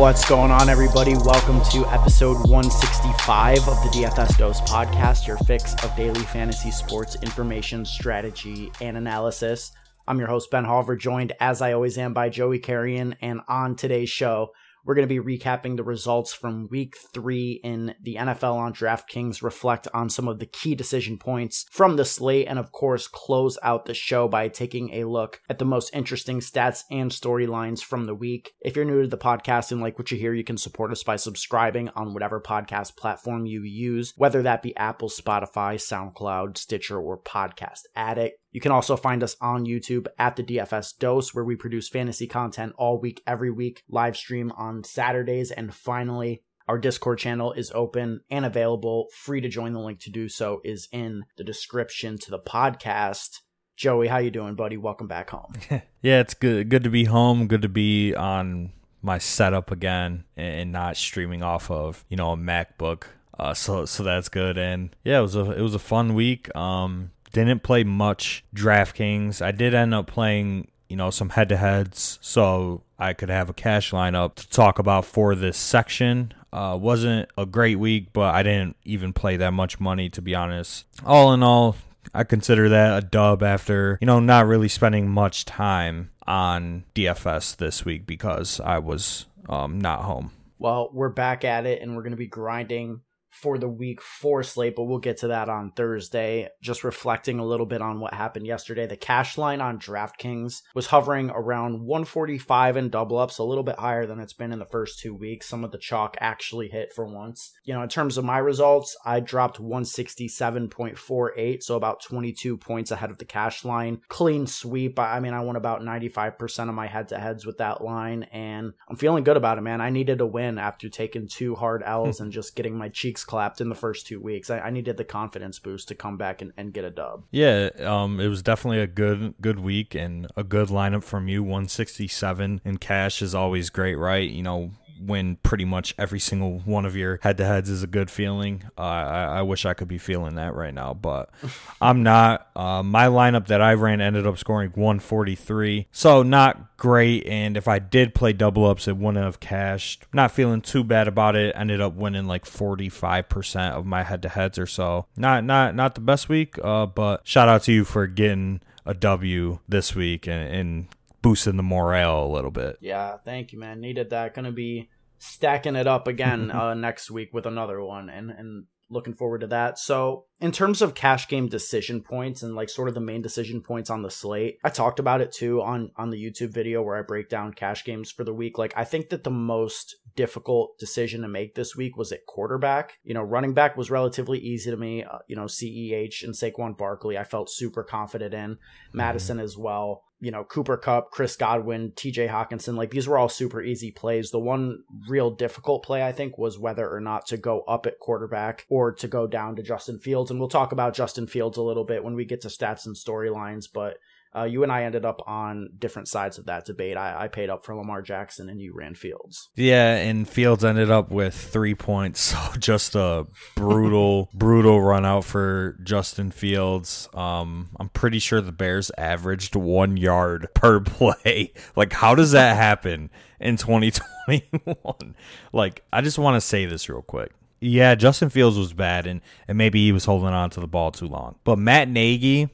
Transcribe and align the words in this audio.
What's 0.00 0.26
going 0.26 0.50
on, 0.50 0.70
everybody? 0.70 1.14
Welcome 1.14 1.60
to 1.72 1.86
episode 1.88 2.38
165 2.48 3.58
of 3.58 3.82
the 3.82 3.90
DFS 3.90 4.38
Dose 4.38 4.58
podcast, 4.62 5.26
your 5.26 5.36
fix 5.36 5.74
of 5.84 5.94
daily 5.94 6.22
fantasy 6.22 6.70
sports 6.70 7.18
information, 7.22 7.84
strategy, 7.84 8.72
and 8.80 8.96
analysis. 8.96 9.72
I'm 10.08 10.18
your 10.18 10.28
host, 10.28 10.50
Ben 10.50 10.64
Hauver, 10.64 10.98
joined 10.98 11.34
as 11.38 11.60
I 11.60 11.74
always 11.74 11.98
am 11.98 12.14
by 12.14 12.30
Joey 12.30 12.58
Carrion. 12.58 13.14
And 13.20 13.42
on 13.46 13.76
today's 13.76 14.08
show, 14.08 14.52
we're 14.84 14.94
going 14.94 15.08
to 15.08 15.22
be 15.22 15.38
recapping 15.38 15.76
the 15.76 15.84
results 15.84 16.32
from 16.32 16.68
week 16.70 16.94
three 17.12 17.60
in 17.62 17.94
the 18.02 18.16
NFL 18.16 18.54
on 18.54 18.72
DraftKings, 18.72 19.42
reflect 19.42 19.88
on 19.92 20.08
some 20.08 20.28
of 20.28 20.38
the 20.38 20.46
key 20.46 20.74
decision 20.74 21.18
points 21.18 21.66
from 21.70 21.96
the 21.96 22.04
slate, 22.04 22.46
and 22.48 22.58
of 22.58 22.72
course, 22.72 23.08
close 23.08 23.58
out 23.62 23.84
the 23.84 23.94
show 23.94 24.28
by 24.28 24.48
taking 24.48 24.94
a 24.94 25.04
look 25.04 25.40
at 25.48 25.58
the 25.58 25.64
most 25.64 25.94
interesting 25.94 26.40
stats 26.40 26.84
and 26.90 27.10
storylines 27.10 27.80
from 27.80 28.04
the 28.04 28.14
week. 28.14 28.52
If 28.60 28.76
you're 28.76 28.84
new 28.84 29.02
to 29.02 29.08
the 29.08 29.18
podcast 29.18 29.72
and 29.72 29.80
like 29.80 29.98
what 29.98 30.10
you 30.10 30.18
hear, 30.18 30.34
you 30.34 30.44
can 30.44 30.56
support 30.56 30.90
us 30.90 31.02
by 31.02 31.16
subscribing 31.16 31.90
on 31.90 32.14
whatever 32.14 32.40
podcast 32.40 32.96
platform 32.96 33.46
you 33.46 33.62
use, 33.62 34.12
whether 34.16 34.42
that 34.42 34.62
be 34.62 34.76
Apple, 34.76 35.08
Spotify, 35.08 35.74
SoundCloud, 35.76 36.56
Stitcher, 36.56 36.98
or 36.98 37.18
Podcast 37.18 37.80
Addict. 37.94 38.39
You 38.52 38.60
can 38.60 38.72
also 38.72 38.96
find 38.96 39.22
us 39.22 39.36
on 39.40 39.64
YouTube 39.64 40.08
at 40.18 40.34
the 40.34 40.42
DFS 40.42 40.98
Dose, 40.98 41.32
where 41.32 41.44
we 41.44 41.54
produce 41.54 41.88
fantasy 41.88 42.26
content 42.26 42.72
all 42.76 43.00
week, 43.00 43.22
every 43.24 43.50
week, 43.50 43.84
live 43.88 44.16
stream 44.16 44.50
on 44.56 44.82
Saturdays. 44.82 45.52
And 45.52 45.72
finally, 45.72 46.42
our 46.66 46.76
Discord 46.76 47.20
channel 47.20 47.52
is 47.52 47.70
open 47.72 48.22
and 48.28 48.44
available, 48.44 49.06
free 49.14 49.40
to 49.40 49.48
join. 49.48 49.72
The 49.72 49.78
link 49.78 50.00
to 50.00 50.10
do 50.10 50.28
so 50.28 50.60
is 50.64 50.88
in 50.90 51.26
the 51.36 51.44
description 51.44 52.18
to 52.18 52.30
the 52.32 52.40
podcast. 52.40 53.38
Joey, 53.76 54.08
how 54.08 54.18
you 54.18 54.32
doing, 54.32 54.56
buddy? 54.56 54.76
Welcome 54.76 55.06
back 55.06 55.30
home. 55.30 55.52
yeah, 56.02 56.18
it's 56.18 56.34
good. 56.34 56.68
Good 56.68 56.82
to 56.82 56.90
be 56.90 57.04
home. 57.04 57.46
Good 57.46 57.62
to 57.62 57.68
be 57.68 58.16
on 58.16 58.72
my 59.00 59.18
setup 59.18 59.70
again 59.70 60.24
and 60.36 60.72
not 60.72 60.96
streaming 60.96 61.42
off 61.42 61.70
of 61.70 62.04
you 62.08 62.16
know 62.16 62.32
a 62.32 62.36
MacBook. 62.36 63.04
Uh, 63.38 63.54
so 63.54 63.84
so 63.84 64.02
that's 64.02 64.28
good. 64.28 64.58
And 64.58 64.94
yeah, 65.04 65.20
it 65.20 65.22
was 65.22 65.36
a 65.36 65.52
it 65.52 65.62
was 65.62 65.76
a 65.76 65.78
fun 65.78 66.14
week. 66.14 66.54
Um, 66.56 67.12
didn't 67.32 67.62
play 67.62 67.84
much 67.84 68.44
DraftKings. 68.54 69.42
I 69.42 69.52
did 69.52 69.74
end 69.74 69.94
up 69.94 70.06
playing, 70.06 70.68
you 70.88 70.96
know, 70.96 71.10
some 71.10 71.30
head 71.30 71.48
to 71.50 71.56
heads 71.56 72.18
so 72.20 72.82
I 72.98 73.12
could 73.12 73.28
have 73.28 73.48
a 73.48 73.54
cash 73.54 73.92
lineup 73.92 74.34
to 74.36 74.48
talk 74.50 74.78
about 74.78 75.04
for 75.04 75.34
this 75.34 75.56
section. 75.56 76.34
Uh, 76.52 76.76
wasn't 76.80 77.28
a 77.38 77.46
great 77.46 77.78
week, 77.78 78.12
but 78.12 78.34
I 78.34 78.42
didn't 78.42 78.76
even 78.84 79.12
play 79.12 79.36
that 79.36 79.52
much 79.52 79.78
money 79.78 80.10
to 80.10 80.22
be 80.22 80.34
honest. 80.34 80.84
All 81.04 81.32
in 81.32 81.42
all, 81.42 81.76
I 82.12 82.24
consider 82.24 82.68
that 82.70 83.04
a 83.04 83.06
dub 83.06 83.42
after, 83.42 83.98
you 84.00 84.06
know, 84.06 84.20
not 84.20 84.46
really 84.46 84.68
spending 84.68 85.08
much 85.08 85.44
time 85.44 86.10
on 86.26 86.84
DFS 86.94 87.56
this 87.56 87.84
week 87.84 88.06
because 88.06 88.60
I 88.60 88.78
was 88.78 89.26
um, 89.48 89.80
not 89.80 90.02
home. 90.02 90.32
Well, 90.58 90.90
we're 90.92 91.08
back 91.08 91.44
at 91.44 91.66
it 91.66 91.80
and 91.80 91.96
we're 91.96 92.02
going 92.02 92.12
to 92.12 92.16
be 92.16 92.26
grinding 92.26 93.00
for 93.30 93.58
the 93.58 93.68
week 93.68 94.02
four 94.02 94.42
slate, 94.42 94.74
but 94.76 94.84
we'll 94.84 94.98
get 94.98 95.18
to 95.18 95.28
that 95.28 95.48
on 95.48 95.70
Thursday. 95.72 96.48
Just 96.60 96.84
reflecting 96.84 97.38
a 97.38 97.44
little 97.44 97.66
bit 97.66 97.80
on 97.80 98.00
what 98.00 98.12
happened 98.12 98.46
yesterday. 98.46 98.86
The 98.86 98.96
cash 98.96 99.38
line 99.38 99.60
on 99.60 99.78
DraftKings 99.78 100.62
was 100.74 100.86
hovering 100.86 101.30
around 101.30 101.80
145 101.80 102.76
and 102.76 102.90
double 102.90 103.18
ups, 103.18 103.38
a 103.38 103.44
little 103.44 103.62
bit 103.62 103.78
higher 103.78 104.06
than 104.06 104.18
it's 104.20 104.32
been 104.32 104.52
in 104.52 104.58
the 104.58 104.66
first 104.66 104.98
two 104.98 105.14
weeks. 105.14 105.48
Some 105.48 105.62
of 105.64 105.70
the 105.70 105.78
chalk 105.78 106.16
actually 106.20 106.68
hit 106.68 106.92
for 106.92 107.06
once. 107.06 107.52
You 107.64 107.74
know, 107.74 107.82
in 107.82 107.88
terms 107.88 108.18
of 108.18 108.24
my 108.24 108.38
results, 108.38 108.96
I 109.04 109.20
dropped 109.20 109.60
167.48, 109.60 111.62
so 111.62 111.76
about 111.76 112.02
22 112.02 112.56
points 112.56 112.90
ahead 112.90 113.10
of 113.10 113.18
the 113.18 113.24
cash 113.24 113.64
line. 113.64 114.00
Clean 114.08 114.44
sweep. 114.46 114.98
I 114.98 115.20
mean, 115.20 115.34
I 115.34 115.40
won 115.40 115.56
about 115.56 115.82
95% 115.82 116.68
of 116.68 116.74
my 116.74 116.88
head 116.88 117.08
to 117.08 117.18
heads 117.18 117.46
with 117.46 117.58
that 117.58 117.82
line, 117.82 118.24
and 118.24 118.72
I'm 118.88 118.96
feeling 118.96 119.24
good 119.24 119.36
about 119.36 119.58
it, 119.58 119.62
man. 119.62 119.80
I 119.80 119.90
needed 119.90 120.20
a 120.20 120.26
win 120.26 120.58
after 120.58 120.88
taking 120.88 121.28
two 121.28 121.54
hard 121.54 121.82
L's 121.84 122.18
hmm. 122.18 122.24
and 122.24 122.32
just 122.32 122.56
getting 122.56 122.76
my 122.76 122.88
cheeks 122.88 123.19
clapped 123.24 123.60
in 123.60 123.68
the 123.68 123.74
first 123.74 124.06
two 124.06 124.20
weeks. 124.20 124.50
I, 124.50 124.60
I 124.60 124.70
needed 124.70 124.96
the 124.96 125.04
confidence 125.04 125.58
boost 125.58 125.88
to 125.88 125.94
come 125.94 126.16
back 126.16 126.42
and, 126.42 126.52
and 126.56 126.72
get 126.72 126.84
a 126.84 126.90
dub. 126.90 127.24
Yeah, 127.30 127.70
um, 127.80 128.20
it 128.20 128.28
was 128.28 128.42
definitely 128.42 128.80
a 128.80 128.86
good 128.86 129.34
good 129.40 129.60
week 129.60 129.94
and 129.94 130.26
a 130.36 130.44
good 130.44 130.68
lineup 130.68 131.04
from 131.04 131.28
you. 131.28 131.42
167 131.42 132.60
in 132.64 132.76
cash 132.78 133.22
is 133.22 133.34
always 133.34 133.70
great, 133.70 133.96
right? 133.96 134.28
You 134.28 134.42
know, 134.42 134.70
win 135.00 135.36
pretty 135.42 135.64
much 135.64 135.94
every 135.98 136.20
single 136.20 136.58
one 136.60 136.84
of 136.84 136.96
your 136.96 137.18
head 137.22 137.36
to 137.38 137.44
heads 137.44 137.70
is 137.70 137.82
a 137.82 137.86
good 137.86 138.10
feeling. 138.10 138.64
Uh, 138.76 138.82
I, 138.82 139.24
I, 139.38 139.42
wish 139.42 139.64
I 139.64 139.74
could 139.74 139.88
be 139.88 139.98
feeling 139.98 140.34
that 140.36 140.54
right 140.54 140.74
now, 140.74 140.94
but 140.94 141.30
I'm 141.80 142.02
not. 142.02 142.48
Uh, 142.54 142.82
my 142.82 143.06
lineup 143.06 143.46
that 143.46 143.60
I 143.60 143.74
ran 143.74 144.00
ended 144.00 144.26
up 144.26 144.38
scoring 144.38 144.70
143, 144.74 145.88
so 145.90 146.22
not 146.22 146.76
great. 146.76 147.26
And 147.26 147.56
if 147.56 147.68
I 147.68 147.78
did 147.78 148.14
play 148.14 148.32
double 148.32 148.66
ups, 148.66 148.88
it 148.88 148.96
wouldn't 148.96 149.24
have 149.24 149.40
cashed. 149.40 150.04
Not 150.12 150.30
feeling 150.30 150.60
too 150.60 150.84
bad 150.84 151.08
about 151.08 151.36
it. 151.36 151.54
Ended 151.56 151.80
up 151.80 151.94
winning 151.94 152.26
like 152.26 152.44
45% 152.44 153.72
of 153.72 153.86
my 153.86 154.02
head 154.02 154.22
to 154.22 154.28
heads 154.28 154.58
or 154.58 154.66
so. 154.66 155.06
Not 155.16 155.44
not 155.44 155.74
not 155.74 155.94
the 155.94 156.00
best 156.00 156.28
week, 156.28 156.56
uh, 156.62 156.86
but 156.86 157.26
shout 157.26 157.48
out 157.48 157.62
to 157.64 157.72
you 157.72 157.84
for 157.84 158.06
getting 158.06 158.60
a 158.86 158.94
W 158.94 159.58
this 159.68 159.94
week 159.94 160.26
and, 160.26 160.54
and 160.54 160.88
boosting 161.22 161.56
the 161.56 161.62
morale 161.62 162.24
a 162.24 162.32
little 162.32 162.50
bit. 162.50 162.76
Yeah, 162.80 163.16
thank 163.24 163.52
you, 163.52 163.58
man. 163.58 163.80
Needed 163.80 164.10
that. 164.10 164.34
Going 164.34 164.44
to 164.46 164.52
be 164.52 164.88
stacking 165.18 165.76
it 165.76 165.86
up 165.86 166.06
again 166.06 166.50
uh, 166.50 166.74
next 166.74 167.10
week 167.10 167.30
with 167.32 167.46
another 167.46 167.82
one, 167.82 168.08
and 168.08 168.30
and 168.30 168.64
looking 168.92 169.14
forward 169.14 169.40
to 169.40 169.46
that. 169.46 169.78
So, 169.78 170.26
in 170.40 170.52
terms 170.52 170.82
of 170.82 170.94
cash 170.94 171.28
game 171.28 171.48
decision 171.48 172.02
points 172.02 172.42
and 172.42 172.56
like 172.56 172.68
sort 172.68 172.88
of 172.88 172.94
the 172.94 173.00
main 173.00 173.22
decision 173.22 173.62
points 173.62 173.88
on 173.88 174.02
the 174.02 174.10
slate, 174.10 174.58
I 174.64 174.70
talked 174.70 174.98
about 174.98 175.20
it 175.20 175.32
too 175.32 175.62
on 175.62 175.90
on 175.96 176.10
the 176.10 176.22
YouTube 176.22 176.52
video 176.52 176.82
where 176.82 176.96
I 176.96 177.02
break 177.02 177.28
down 177.28 177.52
cash 177.52 177.84
games 177.84 178.10
for 178.10 178.24
the 178.24 178.34
week. 178.34 178.58
Like 178.58 178.74
I 178.76 178.84
think 178.84 179.10
that 179.10 179.24
the 179.24 179.30
most 179.30 179.96
difficult 180.16 180.78
decision 180.78 181.22
to 181.22 181.28
make 181.28 181.54
this 181.54 181.76
week 181.76 181.96
was 181.96 182.12
at 182.12 182.26
quarterback. 182.26 182.98
You 183.04 183.14
know, 183.14 183.22
running 183.22 183.54
back 183.54 183.76
was 183.76 183.90
relatively 183.90 184.38
easy 184.38 184.70
to 184.70 184.76
me. 184.76 185.04
Uh, 185.04 185.18
you 185.28 185.36
know, 185.36 185.44
CEH 185.44 186.24
and 186.24 186.34
Saquon 186.34 186.76
Barkley, 186.76 187.16
I 187.16 187.24
felt 187.24 187.50
super 187.50 187.84
confident 187.84 188.34
in. 188.34 188.58
Mattison 188.92 189.36
mm-hmm. 189.36 189.44
as 189.44 189.56
well 189.56 190.02
you 190.20 190.30
know, 190.30 190.44
Cooper 190.44 190.76
Kupp, 190.76 191.10
Chris 191.10 191.36
Godwin, 191.36 191.92
TJ 191.92 192.28
Hockenson, 192.28 192.76
like 192.76 192.90
these 192.90 193.08
were 193.08 193.16
all 193.16 193.28
super 193.28 193.62
easy 193.62 193.90
plays. 193.90 194.30
The 194.30 194.38
one 194.38 194.84
real 195.08 195.30
difficult 195.30 195.82
play, 195.82 196.06
I 196.06 196.12
think, 196.12 196.36
was 196.36 196.58
whether 196.58 196.88
or 196.92 197.00
not 197.00 197.26
to 197.28 197.38
go 197.38 197.62
up 197.62 197.86
at 197.86 197.98
quarterback 197.98 198.66
or 198.68 198.92
to 198.92 199.08
go 199.08 199.26
down 199.26 199.56
to 199.56 199.62
Justin 199.62 199.98
Fields. 199.98 200.30
And 200.30 200.38
we'll 200.38 200.50
talk 200.50 200.72
about 200.72 200.94
Justin 200.94 201.26
Fields 201.26 201.56
a 201.56 201.62
little 201.62 201.84
bit 201.84 202.04
when 202.04 202.14
we 202.14 202.26
get 202.26 202.42
to 202.42 202.48
stats 202.48 202.84
and 202.84 202.94
storylines, 202.94 203.66
but 203.72 203.96
uh, 204.34 204.44
you 204.44 204.62
and 204.62 204.70
I 204.70 204.84
ended 204.84 205.04
up 205.04 205.22
on 205.26 205.70
different 205.76 206.06
sides 206.06 206.38
of 206.38 206.46
that 206.46 206.64
debate. 206.64 206.96
I, 206.96 207.24
I, 207.24 207.28
paid 207.28 207.50
up 207.50 207.64
for 207.64 207.74
Lamar 207.74 208.00
Jackson, 208.00 208.48
and 208.48 208.60
you 208.60 208.72
ran 208.72 208.94
Fields. 208.94 209.48
Yeah, 209.56 209.96
and 209.96 210.28
Fields 210.28 210.64
ended 210.64 210.88
up 210.88 211.10
with 211.10 211.34
three 211.34 211.74
points. 211.74 212.20
So 212.30 212.38
just 212.58 212.94
a 212.94 213.26
brutal, 213.56 214.30
brutal 214.34 214.80
run 214.80 215.04
out 215.04 215.24
for 215.24 215.76
Justin 215.82 216.30
Fields. 216.30 217.08
Um, 217.12 217.70
I'm 217.80 217.88
pretty 217.88 218.20
sure 218.20 218.40
the 218.40 218.52
Bears 218.52 218.92
averaged 218.96 219.56
one 219.56 219.96
yard 219.96 220.46
per 220.54 220.78
play. 220.80 221.52
Like, 221.74 221.92
how 221.92 222.14
does 222.14 222.30
that 222.32 222.56
happen 222.56 223.10
in 223.40 223.56
2021? 223.56 225.16
like, 225.52 225.82
I 225.92 226.02
just 226.02 226.18
want 226.18 226.36
to 226.36 226.40
say 226.40 226.66
this 226.66 226.88
real 226.88 227.02
quick. 227.02 227.32
Yeah, 227.60 227.96
Justin 227.96 228.30
Fields 228.30 228.56
was 228.56 228.72
bad, 228.72 229.08
and, 229.08 229.20
and 229.48 229.58
maybe 229.58 229.84
he 229.84 229.92
was 229.92 230.04
holding 230.04 230.28
on 230.28 230.50
to 230.50 230.60
the 230.60 230.68
ball 230.68 230.92
too 230.92 231.08
long. 231.08 231.36
But 231.42 231.58
Matt 231.58 231.88
Nagy 231.88 232.48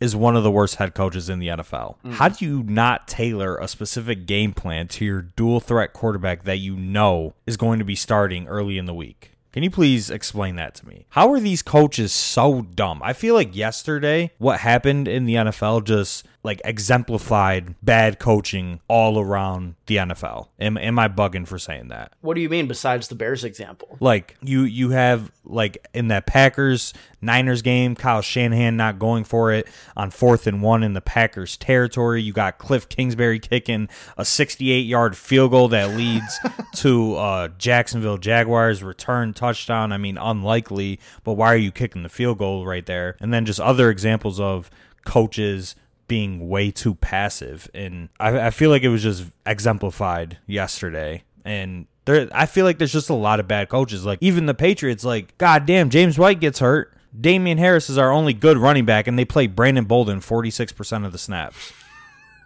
is 0.00 0.14
one 0.14 0.36
of 0.36 0.42
the 0.42 0.50
worst 0.50 0.76
head 0.76 0.94
coaches 0.94 1.28
in 1.28 1.38
the 1.38 1.48
NFL. 1.48 1.96
Mm. 2.04 2.12
How 2.12 2.28
do 2.28 2.44
you 2.44 2.62
not 2.62 3.08
tailor 3.08 3.56
a 3.56 3.68
specific 3.68 4.26
game 4.26 4.52
plan 4.52 4.88
to 4.88 5.04
your 5.04 5.22
dual 5.22 5.60
threat 5.60 5.92
quarterback 5.92 6.44
that 6.44 6.58
you 6.58 6.76
know 6.76 7.34
is 7.46 7.56
going 7.56 7.78
to 7.78 7.84
be 7.84 7.94
starting 7.94 8.46
early 8.46 8.78
in 8.78 8.86
the 8.86 8.94
week? 8.94 9.32
Can 9.52 9.62
you 9.62 9.70
please 9.70 10.10
explain 10.10 10.56
that 10.56 10.74
to 10.76 10.86
me? 10.86 11.06
How 11.10 11.32
are 11.32 11.40
these 11.40 11.62
coaches 11.62 12.12
so 12.12 12.62
dumb? 12.62 13.00
I 13.02 13.12
feel 13.12 13.34
like 13.34 13.56
yesterday, 13.56 14.30
what 14.38 14.60
happened 14.60 15.08
in 15.08 15.24
the 15.24 15.34
NFL 15.34 15.84
just 15.84 16.26
like 16.44 16.60
exemplified 16.64 17.74
bad 17.82 18.18
coaching 18.18 18.80
all 18.88 19.18
around 19.18 19.74
the 19.86 19.96
NFL. 19.96 20.48
Am, 20.60 20.78
am 20.78 20.98
I 20.98 21.08
bugging 21.08 21.46
for 21.46 21.58
saying 21.58 21.88
that? 21.88 22.12
What 22.20 22.34
do 22.34 22.40
you 22.40 22.48
mean 22.48 22.68
besides 22.68 23.08
the 23.08 23.16
Bears 23.16 23.44
example? 23.44 23.96
Like 24.00 24.36
you 24.40 24.62
you 24.62 24.90
have 24.90 25.32
like 25.44 25.86
in 25.92 26.08
that 26.08 26.26
Packers 26.26 26.94
Niners 27.20 27.62
game, 27.62 27.96
Kyle 27.96 28.22
Shanahan 28.22 28.76
not 28.76 28.98
going 28.98 29.24
for 29.24 29.50
it 29.52 29.66
on 29.96 30.10
fourth 30.10 30.46
and 30.46 30.62
one 30.62 30.82
in 30.84 30.92
the 30.92 31.00
Packers 31.00 31.56
territory. 31.56 32.22
You 32.22 32.32
got 32.32 32.58
Cliff 32.58 32.88
Kingsbury 32.88 33.40
kicking 33.40 33.88
a 34.16 34.24
68 34.24 34.86
yard 34.86 35.16
field 35.16 35.50
goal 35.50 35.68
that 35.68 35.96
leads 35.96 36.38
to 36.76 37.16
uh, 37.16 37.48
Jacksonville 37.58 38.18
Jaguars 38.18 38.82
return 38.84 39.34
touchdown. 39.34 39.92
I 39.92 39.98
mean, 39.98 40.16
unlikely, 40.16 41.00
but 41.24 41.34
why 41.34 41.52
are 41.52 41.56
you 41.56 41.72
kicking 41.72 42.04
the 42.04 42.08
field 42.08 42.38
goal 42.38 42.64
right 42.64 42.86
there? 42.86 43.16
And 43.20 43.34
then 43.34 43.44
just 43.44 43.60
other 43.60 43.90
examples 43.90 44.38
of 44.38 44.70
coaches 45.04 45.74
being 46.08 46.48
way 46.48 46.70
too 46.70 46.94
passive. 46.94 47.70
And 47.74 48.08
I, 48.18 48.46
I 48.46 48.50
feel 48.50 48.70
like 48.70 48.82
it 48.82 48.88
was 48.88 49.02
just 49.02 49.24
exemplified 49.46 50.38
yesterday. 50.46 51.22
And 51.44 51.86
there, 52.06 52.28
I 52.32 52.46
feel 52.46 52.64
like 52.64 52.78
there's 52.78 52.92
just 52.92 53.10
a 53.10 53.14
lot 53.14 53.38
of 53.38 53.46
bad 53.46 53.68
coaches. 53.68 54.04
Like 54.04 54.18
even 54.20 54.46
the 54.46 54.54
Patriots, 54.54 55.04
like 55.04 55.36
God 55.38 55.66
damn, 55.66 55.90
James 55.90 56.18
White 56.18 56.40
gets 56.40 56.58
hurt. 56.58 56.94
Damien 57.18 57.58
Harris 57.58 57.88
is 57.88 57.98
our 57.98 58.12
only 58.12 58.34
good 58.34 58.58
running 58.58 58.84
back, 58.84 59.06
and 59.06 59.18
they 59.18 59.24
play 59.24 59.46
Brandon 59.46 59.84
Bolden 59.84 60.20
46% 60.20 61.06
of 61.06 61.12
the 61.12 61.18
snaps. 61.18 61.72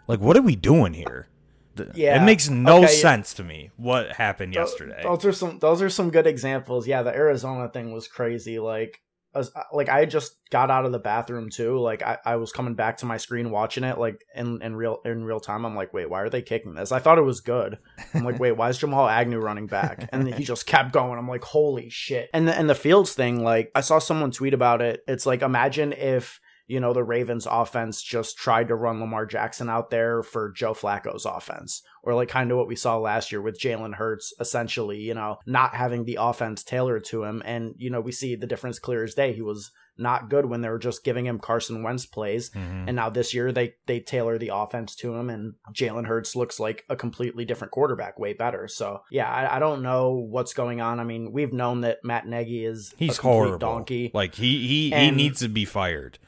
Like, 0.06 0.20
what 0.20 0.36
are 0.36 0.42
we 0.42 0.54
doing 0.54 0.94
here? 0.94 1.26
yeah, 1.94 2.20
it 2.20 2.26
makes 2.26 2.48
no 2.48 2.78
okay. 2.78 2.86
sense 2.88 3.34
to 3.34 3.44
me 3.44 3.70
what 3.76 4.12
happened 4.12 4.54
yesterday. 4.54 5.00
Those 5.02 5.24
are 5.24 5.32
some 5.32 5.58
those 5.58 5.80
are 5.82 5.88
some 5.88 6.10
good 6.10 6.26
examples. 6.26 6.86
Yeah, 6.86 7.02
the 7.02 7.14
Arizona 7.14 7.68
thing 7.68 7.92
was 7.92 8.08
crazy. 8.08 8.58
Like 8.58 9.00
Uh, 9.34 9.44
like 9.72 9.88
I 9.88 10.04
just 10.04 10.36
got 10.50 10.70
out 10.70 10.84
of 10.84 10.92
the 10.92 10.98
bathroom 10.98 11.48
too. 11.48 11.78
Like 11.78 12.02
I, 12.02 12.18
I 12.24 12.36
was 12.36 12.52
coming 12.52 12.74
back 12.74 12.98
to 12.98 13.06
my 13.06 13.16
screen 13.16 13.50
watching 13.50 13.84
it 13.84 13.98
like 13.98 14.24
in, 14.34 14.60
in 14.62 14.76
real 14.76 15.00
in 15.04 15.24
real 15.24 15.40
time. 15.40 15.64
I'm 15.64 15.74
like, 15.74 15.94
wait, 15.94 16.10
why 16.10 16.20
are 16.20 16.30
they 16.30 16.42
kicking 16.42 16.74
this? 16.74 16.92
I 16.92 16.98
thought 16.98 17.18
it 17.18 17.22
was 17.22 17.40
good. 17.40 17.78
I'm 18.14 18.24
like, 18.24 18.38
wait, 18.40 18.52
why 18.52 18.68
is 18.68 18.78
Jamal 18.78 19.08
Agnew 19.08 19.38
running 19.38 19.66
back? 19.66 20.08
And 20.12 20.32
he 20.34 20.44
just 20.44 20.66
kept 20.66 20.92
going. 20.92 21.18
I'm 21.18 21.28
like, 21.28 21.44
holy 21.44 21.88
shit. 21.88 22.30
And 22.34 22.46
the, 22.46 22.56
and 22.56 22.68
the 22.68 22.74
Fields 22.74 23.14
thing, 23.14 23.42
like 23.42 23.70
I 23.74 23.80
saw 23.80 23.98
someone 23.98 24.30
tweet 24.30 24.54
about 24.54 24.82
it. 24.82 25.02
It's 25.08 25.26
like 25.26 25.42
imagine 25.42 25.92
if 25.92 26.40
you 26.66 26.80
know, 26.80 26.92
the 26.92 27.04
Ravens 27.04 27.46
offense 27.50 28.02
just 28.02 28.36
tried 28.36 28.68
to 28.68 28.74
run 28.74 29.00
Lamar 29.00 29.26
Jackson 29.26 29.68
out 29.68 29.90
there 29.90 30.22
for 30.22 30.50
Joe 30.50 30.74
Flacco's 30.74 31.24
offense. 31.24 31.82
Or 32.02 32.14
like 32.14 32.28
kind 32.28 32.50
of 32.50 32.58
what 32.58 32.66
we 32.66 32.76
saw 32.76 32.98
last 32.98 33.30
year 33.30 33.40
with 33.40 33.60
Jalen 33.60 33.94
Hurts, 33.94 34.32
essentially, 34.40 34.98
you 34.98 35.14
know, 35.14 35.38
not 35.46 35.74
having 35.74 36.04
the 36.04 36.18
offense 36.20 36.64
tailored 36.64 37.04
to 37.06 37.24
him. 37.24 37.42
And, 37.44 37.74
you 37.76 37.90
know, 37.90 38.00
we 38.00 38.10
see 38.10 38.34
the 38.34 38.46
difference 38.46 38.78
clear 38.78 39.04
as 39.04 39.14
day. 39.14 39.32
He 39.32 39.42
was 39.42 39.70
not 39.98 40.30
good 40.30 40.46
when 40.46 40.62
they 40.62 40.68
were 40.68 40.78
just 40.78 41.04
giving 41.04 41.26
him 41.26 41.38
Carson 41.38 41.82
Wentz 41.82 42.06
plays. 42.06 42.50
Mm-hmm. 42.50 42.88
And 42.88 42.96
now 42.96 43.10
this 43.10 43.34
year 43.34 43.52
they 43.52 43.74
they 43.86 44.00
tailor 44.00 44.38
the 44.38 44.50
offense 44.54 44.96
to 44.96 45.14
him 45.14 45.28
and 45.30 45.54
Jalen 45.72 46.06
Hurts 46.06 46.34
looks 46.34 46.58
like 46.58 46.84
a 46.88 46.96
completely 46.96 47.44
different 47.44 47.72
quarterback, 47.72 48.18
way 48.18 48.32
better. 48.32 48.68
So 48.68 49.02
yeah, 49.10 49.30
I, 49.30 49.56
I, 49.56 49.58
don't 49.58 49.82
know 49.82 50.12
what's 50.12 50.54
going 50.54 50.80
on. 50.80 50.98
I 50.98 51.04
mean, 51.04 51.32
we've 51.32 51.52
known 51.52 51.82
that 51.82 51.98
Matt 52.02 52.26
Nagy 52.26 52.64
is 52.64 52.94
he's 52.96 53.18
horrible. 53.18 53.58
donkey. 53.58 54.10
Like 54.14 54.34
he 54.34 54.66
he, 54.66 54.90
he 54.90 55.10
needs 55.10 55.40
to 55.40 55.48
be 55.48 55.64
fired 55.64 56.18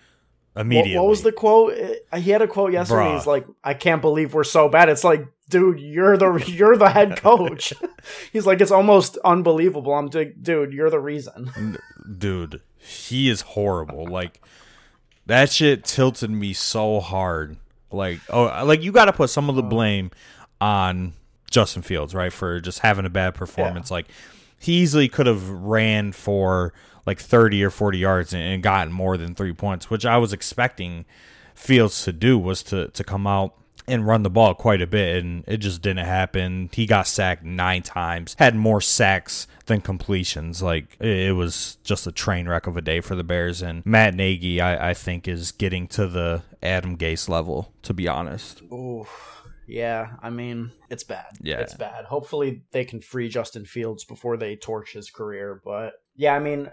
immediately. 0.56 0.96
What, 0.96 1.02
what, 1.02 1.10
was 1.10 1.22
the 1.22 1.32
quote? 1.32 1.74
Uh, 2.12 2.18
he 2.18 2.30
had 2.30 2.42
a 2.42 2.48
quote 2.48 2.72
yesterday. 2.72 3.02
Bruh. 3.02 3.16
He's 3.16 3.26
like, 3.26 3.46
"I 3.62 3.74
can't 3.74 4.00
believe 4.00 4.34
we're 4.34 4.44
so 4.44 4.68
bad." 4.68 4.88
It's 4.88 5.04
like, 5.04 5.26
dude, 5.48 5.80
you're 5.80 6.16
the 6.16 6.34
you're 6.46 6.76
the 6.76 6.90
head 6.90 7.16
coach. 7.16 7.72
He's 8.32 8.46
like, 8.46 8.60
it's 8.60 8.70
almost 8.70 9.16
unbelievable. 9.18 9.94
I'm 9.94 10.06
like, 10.06 10.42
dude, 10.42 10.72
you're 10.72 10.90
the 10.90 11.00
reason. 11.00 11.78
Dude, 12.18 12.60
he 12.76 13.30
is 13.30 13.40
horrible. 13.40 14.06
Like 14.06 14.42
that 15.26 15.50
shit 15.50 15.84
tilted 15.84 16.30
me 16.30 16.52
so 16.52 17.00
hard. 17.00 17.56
Like, 17.90 18.20
oh, 18.28 18.64
like 18.64 18.82
you 18.82 18.92
got 18.92 19.06
to 19.06 19.12
put 19.12 19.30
some 19.30 19.48
of 19.48 19.56
the 19.56 19.62
blame 19.62 20.10
on 20.60 21.14
Justin 21.50 21.82
Fields, 21.82 22.14
right, 22.14 22.32
for 22.32 22.60
just 22.60 22.80
having 22.80 23.06
a 23.06 23.10
bad 23.10 23.34
performance. 23.34 23.90
Yeah. 23.90 23.94
Like 23.94 24.06
he 24.64 24.80
easily 24.80 25.08
could 25.08 25.26
have 25.26 25.48
ran 25.50 26.12
for 26.12 26.72
like 27.06 27.20
30 27.20 27.62
or 27.62 27.70
40 27.70 27.98
yards 27.98 28.32
and, 28.32 28.62
gotten 28.62 28.92
more 28.92 29.18
than 29.18 29.34
three 29.34 29.52
points, 29.52 29.90
which 29.90 30.06
I 30.06 30.16
was 30.16 30.32
expecting 30.32 31.04
Fields 31.54 32.04
to 32.04 32.12
do 32.12 32.38
was 32.38 32.62
to, 32.64 32.88
to 32.88 33.04
come 33.04 33.26
out 33.26 33.54
and 33.86 34.06
run 34.06 34.22
the 34.22 34.30
ball 34.30 34.54
quite 34.54 34.80
a 34.80 34.86
bit, 34.86 35.22
and 35.22 35.44
it 35.46 35.58
just 35.58 35.82
didn't 35.82 36.06
happen. 36.06 36.70
He 36.72 36.86
got 36.86 37.06
sacked 37.06 37.44
nine 37.44 37.82
times, 37.82 38.34
had 38.38 38.56
more 38.56 38.80
sacks 38.80 39.46
than 39.66 39.82
completions. 39.82 40.62
Like 40.62 40.96
it 40.98 41.36
was 41.36 41.76
just 41.84 42.06
a 42.06 42.12
train 42.12 42.48
wreck 42.48 42.66
of 42.66 42.78
a 42.78 42.80
day 42.80 43.00
for 43.02 43.14
the 43.14 43.22
Bears. 43.22 43.60
And 43.60 43.84
Matt 43.84 44.14
Nagy, 44.14 44.62
I, 44.62 44.90
I 44.90 44.94
think, 44.94 45.28
is 45.28 45.52
getting 45.52 45.86
to 45.88 46.06
the 46.06 46.42
Adam 46.62 46.96
Gase 46.96 47.28
level. 47.28 47.72
To 47.82 47.92
be 47.92 48.08
honest. 48.08 48.62
Ooh. 48.72 49.06
Yeah, 49.66 50.12
I 50.22 50.30
mean, 50.30 50.72
it's 50.90 51.04
bad. 51.04 51.36
Yeah. 51.40 51.58
It's 51.60 51.74
bad. 51.74 52.04
Hopefully 52.04 52.62
they 52.72 52.84
can 52.84 53.00
free 53.00 53.28
Justin 53.28 53.64
Fields 53.64 54.04
before 54.04 54.36
they 54.36 54.56
torch 54.56 54.92
his 54.92 55.10
career, 55.10 55.60
but 55.64 55.94
yeah, 56.14 56.34
I 56.34 56.38
mean, 56.38 56.70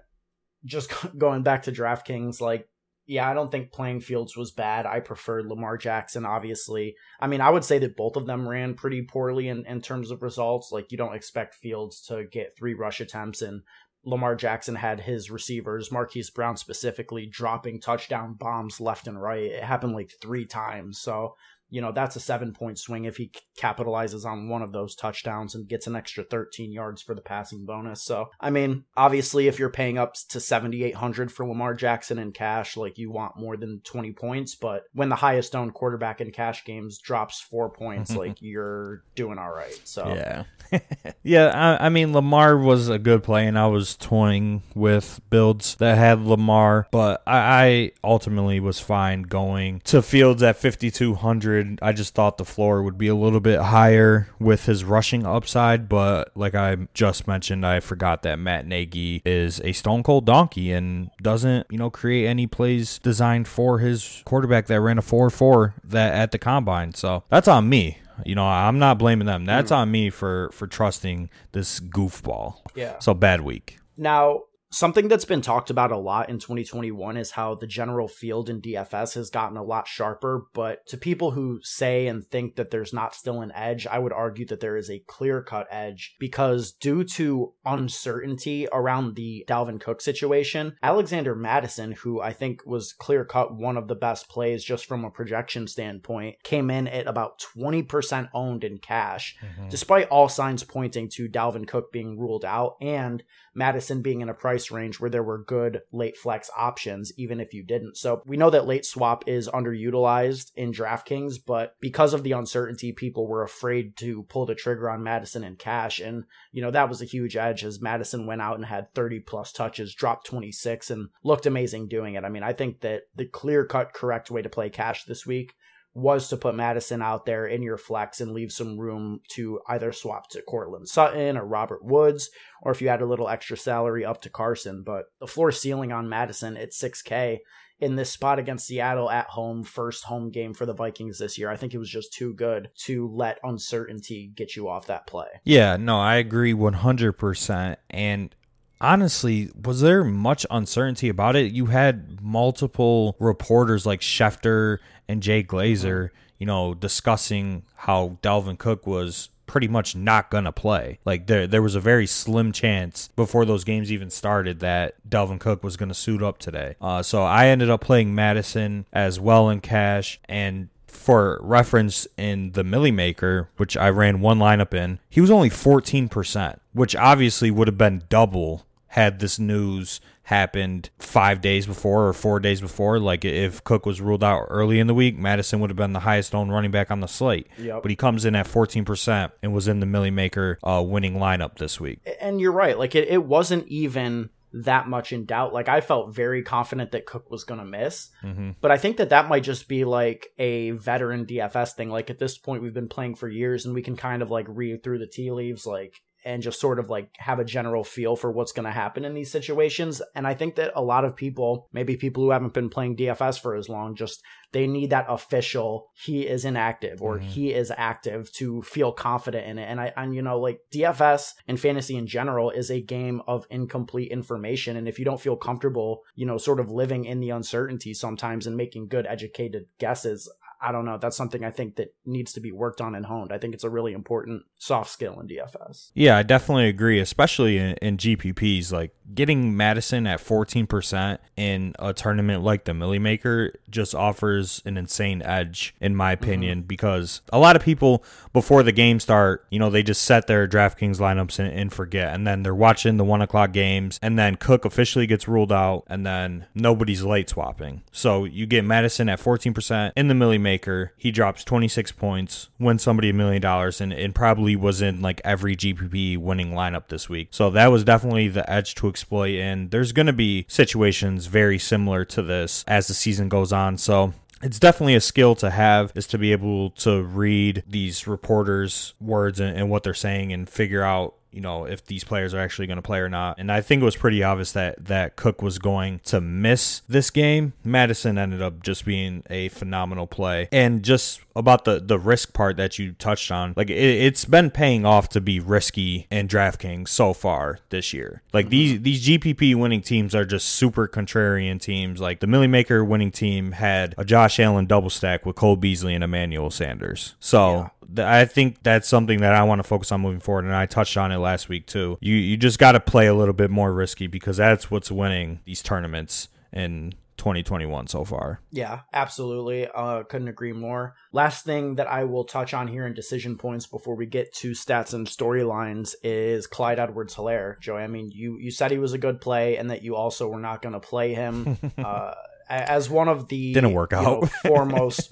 just 0.66 0.92
going 1.18 1.44
back 1.44 1.64
to 1.64 1.72
DraftKings, 1.72 2.42
like, 2.42 2.68
yeah, 3.08 3.30
I 3.30 3.34
don't 3.34 3.52
think 3.52 3.72
playing 3.72 4.02
Fields 4.02 4.38
was 4.38 4.52
bad. 4.52 4.86
I 4.86 5.00
preferred 5.00 5.48
Lamar 5.48 5.76
Jackson, 5.76 6.26
obviously. 6.26 6.96
I 7.20 7.28
mean, 7.28 7.42
I 7.42 7.50
would 7.50 7.66
say 7.66 7.80
that 7.80 7.98
both 7.98 8.16
of 8.16 8.26
them 8.26 8.48
ran 8.48 8.76
pretty 8.76 9.02
poorly 9.02 9.50
in, 9.50 9.66
in 9.66 9.82
terms 9.82 10.12
of 10.12 10.22
results. 10.22 10.72
Like, 10.72 10.92
you 10.92 10.98
don't 10.98 11.16
expect 11.16 11.56
Fields 11.56 12.02
to 12.08 12.26
get 12.26 12.56
three 12.56 12.74
rush 12.74 13.02
attempts, 13.02 13.42
and 13.42 13.64
Lamar 14.04 14.36
Jackson 14.36 14.76
had 14.76 15.02
his 15.02 15.30
receivers, 15.30 15.92
Marquise 15.92 16.30
Brown 16.30 16.58
specifically, 16.58 17.26
dropping 17.26 17.82
touchdown 17.82 18.34
bombs 18.34 18.80
left 18.80 19.08
and 19.08 19.22
right. 19.22 19.44
It 19.44 19.64
happened 19.64 19.94
like 19.94 20.12
three 20.22 20.46
times. 20.46 21.00
So 21.00 21.36
you 21.72 21.80
know, 21.82 21.94
that's 21.94 22.18
a 22.18 22.20
seven 22.20 22.54
point 22.54 22.78
swing 22.78 23.06
if 23.06 23.16
he 23.16 23.32
capitalizes 23.58 24.26
on 24.26 24.50
one 24.50 24.62
of 24.62 24.74
those 24.74 24.94
touchdowns 24.94 25.56
and 25.56 25.70
gets 25.70 25.88
an 25.88 25.96
extra 25.96 26.24
13 26.24 26.72
yards 26.72 27.02
for 27.02 27.16
the 27.16 27.22
passing 27.22 27.66
bonus. 27.66 28.04
So, 28.04 28.30
I 28.42 28.50
mean, 28.50 28.84
obviously, 28.98 29.48
if 29.48 29.58
you're 29.58 29.70
paying 29.70 29.98
up 29.98 30.14
to 30.30 30.42
7,800 30.42 31.32
for 31.32 31.48
Lamar 31.48 31.74
Jackson 31.74 32.20
in 32.20 32.34
cash, 32.34 32.76
like 32.76 32.98
you 32.98 33.10
want 33.10 33.40
more 33.40 33.56
than 33.56 33.80
20 33.86 34.12
points. 34.12 34.54
But 34.54 34.84
when 34.94 35.08
the 35.08 35.16
highest 35.16 35.56
owned 35.56 35.74
quarterback 35.74 36.20
in 36.20 36.32
cash 36.32 36.66
games 36.66 37.00
drops 37.00 37.40
four 37.40 37.70
points, 37.70 38.14
like 38.16 38.42
you're 38.42 39.04
doing 39.16 39.40
all 39.40 39.52
right. 39.52 39.80
So, 39.86 40.08
yeah. 40.10 40.44
yeah, 41.24 41.78
I, 41.80 41.86
I, 41.86 41.90
mean, 41.90 42.14
Lamar 42.14 42.58
was 42.58 42.90
a 42.90 43.00
good 43.00 43.24
play, 43.24 43.48
and 43.48 43.58
I 43.58 43.68
was 43.68 43.96
toying 43.96 44.64
with 44.74 45.20
builds 45.30 45.76
that 45.76 45.98
had 45.98 46.22
Lamar, 46.22 46.88
but 46.92 47.22
I, 47.28 47.38
I 47.38 47.92
ultimately 48.04 48.60
was 48.60 48.80
fine 48.80 49.24
going 49.24 49.82
to 49.86 50.02
Fields 50.02 50.44
at 50.44 50.58
5,200. 50.58 51.61
I 51.82 51.92
just 51.92 52.14
thought 52.14 52.38
the 52.38 52.46
floor 52.46 52.84
would 52.84 52.98
be 52.98 53.08
a 53.08 53.16
little 53.16 53.40
bit 53.40 53.60
higher 53.60 54.30
with 54.40 54.66
his 54.66 54.84
rushing 54.84 55.26
upside, 55.26 55.90
but 55.90 56.32
like 56.36 56.56
I 56.56 56.88
just 56.94 57.28
mentioned, 57.28 57.66
I 57.66 57.80
forgot 57.80 58.24
that 58.24 58.40
Matt 58.40 58.66
Nagy 58.68 59.22
is 59.26 59.62
a 59.64 59.72
stone 59.74 60.04
cold 60.04 60.26
donkey 60.26 60.72
and 60.72 61.10
doesn't, 61.22 61.68
you 61.70 61.78
know, 61.78 61.90
create 61.90 62.28
any 62.28 62.48
plays 62.48 63.00
designed 63.00 63.48
for 63.48 63.80
his 63.80 64.22
quarterback 64.26 64.68
that 64.68 64.80
ran 64.82 64.98
a 64.98 65.02
4 65.02 65.30
4 65.30 65.76
that 65.84 66.14
at 66.14 66.32
the 66.32 66.40
combine. 66.40 66.94
So 66.94 67.24
that's 67.30 67.48
on 67.48 67.70
me. 67.70 68.00
You 68.26 68.36
know, 68.36 68.46
I'm 68.46 68.80
not 68.80 68.98
blaming 69.00 69.26
them. 69.26 69.46
That's 69.46 69.72
mm. 69.72 69.78
on 69.78 69.92
me 69.92 70.10
for 70.10 70.52
for 70.54 70.68
trusting 70.68 71.30
this 71.54 71.80
goofball. 71.80 72.58
Yeah. 72.76 73.00
So 73.00 73.14
bad 73.14 73.42
week. 73.42 73.80
Now, 73.98 74.44
Something 74.74 75.10
that's 75.10 75.26
been 75.26 75.42
talked 75.42 75.70
about 75.70 75.92
a 75.92 75.98
lot 75.98 76.30
in 76.30 76.40
2021 76.40 77.18
is 77.18 77.32
how 77.32 77.56
the 77.56 77.68
general 77.68 78.08
field 78.08 78.50
in 78.50 78.62
DFS 78.62 79.16
has 79.16 79.30
gotten 79.30 79.58
a 79.58 79.64
lot 79.64 79.86
sharper. 79.86 80.46
But 80.54 80.88
to 80.88 80.98
people 80.98 81.32
who 81.32 81.60
say 81.62 82.08
and 82.08 82.26
think 82.26 82.56
that 82.56 82.72
there's 82.72 82.94
not 82.94 83.14
still 83.14 83.42
an 83.42 83.52
edge, 83.54 83.86
I 83.86 84.00
would 84.00 84.14
argue 84.14 84.46
that 84.46 84.62
there 84.62 84.78
is 84.78 84.90
a 84.90 85.04
clear 85.08 85.44
cut 85.44 85.68
edge 85.70 86.16
because 86.22 86.72
due 86.72 87.04
to 87.04 87.54
uncertainty 87.66 88.66
around 88.72 89.16
the 89.16 89.44
Dalvin 89.46 89.82
Cook 89.82 90.00
situation, 90.00 90.78
Alexander 90.82 91.36
Mattison, 91.36 91.92
who 91.92 92.22
I 92.22 92.32
think 92.32 92.66
was 92.66 92.94
clear 92.94 93.26
cut 93.26 93.54
one 93.54 93.76
of 93.76 93.90
the 93.90 93.96
best 93.96 94.30
plays 94.30 94.64
just 94.64 94.86
from 94.86 95.04
a 95.04 95.12
projection 95.12 95.68
standpoint, 95.68 96.42
came 96.44 96.72
in 96.72 96.88
at 96.88 97.08
about 97.08 97.44
20% 97.58 98.30
owned 98.34 98.64
in 98.64 98.78
cash, 98.78 99.36
mm-hmm. 99.44 99.68
despite 99.68 100.08
all 100.08 100.30
signs 100.30 100.64
pointing 100.64 101.10
to 101.10 101.28
Dalvin 101.28 101.68
Cook 101.68 101.92
being 101.92 102.18
ruled 102.18 102.46
out 102.46 102.78
and 102.80 103.22
Mattison 103.54 104.02
being 104.02 104.22
in 104.22 104.30
a 104.30 104.34
price 104.34 104.72
range 104.72 105.00
where 105.00 105.10
there 105.10 105.24
were 105.24 105.44
good 105.44 105.82
late 105.92 106.18
flex 106.18 106.50
options, 106.56 107.12
even 107.18 107.40
if 107.40 107.54
you 107.54 107.64
didn't. 107.64 107.98
So 107.98 108.22
we 108.26 108.38
know 108.38 108.50
that 108.50 108.68
late 108.68 108.86
swap 108.86 109.28
is 109.28 109.50
underutilized 109.50 110.52
in 110.56 110.72
DraftKings, 110.72 111.36
but 111.46 111.76
because 111.80 112.14
of 112.14 112.24
the 112.24 112.32
uncertainty, 112.32 112.92
people 112.92 113.28
were 113.28 113.44
afraid 113.44 113.98
to 113.98 114.24
pull 114.24 114.46
the 114.46 114.56
trigger 114.56 114.90
on 114.90 115.04
Mattison 115.04 115.44
in 115.44 115.56
cash. 115.56 116.00
And, 116.00 116.26
you 116.52 116.62
know, 116.62 116.72
that 116.72 116.90
was 116.90 117.02
a 117.02 117.06
huge 117.06 117.36
edge 117.36 117.64
as 117.64 117.82
Mattison 117.82 118.26
went 118.26 118.42
out 118.42 118.56
and 118.56 118.66
had 118.66 118.94
30 118.94 119.20
plus 119.22 119.52
touches, 119.52 119.94
dropped 119.94 120.26
26, 120.28 120.90
and 120.90 121.10
looked 121.24 121.46
amazing 121.46 121.88
doing 121.88 122.16
it. 122.16 122.24
I 122.24 122.30
mean, 122.30 122.44
I 122.44 122.54
think 122.54 122.82
that 122.82 123.04
the 123.16 123.26
clear 123.26 123.66
cut 123.66 123.94
correct 123.94 124.32
way 124.32 124.42
to 124.42 124.50
play 124.50 124.70
cash 124.70 125.04
this 125.04 125.26
week 125.26 125.56
was 125.94 126.30
to 126.30 126.38
put 126.38 126.56
Mattison 126.56 127.02
out 127.02 127.26
there 127.26 127.46
in 127.46 127.62
your 127.62 127.78
flex 127.78 128.22
and 128.22 128.32
leave 128.32 128.52
some 128.52 128.80
room 128.80 129.20
to 129.30 129.60
either 129.68 129.92
swap 129.92 130.30
to 130.30 130.42
Courtland 130.42 130.88
Sutton 130.88 131.38
or 131.38 131.46
Robert 131.46 131.84
Woods, 131.84 132.30
or 132.62 132.72
if 132.72 132.82
you 132.82 132.88
had 132.88 133.02
a 133.02 133.06
little 133.06 133.28
extra 133.28 133.58
salary 133.58 134.06
up 134.06 134.22
to 134.22 134.30
Carson. 134.30 134.84
But 134.84 135.06
the 135.20 135.28
floor 135.28 135.52
ceiling 135.52 135.92
on 135.92 136.08
Mattison 136.08 136.56
at 136.56 136.72
6K 136.72 137.40
in 137.82 137.96
this 137.96 138.12
spot 138.12 138.40
against 138.40 138.68
Seattle 138.68 139.10
at 139.10 139.28
home, 139.28 139.64
first 139.64 140.06
home 140.06 140.30
game 140.30 140.54
for 140.54 140.66
the 140.66 140.74
Vikings 140.74 141.18
this 141.18 141.38
year. 141.38 141.50
I 141.50 141.58
think 141.58 141.74
it 141.74 141.80
was 141.80 141.90
just 141.90 142.14
too 142.14 142.34
good 142.36 142.70
to 142.86 143.10
let 143.14 143.40
uncertainty 143.44 144.32
get 144.34 144.56
you 144.56 144.70
off 144.70 144.86
that 144.88 145.08
play. 145.08 145.28
Yeah, 145.44 145.78
no, 145.78 146.00
I 146.00 146.16
agree 146.16 146.54
100%. 146.54 147.76
And 147.90 148.36
honestly, 148.80 149.50
was 149.56 149.82
there 149.82 150.04
much 150.04 150.46
uncertainty 150.52 151.10
about 151.10 151.36
it? 151.36 151.52
You 151.52 151.66
had 151.66 152.22
multiple 152.22 153.16
reporters 153.20 153.86
like 153.86 154.02
Schefter 154.02 154.78
and 155.12 155.22
Jay 155.22 155.44
Glazer, 155.44 156.10
you 156.40 156.46
know, 156.46 156.74
discussing 156.74 157.64
how 157.76 158.18
Dalvin 158.24 158.58
Cook 158.58 158.88
was 158.88 159.30
pretty 159.46 159.68
much 159.68 159.98
not 159.98 160.32
gonna 160.32 160.52
play. 160.54 161.00
Like 161.04 161.28
there 161.28 161.46
there 161.46 161.62
was 161.62 161.76
a 161.76 161.82
very 161.82 162.08
slim 162.08 162.54
chance 162.54 163.10
before 163.18 163.44
those 163.44 163.66
games 163.66 163.92
even 163.92 164.10
started 164.10 164.62
that 164.62 164.96
Dalvin 165.08 165.40
Cook 165.40 165.62
was 165.62 165.76
gonna 165.76 165.94
suit 165.94 166.24
up 166.24 166.38
today. 166.38 166.76
Uh, 166.80 167.04
so 167.04 167.24
I 167.24 167.48
ended 167.48 167.70
up 167.70 167.82
playing 167.82 168.16
Mattison 168.16 168.86
as 168.94 169.20
well 169.20 169.50
in 169.50 169.60
cash 169.60 170.22
and 170.30 170.70
for 170.88 171.40
reference 171.42 172.08
in 172.18 172.52
the 172.52 172.64
Milly 172.64 172.92
Maker, 172.92 173.50
which 173.58 173.76
I 173.76 173.90
ran 173.90 174.22
one 174.22 174.40
lineup 174.40 174.74
in, 174.74 175.00
he 175.10 175.20
was 175.20 175.32
only 175.32 175.50
14%, 175.50 176.60
which 176.74 176.96
obviously 176.96 177.50
would 177.50 177.68
have 177.68 177.78
been 177.78 178.04
double 178.08 178.66
had 178.92 179.20
this 179.20 179.40
news 179.40 180.02
happened 180.24 180.90
five 181.00 181.40
days 181.40 181.66
before 181.66 182.08
or 182.08 182.14
four 182.14 182.42
days 182.42 182.60
before. 182.60 183.00
Like 183.00 183.24
if 183.24 183.64
Cook 183.64 183.86
was 183.86 184.02
ruled 184.02 184.24
out 184.24 184.48
early 184.50 184.80
in 184.80 184.88
the 184.88 184.94
week, 184.94 185.18
Mattison 185.18 185.62
would 185.62 185.70
have 185.70 185.78
been 185.78 185.94
the 185.94 186.02
highest 186.02 186.36
owned 186.36 186.52
running 186.52 186.72
back 186.72 186.92
on 186.92 187.00
the 187.00 187.08
slate. 187.08 187.48
Yep. 187.58 187.84
But 187.84 187.90
he 187.90 187.96
comes 187.96 188.26
in 188.26 188.36
at 188.36 188.48
14% 188.48 189.32
and 189.42 189.54
was 189.54 189.70
in 189.70 189.80
the 189.80 189.86
Milly 189.86 190.12
Maker 190.12 190.60
uh, 190.62 190.84
winning 190.86 191.16
lineup 191.16 191.58
this 191.58 191.80
week. 191.80 192.00
And 192.20 192.42
you're 192.42 192.52
right. 192.52 192.78
Like 192.78 192.94
it, 192.94 193.08
it 193.08 193.24
wasn't 193.24 193.66
even 193.70 194.30
that 194.52 194.90
much 194.90 195.14
in 195.14 195.26
doubt. 195.26 195.54
Like 195.54 195.70
I 195.70 195.80
felt 195.80 196.14
very 196.14 196.44
confident 196.44 196.92
that 196.92 197.06
Cook 197.06 197.32
was 197.32 197.46
going 197.46 197.62
to 197.62 197.66
miss. 197.66 198.10
Mm-hmm. 198.24 198.52
But 198.60 198.72
I 198.72 198.78
think 198.78 198.98
that 198.98 199.10
that 199.10 199.30
might 199.30 199.44
just 199.44 199.70
be 199.70 199.86
like 199.86 200.28
a 200.38 200.72
veteran 200.72 201.26
DFS 201.26 201.76
thing. 201.76 201.90
Like 201.90 202.10
at 202.10 202.20
this 202.20 202.38
point, 202.38 202.62
we've 202.62 202.74
been 202.74 202.90
playing 202.90 203.16
for 203.16 203.30
years 203.30 203.66
and 203.66 203.74
we 203.74 203.82
can 203.82 203.96
kind 203.96 204.22
of 204.22 204.30
like 204.30 204.48
read 204.50 204.84
through 204.84 205.00
the 205.00 205.08
tea 205.08 205.32
leaves. 205.32 205.66
Like 205.66 206.02
and 206.24 206.44
just 206.44 206.60
sort 206.60 206.80
of 206.80 206.90
like 206.90 207.10
have 207.18 207.40
a 207.40 207.46
general 207.46 207.84
feel 207.84 208.16
for 208.16 208.32
what's 208.32 208.52
going 208.52 208.66
to 208.66 208.72
happen 208.72 209.06
in 209.06 209.14
these 209.14 209.32
situations. 209.32 210.02
And 210.16 210.28
I 210.28 210.34
think 210.34 210.56
that 210.56 210.72
a 210.76 210.82
lot 210.82 211.06
of 211.06 211.16
people, 211.16 211.70
maybe 211.74 211.96
people 211.98 212.24
who 212.24 212.32
haven't 212.32 212.54
been 212.54 212.70
playing 212.70 212.98
DFS 212.98 213.40
for 213.40 213.56
as 213.56 213.70
long, 213.70 213.96
just 213.96 214.22
they 214.52 214.68
need 214.68 214.90
that 214.90 215.06
official 215.08 215.90
he 215.94 216.28
is 216.28 216.44
inactive 216.44 217.02
or 217.02 217.18
mm-hmm. 217.18 217.28
he 217.28 217.54
is 217.54 217.72
active 217.76 218.32
to 218.34 218.62
feel 218.64 218.92
confident 218.92 219.48
in 219.48 219.58
it. 219.58 219.66
And 219.66 219.80
I 219.80 219.94
and 219.96 220.14
you 220.14 220.22
know 220.22 220.40
like 220.40 220.60
DFS 220.74 221.32
and 221.48 221.60
fantasy 221.60 221.96
in 221.96 222.08
general 222.08 222.52
is 222.52 222.70
a 222.70 222.82
game 222.82 223.22
of 223.28 223.46
incomplete 223.50 224.12
information 224.12 224.76
and 224.76 224.88
if 224.88 225.00
you 225.00 225.06
don't 225.06 225.22
feel 225.22 225.36
comfortable, 225.36 226.02
you 226.16 226.26
know, 226.26 226.38
sort 226.38 226.60
of 226.60 226.70
living 226.70 227.06
in 227.06 227.20
the 227.20 227.30
uncertainty 227.30 227.94
sometimes 227.94 228.46
and 228.46 228.58
making 228.58 228.88
good 228.88 229.06
educated 229.08 229.66
guesses, 229.80 230.30
I 230.62 230.72
don't 230.72 230.86
know. 230.86 230.98
That's 230.98 231.18
something 231.18 231.44
I 231.44 231.50
think 231.50 231.78
that 231.78 231.96
needs 232.06 232.34
to 232.34 232.40
be 232.40 232.52
worked 232.52 232.82
on 232.82 232.94
and 232.94 233.06
honed. 233.06 233.34
I 233.34 233.40
think 233.40 233.56
it's 233.56 233.64
a 233.64 233.70
really 233.70 233.94
important 233.94 234.44
soft 234.60 234.92
skill 234.92 235.20
in 235.20 235.28
DFS. 235.28 235.92
Yeah, 235.96 236.18
I 236.18 236.24
definitely 236.24 236.68
agree, 236.68 237.00
especially 237.00 237.58
in, 237.58 237.74
in 237.82 237.98
GPPs. 237.98 238.72
Like 238.72 238.94
getting 239.14 239.58
Mattison 239.58 240.06
at 240.06 240.20
14% 240.20 241.18
in 241.36 241.76
a 241.80 241.94
tournament 241.94 242.44
like 242.44 242.66
the 242.66 242.76
Milly 242.76 243.00
Maker 243.00 243.54
just 243.70 243.96
offers 243.96 244.62
an 244.66 244.78
insane 244.78 245.24
edge, 245.24 245.74
in 245.82 245.96
my 245.96 246.12
opinion, 246.12 246.60
mm-hmm. 246.60 246.68
because 246.68 247.22
a 247.34 247.40
lot 247.40 247.56
of 247.56 247.64
people 247.64 248.04
before 248.32 248.62
the 248.62 248.72
game 248.72 249.00
start, 249.00 249.48
you 249.50 249.58
know, 249.58 249.72
they 249.72 249.82
just 249.82 250.04
set 250.04 250.28
their 250.28 250.48
DraftKings 250.48 250.98
lineups 250.98 251.40
and, 251.40 251.52
and 251.52 251.74
forget. 251.74 252.14
And 252.14 252.28
then 252.28 252.44
they're 252.44 252.54
watching 252.54 252.98
the 252.98 253.04
one 253.04 253.22
o'clock 253.22 253.52
games, 253.52 253.98
and 254.04 254.18
then 254.18 254.36
Cook 254.36 254.64
officially 254.64 255.08
gets 255.08 255.28
ruled 255.28 255.52
out, 255.52 255.86
and 255.88 256.06
then 256.06 256.46
nobody's 256.54 257.04
late 257.04 257.30
swapping. 257.30 257.82
So 257.92 258.26
you 258.26 258.46
get 258.46 258.64
Mattison 258.64 259.10
at 259.10 259.20
14% 259.20 259.94
in 259.96 260.08
the 260.08 260.14
Milly 260.14 260.38
Maker. 260.38 260.51
He 260.98 261.12
drops 261.12 261.44
26 261.44 261.92
points, 261.94 262.50
wins 262.60 262.82
somebody 262.82 263.10
a 263.10 263.14
million 263.14 263.42
dollars, 263.42 263.82
and, 263.82 263.94
and 263.94 264.14
probably 264.14 264.56
was 264.56 264.82
in 264.82 265.02
like 265.02 265.22
every 265.24 265.56
GPP 265.56 266.18
winning 266.18 266.52
lineup 266.52 266.88
this 266.88 267.10
week. 267.10 267.30
So 267.32 267.50
that 267.52 267.68
was 267.68 267.84
definitely 267.84 268.28
the 268.28 268.50
edge 268.50 268.76
to 268.76 268.88
exploit. 268.88 269.36
And 269.40 269.72
there's 269.72 269.92
going 269.92 270.08
to 270.08 270.14
be 270.14 270.46
situations 270.48 271.28
very 271.28 271.60
similar 271.60 272.06
to 272.06 272.22
this 272.22 272.64
as 272.68 272.88
the 272.88 272.94
season 272.94 273.30
goes 273.30 273.54
on. 273.54 273.78
So 273.78 274.14
it's 274.42 274.60
definitely 274.60 274.96
a 274.96 275.02
skill 275.02 275.36
to 275.36 275.50
have 275.50 275.92
is 275.96 276.08
to 276.08 276.18
be 276.18 276.32
able 276.32 276.72
to 276.72 277.04
read 277.04 277.64
these 277.68 278.08
reporters 278.08 278.94
words 279.00 279.40
and, 279.40 279.56
and, 279.56 279.70
what 279.70 279.84
they're 279.84 279.94
saying 279.94 280.34
and 280.34 280.50
figure 280.50 280.82
out 280.82 281.16
you 281.32 281.42
know 281.42 281.66
if 281.66 281.86
these 281.86 282.04
players 282.04 282.34
are 282.34 282.40
actually 282.40 282.68
going 282.68 282.78
to 282.78 282.82
play 282.82 283.00
or 283.00 283.10
not. 283.10 283.38
And 283.40 283.52
i 283.52 283.62
think 283.62 283.82
it 283.82 283.86
was 283.86 283.96
pretty 283.96 284.24
obvious 284.24 284.52
that 284.54 284.86
that 284.86 285.16
cook 285.16 285.42
was 285.42 285.60
going 285.60 286.00
to 286.06 286.22
miss 286.22 286.82
this 286.88 287.10
game. 287.10 287.54
Mattison 287.64 288.18
ended 288.18 288.42
up 288.42 288.62
just 288.64 288.86
being 288.86 289.24
a 289.30 289.50
phenomenal 289.50 290.08
play. 290.08 290.50
And 290.52 290.84
just 290.84 291.22
about 291.36 291.66
the 291.66 291.80
the 291.80 292.00
risk 292.00 292.34
part 292.34 292.58
that 292.58 292.78
you 292.78 292.94
touched 292.94 293.32
on 293.32 293.54
like 293.56 293.70
it, 293.70 294.14
has 294.14 294.26
been 294.26 294.50
paying 294.50 294.86
off 294.86 295.10
to 295.10 295.22
be 295.22 295.40
risky 295.40 296.08
in 296.12 296.28
draftkings 296.28 296.90
so 296.90 297.14
far 297.14 297.60
this 297.70 297.94
year 297.94 298.22
like 298.34 298.46
mm-hmm. 298.46 298.52
these 298.52 298.82
these 298.82 299.08
gpp 299.08 299.56
winning 299.56 299.82
teams 299.82 300.14
are 300.14 300.26
just 300.26 300.48
super 300.48 300.88
contrarian 300.88 301.60
teams 301.60 302.00
like 302.00 302.20
the 302.20 302.28
milly 302.28 302.48
maker 302.48 302.84
winning 302.84 303.12
team 303.12 303.54
had 303.54 303.96
a 303.98 304.06
josh 304.06 304.40
allen 304.40 304.66
double 304.66 304.90
stack 304.90 305.26
with 305.26 305.36
cole 305.36 305.56
beasley 305.56 305.94
and 305.94 306.04
emmanuel 306.04 306.50
sanders 306.50 307.16
so 307.20 307.60
yeah. 307.60 307.70
I 307.98 308.26
think 308.26 308.64
that's 308.64 308.88
something 308.88 309.20
that 309.20 309.34
I 309.34 309.44
want 309.44 309.60
to 309.60 309.68
focus 309.68 309.92
on 309.92 310.00
moving 310.02 310.22
forward, 310.22 310.46
and 310.46 310.56
I 310.56 310.66
touched 310.66 310.96
on 310.96 311.12
it 311.12 311.18
last 311.18 311.50
week 311.50 311.68
too. 311.68 311.98
You 312.00 312.16
you 312.16 312.38
just 312.38 312.58
got 312.58 312.72
to 312.72 312.80
play 312.80 313.08
a 313.08 313.14
little 313.14 313.34
bit 313.34 313.52
more 313.52 313.74
risky 313.74 314.08
because 314.08 314.38
that's 314.38 314.72
what's 314.72 314.90
winning 314.90 315.42
these 315.44 315.62
tournaments 315.62 316.30
in 316.54 316.94
2021 317.22 317.86
so 317.86 318.04
far. 318.04 318.42
Yeah, 318.50 318.80
absolutely. 318.92 319.68
Uh, 319.68 320.02
couldn't 320.02 320.28
agree 320.28 320.54
more. 320.54 320.96
Last 321.14 321.46
thing 321.46 321.76
that 321.76 321.86
I 321.86 322.06
will 322.06 322.24
touch 322.24 322.56
on 322.56 322.68
here 322.68 322.88
in 322.88 322.96
decision 322.96 323.38
points 323.38 323.68
before 323.68 323.96
we 323.96 324.08
get 324.08 324.34
to 324.38 324.52
stats 324.52 324.96
and 324.96 325.06
storylines 325.06 325.94
is 326.02 326.48
Clyde 326.48 326.80
Edwards 326.80 327.14
Hilaire. 327.14 327.60
Joey, 327.62 327.84
I 327.84 327.88
mean, 327.88 328.10
you, 328.12 328.40
you 328.40 328.50
said 328.50 328.72
he 328.72 328.80
was 328.80 328.94
a 328.94 328.98
good 328.98 329.22
play 329.22 329.58
and 329.58 329.70
that 329.70 329.84
you 329.84 329.96
also 329.96 330.28
were 330.30 330.40
not 330.40 330.64
going 330.64 330.74
to 330.74 330.80
play 330.80 331.14
him. 331.14 331.60
uh, 331.78 332.16
as 332.52 332.90
one 332.90 333.08
of 333.08 333.30
the 333.30 333.54
didn't 333.54 333.74
work 333.74 333.94
out 333.94 334.04
know, 334.04 334.22
foremost 334.44 335.12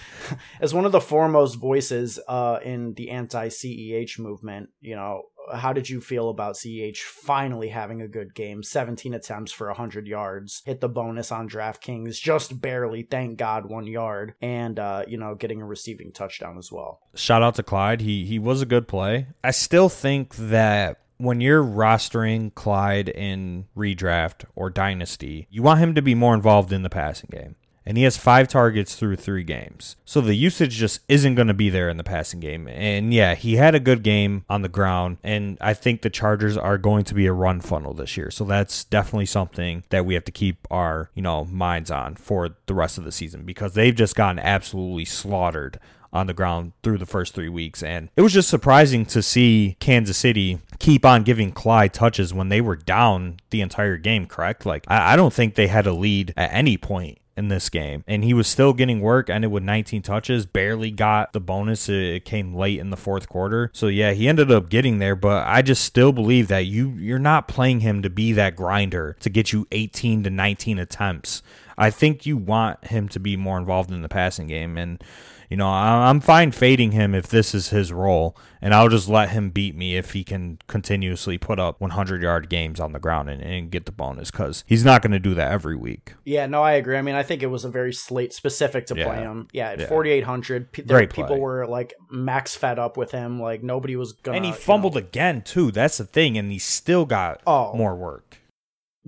as 0.60 0.74
one 0.74 0.84
of 0.84 0.92
the 0.92 1.00
foremost 1.00 1.56
voices 1.56 2.20
uh, 2.28 2.58
in 2.62 2.94
the 2.94 3.10
anti 3.10 3.48
CEH 3.48 4.18
movement. 4.18 4.68
You 4.80 4.96
know, 4.96 5.22
how 5.52 5.72
did 5.72 5.88
you 5.88 6.00
feel 6.00 6.28
about 6.28 6.56
CEH 6.56 6.98
finally 6.98 7.68
having 7.68 8.02
a 8.02 8.08
good 8.08 8.34
game? 8.34 8.62
17 8.62 9.14
attempts 9.14 9.52
for 9.52 9.68
100 9.68 10.06
yards, 10.06 10.62
hit 10.64 10.80
the 10.80 10.88
bonus 10.88 11.32
on 11.32 11.48
DraftKings, 11.48 12.20
just 12.20 12.60
barely, 12.60 13.02
thank 13.02 13.38
God, 13.38 13.66
one 13.66 13.86
yard, 13.86 14.34
and 14.40 14.78
uh, 14.78 15.04
you 15.08 15.16
know, 15.16 15.34
getting 15.34 15.62
a 15.62 15.66
receiving 15.66 16.12
touchdown 16.12 16.58
as 16.58 16.70
well. 16.70 17.00
Shout 17.14 17.42
out 17.42 17.54
to 17.56 17.62
Clyde. 17.62 18.02
He 18.02 18.24
he 18.24 18.38
was 18.38 18.60
a 18.60 18.66
good 18.66 18.86
play. 18.88 19.28
I 19.42 19.52
still 19.52 19.88
think 19.88 20.34
that 20.36 20.98
when 21.18 21.40
you're 21.40 21.62
rostering 21.62 22.54
Clyde 22.54 23.08
in 23.08 23.66
redraft 23.76 24.44
or 24.54 24.70
dynasty, 24.70 25.46
you 25.50 25.62
want 25.62 25.80
him 25.80 25.94
to 25.94 26.02
be 26.02 26.14
more 26.14 26.34
involved 26.34 26.72
in 26.72 26.82
the 26.82 26.90
passing 26.90 27.28
game. 27.30 27.56
And 27.86 27.98
he 27.98 28.04
has 28.04 28.16
five 28.16 28.48
targets 28.48 28.94
through 28.94 29.16
three 29.16 29.44
games. 29.44 29.96
So 30.06 30.22
the 30.22 30.34
usage 30.34 30.76
just 30.76 31.00
isn't 31.06 31.34
going 31.34 31.48
to 31.48 31.54
be 31.54 31.68
there 31.68 31.90
in 31.90 31.98
the 31.98 32.04
passing 32.04 32.40
game. 32.40 32.66
And 32.66 33.12
yeah, 33.12 33.34
he 33.34 33.56
had 33.56 33.74
a 33.74 33.80
good 33.80 34.02
game 34.02 34.46
on 34.48 34.62
the 34.62 34.70
ground. 34.70 35.18
And 35.22 35.58
I 35.60 35.74
think 35.74 36.00
the 36.00 36.08
Chargers 36.08 36.56
are 36.56 36.78
going 36.78 37.04
to 37.04 37.14
be 37.14 37.26
a 37.26 37.32
run 37.34 37.60
funnel 37.60 37.92
this 37.92 38.16
year. 38.16 38.30
So 38.30 38.44
that's 38.44 38.84
definitely 38.84 39.26
something 39.26 39.84
that 39.90 40.06
we 40.06 40.14
have 40.14 40.24
to 40.24 40.32
keep 40.32 40.66
our, 40.70 41.10
you 41.14 41.20
know, 41.20 41.44
minds 41.44 41.90
on 41.90 42.14
for 42.14 42.56
the 42.64 42.74
rest 42.74 42.96
of 42.96 43.04
the 43.04 43.12
season 43.12 43.44
because 43.44 43.74
they've 43.74 43.94
just 43.94 44.16
gotten 44.16 44.38
absolutely 44.38 45.04
slaughtered 45.04 45.78
on 46.14 46.26
the 46.26 46.32
ground 46.32 46.72
through 46.82 46.98
the 46.98 47.06
first 47.06 47.34
three 47.34 47.48
weeks. 47.48 47.82
And 47.82 48.08
it 48.16 48.22
was 48.22 48.32
just 48.32 48.48
surprising 48.48 49.04
to 49.06 49.22
see 49.22 49.76
Kansas 49.80 50.16
City 50.16 50.60
keep 50.78 51.04
on 51.04 51.24
giving 51.24 51.52
Clyde 51.52 51.92
touches 51.92 52.32
when 52.32 52.48
they 52.48 52.60
were 52.60 52.76
down 52.76 53.38
the 53.50 53.60
entire 53.60 53.96
game, 53.96 54.26
correct? 54.26 54.64
Like, 54.64 54.84
I, 54.88 55.12
I 55.14 55.16
don't 55.16 55.32
think 55.32 55.54
they 55.54 55.66
had 55.66 55.86
a 55.86 55.92
lead 55.92 56.32
at 56.36 56.52
any 56.52 56.76
point 56.76 57.18
in 57.36 57.48
this 57.48 57.68
game. 57.68 58.04
And 58.06 58.24
he 58.24 58.34
was 58.34 58.46
still 58.46 58.72
getting 58.72 59.00
work, 59.00 59.28
ended 59.28 59.50
with 59.50 59.62
19 59.62 60.02
touches, 60.02 60.46
barely 60.46 60.90
got 60.90 61.32
the 61.32 61.40
bonus. 61.40 61.88
It 61.88 62.24
came 62.24 62.54
late 62.54 62.78
in 62.78 62.90
the 62.90 62.96
fourth 62.96 63.28
quarter. 63.28 63.70
So 63.74 63.88
yeah, 63.88 64.12
he 64.12 64.28
ended 64.28 64.50
up 64.50 64.68
getting 64.68 64.98
there, 64.98 65.16
but 65.16 65.46
I 65.46 65.62
just 65.62 65.84
still 65.84 66.12
believe 66.12 66.48
that 66.48 66.66
you 66.66 66.90
you're 66.90 67.18
not 67.18 67.48
playing 67.48 67.80
him 67.80 68.02
to 68.02 68.10
be 68.10 68.32
that 68.32 68.56
grinder 68.56 69.16
to 69.20 69.30
get 69.30 69.52
you 69.52 69.66
18 69.72 70.22
to 70.24 70.30
19 70.30 70.78
attempts. 70.78 71.42
I 71.76 71.90
think 71.90 72.26
you 72.26 72.36
want 72.36 72.84
him 72.86 73.08
to 73.10 73.20
be 73.20 73.36
more 73.36 73.58
involved 73.58 73.90
in 73.90 74.02
the 74.02 74.08
passing 74.08 74.46
game 74.46 74.76
and 74.76 75.02
you 75.50 75.56
know, 75.56 75.68
I'm 75.68 76.20
fine 76.20 76.50
fading 76.50 76.92
him 76.92 77.14
if 77.14 77.28
this 77.28 77.54
is 77.54 77.68
his 77.68 77.92
role, 77.92 78.36
and 78.60 78.74
I'll 78.74 78.88
just 78.88 79.08
let 79.08 79.30
him 79.30 79.50
beat 79.50 79.76
me 79.76 79.96
if 79.96 80.12
he 80.12 80.24
can 80.24 80.58
continuously 80.66 81.38
put 81.38 81.58
up 81.60 81.80
100 81.80 82.22
yard 82.22 82.48
games 82.48 82.80
on 82.80 82.92
the 82.92 82.98
ground 82.98 83.28
and, 83.30 83.42
and 83.42 83.70
get 83.70 83.86
the 83.86 83.92
bonus 83.92 84.30
because 84.30 84.64
he's 84.66 84.84
not 84.84 85.02
going 85.02 85.12
to 85.12 85.18
do 85.18 85.34
that 85.34 85.52
every 85.52 85.76
week. 85.76 86.14
Yeah, 86.24 86.46
no, 86.46 86.62
I 86.62 86.72
agree. 86.72 86.96
I 86.96 87.02
mean, 87.02 87.14
I 87.14 87.22
think 87.22 87.42
it 87.42 87.48
was 87.48 87.64
a 87.64 87.68
very 87.68 87.92
slate 87.92 88.32
specific 88.32 88.86
to 88.86 88.96
yeah. 88.96 89.04
play 89.04 89.18
him. 89.18 89.48
Yeah, 89.52 89.70
at 89.70 89.80
yeah. 89.80 89.86
4,800, 89.86 90.72
pe- 90.72 91.06
people 91.06 91.38
were 91.38 91.66
like 91.66 91.94
max 92.10 92.56
fed 92.56 92.78
up 92.78 92.96
with 92.96 93.10
him. 93.10 93.40
Like 93.40 93.62
nobody 93.62 93.96
was 93.96 94.12
going 94.12 94.34
to. 94.34 94.36
And 94.36 94.46
he 94.46 94.52
fumbled 94.60 94.94
you 94.94 95.02
know, 95.02 95.06
again, 95.06 95.42
too. 95.42 95.70
That's 95.70 95.98
the 95.98 96.04
thing. 96.04 96.38
And 96.38 96.50
he 96.50 96.58
still 96.58 97.04
got 97.04 97.42
oh. 97.46 97.74
more 97.74 97.94
work 97.94 98.38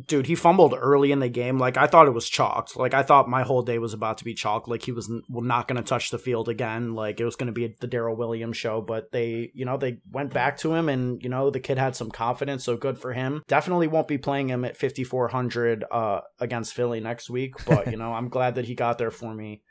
dude, 0.06 0.26
he 0.26 0.34
fumbled 0.34 0.74
early 0.78 1.12
in 1.12 1.20
the 1.20 1.28
game. 1.28 1.58
Like 1.58 1.76
I 1.76 1.86
thought 1.86 2.06
it 2.06 2.14
was 2.14 2.28
chalked. 2.28 2.76
Like 2.76 2.94
I 2.94 3.02
thought 3.02 3.28
my 3.28 3.42
whole 3.42 3.62
day 3.62 3.78
was 3.78 3.94
about 3.94 4.18
to 4.18 4.24
be 4.24 4.34
chalked. 4.34 4.68
Like 4.68 4.82
he 4.82 4.92
was 4.92 5.10
not 5.28 5.68
going 5.68 5.82
to 5.82 5.88
touch 5.88 6.10
the 6.10 6.18
field 6.18 6.48
again. 6.48 6.94
Like 6.94 7.20
it 7.20 7.24
was 7.24 7.36
going 7.36 7.46
to 7.46 7.52
be 7.52 7.74
the 7.80 7.86
Darrel 7.86 8.16
Williams 8.16 8.56
show. 8.56 8.80
But 8.80 9.12
they, 9.12 9.50
you 9.54 9.64
know, 9.64 9.76
they 9.76 9.98
went 10.10 10.32
back 10.32 10.58
to 10.58 10.74
him, 10.74 10.88
and 10.88 11.22
you 11.22 11.28
know 11.28 11.50
the 11.50 11.60
kid 11.60 11.78
had 11.78 11.96
some 11.96 12.10
confidence. 12.10 12.64
So 12.64 12.76
good 12.76 12.98
for 12.98 13.12
him. 13.12 13.42
Definitely 13.48 13.88
won't 13.88 14.08
be 14.08 14.18
playing 14.18 14.48
him 14.48 14.64
at 14.64 14.76
5400 14.76 15.84
uh, 15.90 16.20
against 16.40 16.74
Philly 16.74 17.00
next 17.00 17.30
week. 17.30 17.54
But 17.64 17.90
you 17.90 17.96
know, 17.96 18.12
I'm 18.12 18.28
glad 18.28 18.56
that 18.56 18.66
he 18.66 18.74
got 18.74 18.98
there 18.98 19.10
for 19.10 19.34
me 19.34 19.62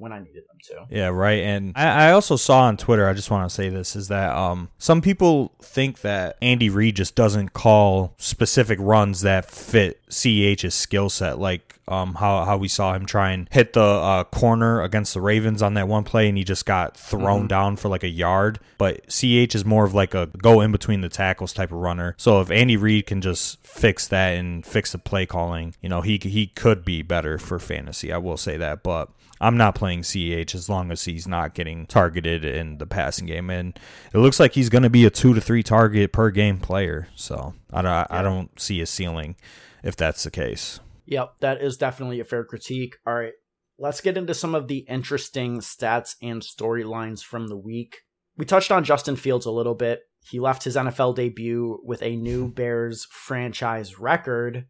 when 0.00 0.12
I 0.12 0.18
needed 0.18 0.44
them 0.48 0.58
to. 0.62 0.86
Yeah, 0.94 1.08
right. 1.08 1.42
And 1.42 1.72
I, 1.76 2.08
I 2.08 2.12
also 2.12 2.36
saw 2.36 2.62
on 2.62 2.78
Twitter, 2.78 3.06
I 3.06 3.12
just 3.12 3.30
want 3.30 3.48
to 3.48 3.54
say 3.54 3.68
this, 3.68 3.94
is 3.94 4.08
that 4.08 4.34
um, 4.34 4.70
some 4.78 5.02
people 5.02 5.52
think 5.60 6.00
that 6.00 6.38
Andy 6.40 6.70
Reid 6.70 6.96
just 6.96 7.14
doesn't 7.14 7.52
call 7.52 8.14
specific 8.16 8.78
runs 8.80 9.20
that 9.20 9.50
fit 9.50 10.00
CEH's 10.08 10.74
skill 10.74 11.10
set, 11.10 11.38
like 11.38 11.78
um, 11.86 12.14
how, 12.14 12.44
how 12.44 12.56
we 12.56 12.66
saw 12.66 12.94
him 12.94 13.04
try 13.04 13.32
and 13.32 13.46
hit 13.50 13.74
the 13.74 13.82
uh, 13.82 14.24
corner 14.24 14.80
against 14.80 15.12
the 15.12 15.20
Ravens 15.20 15.60
on 15.60 15.74
that 15.74 15.86
one 15.86 16.04
play, 16.04 16.28
and 16.28 16.38
he 16.38 16.44
just 16.44 16.64
got 16.64 16.96
thrown 16.96 17.40
mm-hmm. 17.40 17.46
down 17.48 17.76
for 17.76 17.88
like 17.88 18.02
a 18.02 18.08
yard. 18.08 18.58
But 18.78 19.04
CH 19.08 19.54
is 19.54 19.64
more 19.66 19.84
of 19.84 19.92
like 19.92 20.14
a 20.14 20.26
go 20.38 20.62
in 20.62 20.72
between 20.72 21.02
the 21.02 21.10
tackles 21.10 21.52
type 21.52 21.72
of 21.72 21.78
runner. 21.78 22.14
So 22.16 22.40
if 22.40 22.50
Andy 22.50 22.78
Reid 22.78 23.06
can 23.06 23.20
just 23.20 23.59
fix 23.70 24.08
that 24.08 24.36
and 24.36 24.64
fix 24.66 24.92
the 24.92 24.98
play 24.98 25.26
calling, 25.26 25.74
you 25.80 25.88
know, 25.88 26.00
he 26.00 26.18
he 26.22 26.46
could 26.46 26.84
be 26.84 27.02
better 27.02 27.38
for 27.38 27.58
fantasy. 27.58 28.12
I 28.12 28.18
will 28.18 28.36
say 28.36 28.56
that, 28.56 28.82
but 28.82 29.10
I'm 29.40 29.56
not 29.56 29.74
playing 29.74 30.02
CEH 30.02 30.54
as 30.54 30.68
long 30.68 30.90
as 30.90 31.04
he's 31.04 31.26
not 31.26 31.54
getting 31.54 31.86
targeted 31.86 32.44
in 32.44 32.78
the 32.78 32.86
passing 32.86 33.26
game, 33.26 33.48
and 33.48 33.78
it 34.12 34.18
looks 34.18 34.40
like 34.40 34.52
he's 34.52 34.68
going 34.68 34.82
to 34.82 34.90
be 34.90 35.06
a 35.06 35.10
two 35.10 35.34
to 35.34 35.40
three 35.40 35.62
target 35.62 36.12
per 36.12 36.30
game 36.30 36.58
player. 36.58 37.08
So 37.14 37.54
I 37.72 37.82
don't, 37.82 37.90
yeah. 37.90 38.06
I 38.10 38.22
don't 38.22 38.58
see 38.60 38.80
a 38.80 38.86
ceiling 38.86 39.36
if 39.82 39.96
that's 39.96 40.24
the 40.24 40.30
case. 40.30 40.80
Yep, 41.06 41.34
that 41.40 41.62
is 41.62 41.76
definitely 41.76 42.20
a 42.20 42.24
fair 42.24 42.44
critique. 42.44 42.96
All 43.06 43.14
right, 43.14 43.32
let's 43.78 44.00
get 44.00 44.16
into 44.16 44.34
some 44.34 44.54
of 44.54 44.68
the 44.68 44.84
interesting 44.88 45.60
stats 45.60 46.16
and 46.20 46.42
storylines 46.42 47.22
from 47.22 47.48
the 47.48 47.56
week. 47.56 47.98
We 48.36 48.44
touched 48.44 48.70
on 48.70 48.84
Justin 48.84 49.16
Fields 49.16 49.46
a 49.46 49.50
little 49.50 49.74
bit. 49.74 50.00
He 50.28 50.40
left 50.40 50.64
his 50.64 50.76
NFL 50.76 51.16
debut 51.16 51.80
with 51.82 52.02
a 52.02 52.16
new 52.16 52.48
Bears 52.52 53.06
franchise 53.10 53.98
record 53.98 54.66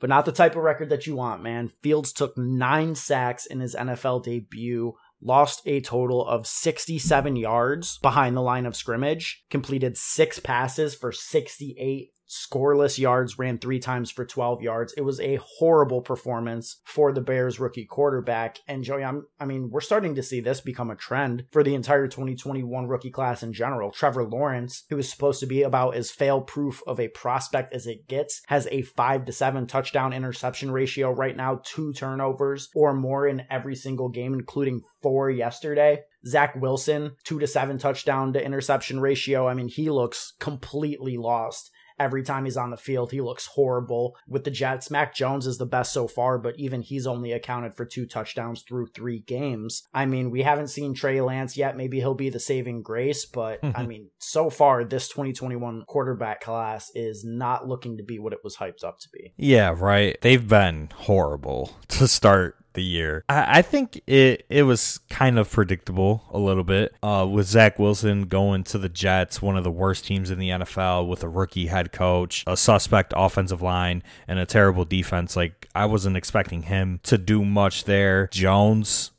but 0.00 0.08
not 0.08 0.24
the 0.24 0.32
type 0.32 0.56
of 0.56 0.62
record 0.62 0.88
that 0.88 1.06
you 1.06 1.14
want, 1.14 1.42
man. 1.42 1.70
Fields 1.82 2.12
took 2.12 2.36
nine 2.36 2.94
sacks 2.94 3.46
in 3.46 3.60
his 3.60 3.76
NFL 3.76 4.24
debut, 4.24 4.94
lost 5.20 5.60
a 5.66 5.82
total 5.82 6.26
of 6.26 6.46
67 6.46 7.36
yards 7.36 7.98
behind 7.98 8.34
the 8.34 8.40
line 8.40 8.64
of 8.64 8.74
scrimmage, 8.74 9.44
completed 9.50 9.96
six 9.96 10.40
passes 10.40 10.94
for 10.94 11.12
68 11.12 12.12
scoreless 12.30 12.96
yards, 12.96 13.38
ran 13.38 13.58
three 13.58 13.80
times 13.80 14.10
for 14.10 14.24
12 14.24 14.62
yards. 14.62 14.94
It 14.96 15.00
was 15.00 15.18
a 15.18 15.40
horrible 15.42 16.00
performance 16.00 16.80
for 16.84 17.12
the 17.12 17.20
Bears 17.20 17.58
rookie 17.58 17.86
quarterback. 17.86 18.60
And 18.68 18.84
Joey, 18.84 19.02
I'm, 19.02 19.26
I 19.40 19.46
mean, 19.46 19.68
we're 19.70 19.80
starting 19.80 20.14
to 20.14 20.22
see 20.22 20.40
this 20.40 20.60
become 20.60 20.90
a 20.90 20.96
trend 20.96 21.46
for 21.50 21.64
the 21.64 21.74
entire 21.74 22.06
2021 22.06 22.86
rookie 22.86 23.10
class 23.10 23.42
in 23.42 23.52
general. 23.52 23.90
Trevor 23.90 24.24
Lawrence, 24.24 24.84
who 24.90 24.98
is 24.98 25.10
supposed 25.10 25.40
to 25.40 25.46
be 25.46 25.62
about 25.62 25.96
as 25.96 26.12
fail 26.12 26.40
proof 26.40 26.82
of 26.86 27.00
a 27.00 27.08
prospect 27.08 27.74
as 27.74 27.88
it 27.88 28.06
gets, 28.06 28.42
has 28.46 28.68
a 28.70 28.82
five 28.82 29.24
to 29.24 29.32
seven 29.32 29.66
touchdown 29.66 30.12
interception 30.12 30.70
ratio 30.70 31.10
right 31.10 31.36
now, 31.36 31.60
two 31.64 31.92
turnovers 31.92 32.68
or 32.76 32.94
more 32.94 33.26
in 33.26 33.42
every 33.50 33.74
single 33.74 34.08
game, 34.08 34.34
including 34.34 34.82
four 35.02 35.30
yesterday. 35.30 35.98
Zach 36.24 36.54
Wilson, 36.54 37.12
two 37.24 37.40
to 37.40 37.46
seven 37.46 37.78
touchdown 37.78 38.34
to 38.34 38.44
interception 38.44 39.00
ratio. 39.00 39.48
I 39.48 39.54
mean, 39.54 39.68
he 39.68 39.90
looks 39.90 40.34
completely 40.38 41.16
lost 41.16 41.70
every 42.00 42.22
time 42.22 42.46
he's 42.46 42.56
on 42.56 42.70
the 42.70 42.76
field. 42.76 43.12
He 43.12 43.20
looks 43.20 43.46
horrible 43.46 44.16
with 44.26 44.42
the 44.44 44.50
Jets. 44.50 44.90
Mac 44.90 45.14
Jones 45.14 45.46
is 45.46 45.58
the 45.58 45.66
best 45.66 45.92
so 45.92 46.08
far, 46.08 46.38
but 46.38 46.58
even 46.58 46.82
he's 46.82 47.06
only 47.06 47.32
accounted 47.32 47.74
for 47.74 47.84
two 47.84 48.06
touchdowns 48.06 48.62
through 48.62 48.88
three 48.88 49.20
games. 49.20 49.86
I 49.94 50.06
mean, 50.06 50.30
we 50.30 50.42
haven't 50.42 50.68
seen 50.68 50.94
Trey 50.94 51.20
Lance 51.20 51.56
yet. 51.56 51.76
Maybe 51.76 51.98
he'll 51.98 52.14
be 52.14 52.30
the 52.30 52.40
saving 52.40 52.82
grace, 52.82 53.26
but 53.26 53.60
I 53.76 53.86
mean, 53.86 54.08
so 54.18 54.50
far, 54.50 54.82
this 54.82 55.08
2021 55.08 55.84
quarterback 55.86 56.40
class 56.40 56.90
is 56.94 57.24
not 57.24 57.68
looking 57.68 57.98
to 57.98 58.02
be 58.02 58.18
what 58.18 58.32
it 58.32 58.40
was 58.42 58.56
hyped 58.56 58.82
up 58.82 58.98
to 59.00 59.08
be. 59.12 59.34
Yeah, 59.36 59.74
right. 59.76 60.16
They've 60.22 60.48
been 60.48 60.88
horrible 60.94 61.76
to 61.88 62.08
start 62.08 62.56
the 62.74 62.82
year. 62.82 63.24
I, 63.28 63.58
I, 63.58 63.62
think 63.62 64.00
it 64.06 64.46
it 64.48 64.62
was 64.62 65.00
kind 65.08 65.38
of 65.38 65.50
predictable 65.50 66.24
a 66.30 66.38
little 66.38 66.64
bit 66.64 66.94
uh, 67.02 67.26
with 67.30 67.46
Zach 67.46 67.78
Wilson 67.78 68.22
going 68.22 68.64
to 68.64 68.78
the 68.78 68.88
Jets, 68.88 69.42
one 69.42 69.56
of 69.56 69.64
the 69.64 69.70
worst 69.70 70.04
teams 70.04 70.30
in 70.30 70.38
the 70.38 70.50
NFL, 70.50 71.08
with 71.08 71.22
a 71.22 71.28
rookie 71.28 71.66
head 71.66 71.92
coach, 71.92 72.44
a 72.46 72.56
suspect 72.56 73.12
offensive 73.16 73.62
line, 73.62 74.02
and 74.28 74.38
a 74.38 74.46
terrible 74.46 74.84
defense. 74.84 75.36
Like 75.36 75.68
I 75.74 75.86
wasn't 75.86 76.16
expecting 76.16 76.62
him 76.62 77.00
to 77.04 77.18
do 77.18 77.44
much 77.44 77.84
there. 77.84 78.28
Jones 78.28 79.12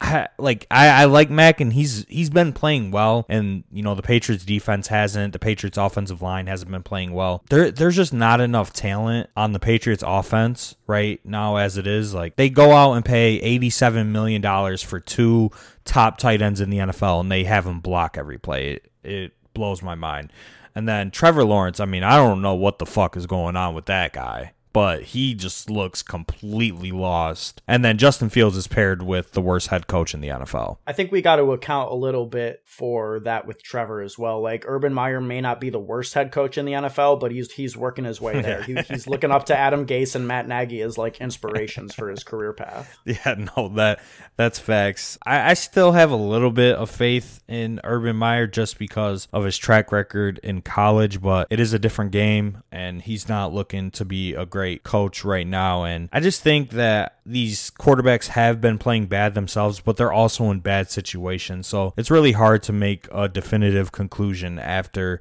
I, 0.00 0.28
like 0.38 0.66
I, 0.70 0.88
I 0.88 1.04
like 1.06 1.30
Mac 1.30 1.60
and 1.60 1.72
he's 1.72 2.04
he's 2.08 2.28
been 2.28 2.52
playing 2.52 2.90
well 2.90 3.24
and 3.30 3.64
you 3.72 3.82
know 3.82 3.94
the 3.94 4.02
Patriots 4.02 4.44
defense 4.44 4.88
hasn't 4.88 5.32
the 5.32 5.38
Patriots 5.38 5.78
offensive 5.78 6.20
line 6.20 6.46
hasn't 6.46 6.70
been 6.70 6.82
playing 6.82 7.12
well. 7.12 7.42
There 7.48 7.70
there's 7.70 7.96
just 7.96 8.12
not 8.12 8.40
enough 8.40 8.72
talent 8.72 9.30
on 9.36 9.52
the 9.52 9.58
Patriots 9.58 10.04
offense 10.06 10.76
right 10.86 11.20
now 11.24 11.56
as 11.56 11.78
it 11.78 11.86
is. 11.86 12.12
Like 12.12 12.36
they 12.36 12.50
go 12.50 12.72
out 12.72 12.92
and 12.92 13.04
pay 13.04 13.36
87 13.36 14.12
million 14.12 14.42
dollars 14.42 14.82
for 14.82 15.00
two 15.00 15.50
top 15.84 16.18
tight 16.18 16.42
ends 16.42 16.60
in 16.60 16.68
the 16.68 16.78
NFL 16.78 17.20
and 17.20 17.32
they 17.32 17.44
have 17.44 17.64
them 17.64 17.80
block 17.80 18.18
every 18.18 18.38
play. 18.38 18.72
It, 18.72 18.90
it 19.02 19.32
blows 19.54 19.82
my 19.82 19.94
mind. 19.94 20.30
And 20.74 20.86
then 20.86 21.10
Trevor 21.10 21.44
Lawrence 21.44 21.80
I 21.80 21.86
mean 21.86 22.02
I 22.02 22.16
don't 22.16 22.42
know 22.42 22.54
what 22.54 22.78
the 22.78 22.86
fuck 22.86 23.16
is 23.16 23.26
going 23.26 23.56
on 23.56 23.74
with 23.74 23.86
that 23.86 24.12
guy 24.12 24.52
but 24.76 25.02
he 25.04 25.34
just 25.34 25.70
looks 25.70 26.02
completely 26.02 26.92
lost. 26.92 27.62
And 27.66 27.82
then 27.82 27.96
Justin 27.96 28.28
Fields 28.28 28.58
is 28.58 28.66
paired 28.66 29.02
with 29.02 29.32
the 29.32 29.40
worst 29.40 29.68
head 29.68 29.86
coach 29.86 30.12
in 30.12 30.20
the 30.20 30.28
NFL. 30.28 30.76
I 30.86 30.92
think 30.92 31.10
we 31.10 31.22
got 31.22 31.36
to 31.36 31.52
account 31.52 31.92
a 31.92 31.94
little 31.94 32.26
bit 32.26 32.60
for 32.66 33.20
that 33.20 33.46
with 33.46 33.62
Trevor 33.62 34.02
as 34.02 34.18
well. 34.18 34.42
Like 34.42 34.66
Urban 34.68 34.92
Meyer 34.92 35.18
may 35.18 35.40
not 35.40 35.62
be 35.62 35.70
the 35.70 35.78
worst 35.78 36.12
head 36.12 36.30
coach 36.30 36.58
in 36.58 36.66
the 36.66 36.72
NFL, 36.72 37.20
but 37.20 37.32
he's 37.32 37.50
he's 37.50 37.74
working 37.74 38.04
his 38.04 38.20
way 38.20 38.42
there. 38.42 38.62
he, 38.64 38.74
he's 38.74 39.06
looking 39.06 39.30
up 39.30 39.46
to 39.46 39.56
Adam 39.56 39.86
Gase 39.86 40.14
and 40.14 40.28
Matt 40.28 40.46
Nagy 40.46 40.82
as 40.82 40.98
like 40.98 41.22
inspirations 41.22 41.94
for 41.94 42.10
his 42.10 42.22
career 42.22 42.52
path. 42.52 42.98
Yeah, 43.06 43.46
no, 43.56 43.68
that 43.76 44.00
that's 44.36 44.58
facts. 44.58 45.16
I, 45.24 45.52
I 45.52 45.54
still 45.54 45.92
have 45.92 46.10
a 46.10 46.16
little 46.16 46.50
bit 46.50 46.76
of 46.76 46.90
faith 46.90 47.42
in 47.48 47.80
Urban 47.82 48.16
Meyer 48.16 48.46
just 48.46 48.78
because 48.78 49.26
of 49.32 49.44
his 49.44 49.56
track 49.56 49.90
record 49.90 50.38
in 50.42 50.60
college, 50.60 51.22
but 51.22 51.46
it 51.48 51.60
is 51.60 51.72
a 51.72 51.78
different 51.78 52.10
game, 52.10 52.62
and 52.70 53.00
he's 53.00 53.28
not 53.28 53.54
looking 53.54 53.90
to 53.92 54.04
be 54.04 54.34
a 54.34 54.44
great 54.44 54.65
great 54.66 54.82
coach 54.82 55.24
right 55.24 55.46
now. 55.46 55.84
And 55.84 56.08
I 56.12 56.18
just 56.18 56.42
think 56.42 56.70
that 56.70 57.20
these 57.24 57.70
quarterbacks 57.78 58.28
have 58.28 58.60
been 58.60 58.78
playing 58.78 59.06
bad 59.06 59.34
themselves, 59.34 59.78
but 59.78 59.96
they're 59.96 60.12
also 60.12 60.50
in 60.50 60.58
bad 60.58 60.90
situations. 60.90 61.68
So 61.68 61.94
it's 61.96 62.10
really 62.10 62.32
hard 62.32 62.64
to 62.64 62.72
make 62.72 63.06
a 63.12 63.28
definitive 63.28 63.92
conclusion 63.92 64.58
after 64.58 65.20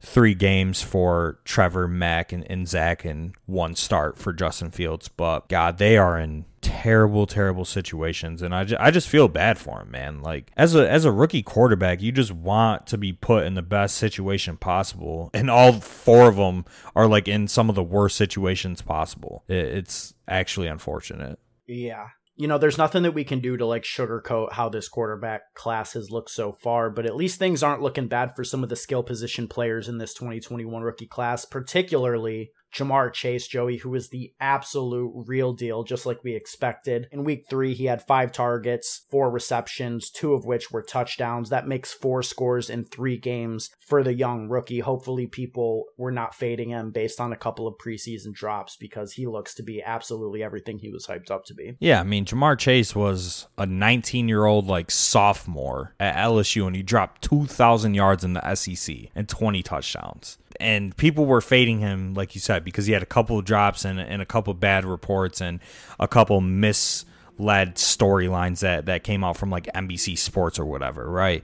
three 0.00 0.34
games 0.34 0.80
for 0.80 1.40
Trevor, 1.44 1.88
Mac, 1.88 2.30
and, 2.30 2.48
and 2.48 2.68
Zach, 2.68 3.04
and 3.04 3.34
one 3.46 3.74
start 3.74 4.16
for 4.16 4.32
Justin 4.32 4.70
Fields. 4.70 5.08
But 5.08 5.48
God, 5.48 5.78
they 5.78 5.96
are 5.96 6.16
in 6.16 6.44
terrible, 6.64 7.26
terrible 7.26 7.64
situations, 7.64 8.42
and 8.42 8.54
I 8.54 8.64
just, 8.64 8.80
I 8.80 8.90
just 8.90 9.08
feel 9.08 9.28
bad 9.28 9.58
for 9.58 9.82
him, 9.82 9.90
man. 9.90 10.22
Like 10.22 10.50
as 10.56 10.74
a 10.74 10.90
as 10.90 11.04
a 11.04 11.12
rookie 11.12 11.42
quarterback, 11.42 12.00
you 12.00 12.10
just 12.10 12.32
want 12.32 12.86
to 12.88 12.98
be 12.98 13.12
put 13.12 13.44
in 13.44 13.54
the 13.54 13.62
best 13.62 13.96
situation 13.96 14.56
possible, 14.56 15.30
and 15.34 15.50
all 15.50 15.74
four 15.74 16.28
of 16.28 16.36
them 16.36 16.64
are 16.96 17.06
like 17.06 17.28
in 17.28 17.46
some 17.46 17.68
of 17.68 17.76
the 17.76 17.82
worst 17.82 18.16
situations 18.16 18.80
possible. 18.80 19.44
It, 19.46 19.66
it's 19.66 20.14
actually 20.26 20.68
unfortunate. 20.68 21.38
Yeah, 21.66 22.06
you 22.36 22.48
know, 22.48 22.58
there's 22.58 22.78
nothing 22.78 23.04
that 23.04 23.14
we 23.14 23.24
can 23.24 23.38
do 23.40 23.56
to 23.56 23.66
like 23.66 23.84
sugarcoat 23.84 24.52
how 24.52 24.68
this 24.68 24.88
quarterback 24.88 25.54
class 25.54 25.92
has 25.92 26.10
looked 26.10 26.30
so 26.30 26.52
far, 26.52 26.90
but 26.90 27.06
at 27.06 27.14
least 27.14 27.38
things 27.38 27.62
aren't 27.62 27.82
looking 27.82 28.08
bad 28.08 28.34
for 28.34 28.42
some 28.42 28.62
of 28.62 28.68
the 28.68 28.76
skill 28.76 29.02
position 29.04 29.46
players 29.46 29.88
in 29.88 29.98
this 29.98 30.14
2021 30.14 30.82
rookie 30.82 31.06
class, 31.06 31.44
particularly 31.44 32.50
Ja'Marr 32.74 33.12
Chase, 33.12 33.46
Joey, 33.46 33.76
who 33.76 33.94
is 33.94 34.08
the 34.08 34.32
absolute 34.40 35.12
real 35.26 35.52
deal, 35.52 35.84
just 35.84 36.06
like 36.06 36.22
we 36.24 36.34
expected. 36.34 37.08
In 37.12 37.24
week 37.24 37.46
three, 37.48 37.74
he 37.74 37.84
had 37.84 38.06
five 38.06 38.32
targets, 38.32 39.02
four 39.10 39.30
receptions, 39.30 40.10
two 40.10 40.34
of 40.34 40.44
which 40.44 40.70
were 40.70 40.82
touchdowns. 40.82 41.50
That 41.50 41.68
makes 41.68 41.92
four 41.92 42.22
scores 42.22 42.70
in 42.70 42.84
three 42.84 43.16
games 43.16 43.70
for 43.80 44.02
the 44.02 44.14
young 44.14 44.48
rookie. 44.48 44.80
Hopefully, 44.80 45.26
people 45.26 45.84
were 45.96 46.10
not 46.10 46.34
fading 46.34 46.70
him 46.70 46.90
based 46.90 47.20
on 47.20 47.32
a 47.32 47.36
couple 47.36 47.66
of 47.66 47.74
preseason 47.78 48.32
drops 48.32 48.76
because 48.76 49.12
he 49.12 49.26
looks 49.26 49.54
to 49.54 49.62
be 49.62 49.82
absolutely 49.82 50.42
everything 50.42 50.78
he 50.78 50.90
was 50.90 51.06
hyped 51.06 51.30
up 51.30 51.44
to 51.46 51.54
be. 51.54 51.76
Yeah, 51.80 52.00
I 52.00 52.04
mean, 52.04 52.24
Ja'Marr 52.24 52.58
Chase 52.58 52.94
was 52.94 53.46
a 53.56 53.66
19 53.66 54.28
year 54.28 54.44
old, 54.44 54.66
like 54.66 54.90
sophomore 54.90 55.94
at 56.00 56.16
LSU, 56.16 56.66
and 56.66 56.74
he 56.74 56.82
dropped 56.82 57.22
2,000 57.22 57.94
yards 57.94 58.24
in 58.24 58.34
the 58.34 58.54
SEC 58.54 58.96
and 59.14 59.28
20 59.28 59.62
touchdowns 59.62 60.38
and 60.60 60.96
people 60.96 61.26
were 61.26 61.40
fading 61.40 61.80
him, 61.80 62.14
like 62.14 62.34
you 62.34 62.40
said, 62.40 62.64
because 62.64 62.86
he 62.86 62.92
had 62.92 63.02
a 63.02 63.06
couple 63.06 63.38
of 63.38 63.44
drops 63.44 63.84
and, 63.84 64.00
and 64.00 64.22
a 64.22 64.26
couple 64.26 64.54
bad 64.54 64.84
reports 64.84 65.40
and 65.40 65.60
a 65.98 66.08
couple 66.08 66.40
misled 66.40 67.76
storylines 67.76 68.60
that, 68.60 68.86
that 68.86 69.04
came 69.04 69.24
out 69.24 69.36
from 69.36 69.50
like 69.50 69.66
NBC 69.74 70.16
Sports 70.18 70.58
or 70.58 70.64
whatever, 70.64 71.08
right? 71.08 71.42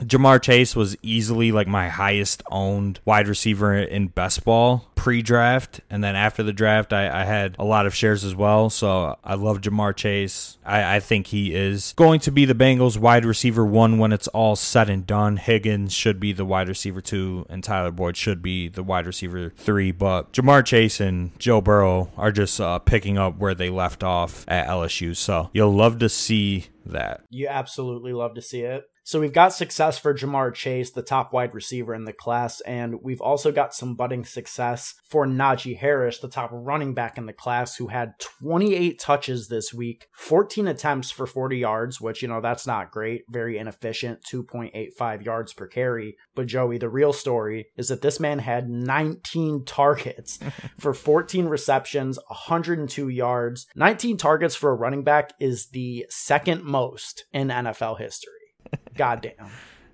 Ja'Marr 0.00 0.40
Chase 0.40 0.76
was 0.76 0.96
easily 1.02 1.52
like 1.52 1.66
my 1.66 1.88
highest 1.88 2.42
owned 2.50 3.00
wide 3.04 3.28
receiver 3.28 3.74
in 3.74 4.08
best 4.08 4.44
ball 4.44 4.88
pre 4.94 5.22
draft. 5.22 5.80
And 5.88 6.02
then 6.02 6.16
after 6.16 6.42
the 6.42 6.52
draft, 6.52 6.92
I, 6.92 7.22
I, 7.22 7.24
had 7.24 7.56
a 7.58 7.64
lot 7.64 7.86
of 7.86 7.94
shares 7.94 8.24
as 8.24 8.34
well. 8.34 8.68
So 8.68 9.16
I 9.22 9.34
love 9.34 9.60
Ja'Marr 9.60 9.94
Chase. 9.94 10.58
I, 10.64 10.96
I, 10.96 11.00
think 11.00 11.28
he 11.28 11.54
is 11.54 11.94
going 11.96 12.20
to 12.20 12.32
be 12.32 12.44
the 12.44 12.54
Bengals 12.54 12.98
wide 12.98 13.24
receiver 13.24 13.64
one 13.64 13.98
when 13.98 14.12
it's 14.12 14.28
all 14.28 14.56
said 14.56 14.90
and 14.90 15.06
done. 15.06 15.36
Higgins 15.36 15.92
should 15.92 16.18
be 16.18 16.32
the 16.32 16.44
wide 16.44 16.68
receiver 16.68 17.00
two, 17.00 17.46
and 17.48 17.62
Tyler 17.62 17.92
Boyd 17.92 18.16
should 18.16 18.42
be 18.42 18.68
the 18.68 18.82
wide 18.82 19.06
receiver 19.06 19.50
three. 19.56 19.92
But 19.92 20.32
Ja'Marr 20.32 20.64
Chase 20.64 21.00
and 21.00 21.38
Joe 21.38 21.60
Burrow 21.60 22.10
are 22.16 22.32
just 22.32 22.60
uh, 22.60 22.78
picking 22.80 23.18
up 23.18 23.38
where 23.38 23.54
they 23.54 23.70
left 23.70 24.02
off 24.02 24.44
at 24.48 24.66
LSU. 24.66 25.16
So 25.16 25.50
you'll 25.52 25.74
love 25.74 26.00
to 26.00 26.08
see 26.08 26.66
that. 26.84 27.22
You 27.30 27.48
absolutely 27.48 28.12
love 28.12 28.34
to 28.34 28.42
see 28.42 28.62
it. 28.62 28.84
So 29.08 29.20
we've 29.20 29.32
got 29.32 29.54
success 29.54 29.96
for 29.96 30.12
Ja'Marr 30.12 30.52
Chase, 30.52 30.90
the 30.90 31.00
top 31.00 31.32
wide 31.32 31.54
receiver 31.54 31.94
in 31.94 32.04
the 32.04 32.12
class, 32.12 32.60
and 32.60 32.96
we've 33.02 33.22
also 33.22 33.50
got 33.50 33.72
some 33.72 33.94
budding 33.94 34.22
success 34.22 34.92
for 35.02 35.26
Najee 35.26 35.78
Harris, 35.78 36.18
the 36.18 36.28
top 36.28 36.50
running 36.52 36.92
back 36.92 37.16
in 37.16 37.24
the 37.24 37.32
class, 37.32 37.76
who 37.76 37.86
had 37.86 38.18
28 38.18 38.98
touches 38.98 39.48
this 39.48 39.72
week, 39.72 40.08
14 40.12 40.68
attempts 40.68 41.10
for 41.10 41.26
40 41.26 41.56
yards, 41.56 42.02
which, 42.02 42.20
you 42.20 42.28
know, 42.28 42.42
that's 42.42 42.66
not 42.66 42.90
great, 42.90 43.22
very 43.30 43.56
inefficient, 43.56 44.22
2.85 44.30 45.24
yards 45.24 45.54
per 45.54 45.66
carry. 45.66 46.14
But 46.34 46.48
Joey, 46.48 46.76
the 46.76 46.90
real 46.90 47.14
story 47.14 47.68
is 47.78 47.88
that 47.88 48.02
this 48.02 48.20
man 48.20 48.40
had 48.40 48.68
19 48.68 49.64
targets 49.66 50.38
for 50.78 50.92
14 50.92 51.46
receptions, 51.46 52.18
102 52.28 53.08
yards. 53.08 53.68
19 53.74 54.18
targets 54.18 54.54
for 54.54 54.70
a 54.70 54.74
running 54.74 55.02
back 55.02 55.32
is 55.40 55.68
the 55.68 56.04
second 56.10 56.62
most 56.62 57.24
in 57.32 57.48
NFL 57.48 57.98
history. 57.98 58.37
Goddamn. 58.98 59.48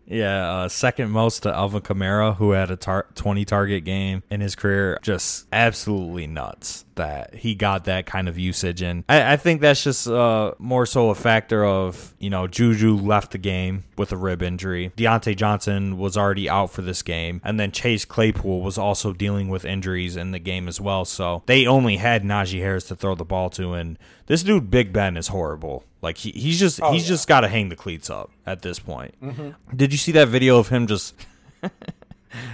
Yeah, 0.06 0.50
uh, 0.50 0.68
second 0.68 1.10
most 1.10 1.44
to 1.44 1.54
Alvin 1.54 1.80
Kamara, 1.80 2.36
who 2.36 2.50
had 2.50 2.70
a 2.70 2.76
tar- 2.76 3.06
20 3.14 3.44
target 3.44 3.84
game 3.84 4.22
in 4.30 4.40
his 4.40 4.54
career. 4.54 4.98
Just 5.02 5.46
absolutely 5.52 6.26
nuts 6.26 6.84
that 6.96 7.34
he 7.34 7.54
got 7.54 7.86
that 7.86 8.06
kind 8.06 8.28
of 8.28 8.38
usage. 8.38 8.82
And 8.82 9.04
I, 9.08 9.32
I 9.32 9.36
think 9.36 9.60
that's 9.60 9.82
just 9.82 10.06
uh, 10.06 10.52
more 10.58 10.86
so 10.86 11.10
a 11.10 11.14
factor 11.14 11.64
of, 11.64 12.14
you 12.18 12.30
know, 12.30 12.46
Juju 12.46 12.96
left 12.96 13.32
the 13.32 13.38
game 13.38 13.84
with 13.96 14.12
a 14.12 14.16
rib 14.16 14.42
injury. 14.42 14.92
Diontae 14.96 15.36
Johnson 15.36 15.96
was 15.98 16.16
already 16.16 16.48
out 16.48 16.70
for 16.70 16.82
this 16.82 17.02
game. 17.02 17.40
And 17.44 17.58
then 17.58 17.72
Chase 17.72 18.04
Claypool 18.04 18.60
was 18.60 18.78
also 18.78 19.12
dealing 19.12 19.48
with 19.48 19.64
injuries 19.64 20.16
in 20.16 20.30
the 20.30 20.38
game 20.38 20.68
as 20.68 20.80
well. 20.80 21.04
So 21.04 21.42
they 21.46 21.66
only 21.66 21.96
had 21.96 22.22
Najee 22.22 22.60
Harris 22.60 22.84
to 22.88 22.96
throw 22.96 23.14
the 23.14 23.24
ball 23.24 23.50
to. 23.50 23.72
And 23.72 23.98
this 24.26 24.42
dude, 24.42 24.70
Big 24.70 24.92
Ben, 24.92 25.16
is 25.16 25.28
horrible. 25.28 25.84
Like 26.04 26.18
he, 26.18 26.30
he's 26.30 26.60
just 26.60 26.80
Oh, 26.80 26.92
he's 26.92 27.02
yeah. 27.02 27.08
just 27.08 27.26
got 27.26 27.40
to 27.40 27.48
hang 27.48 27.68
the 27.70 27.76
cleats 27.76 28.08
up 28.10 28.30
at 28.46 28.62
this 28.62 28.78
point. 28.78 29.14
Mm-hmm. 29.20 29.76
Did 29.76 29.90
you 29.92 29.98
see 29.98 30.12
that 30.12 30.28
video 30.28 30.58
of 30.58 30.68
him 30.68 30.86
just? 30.86 31.14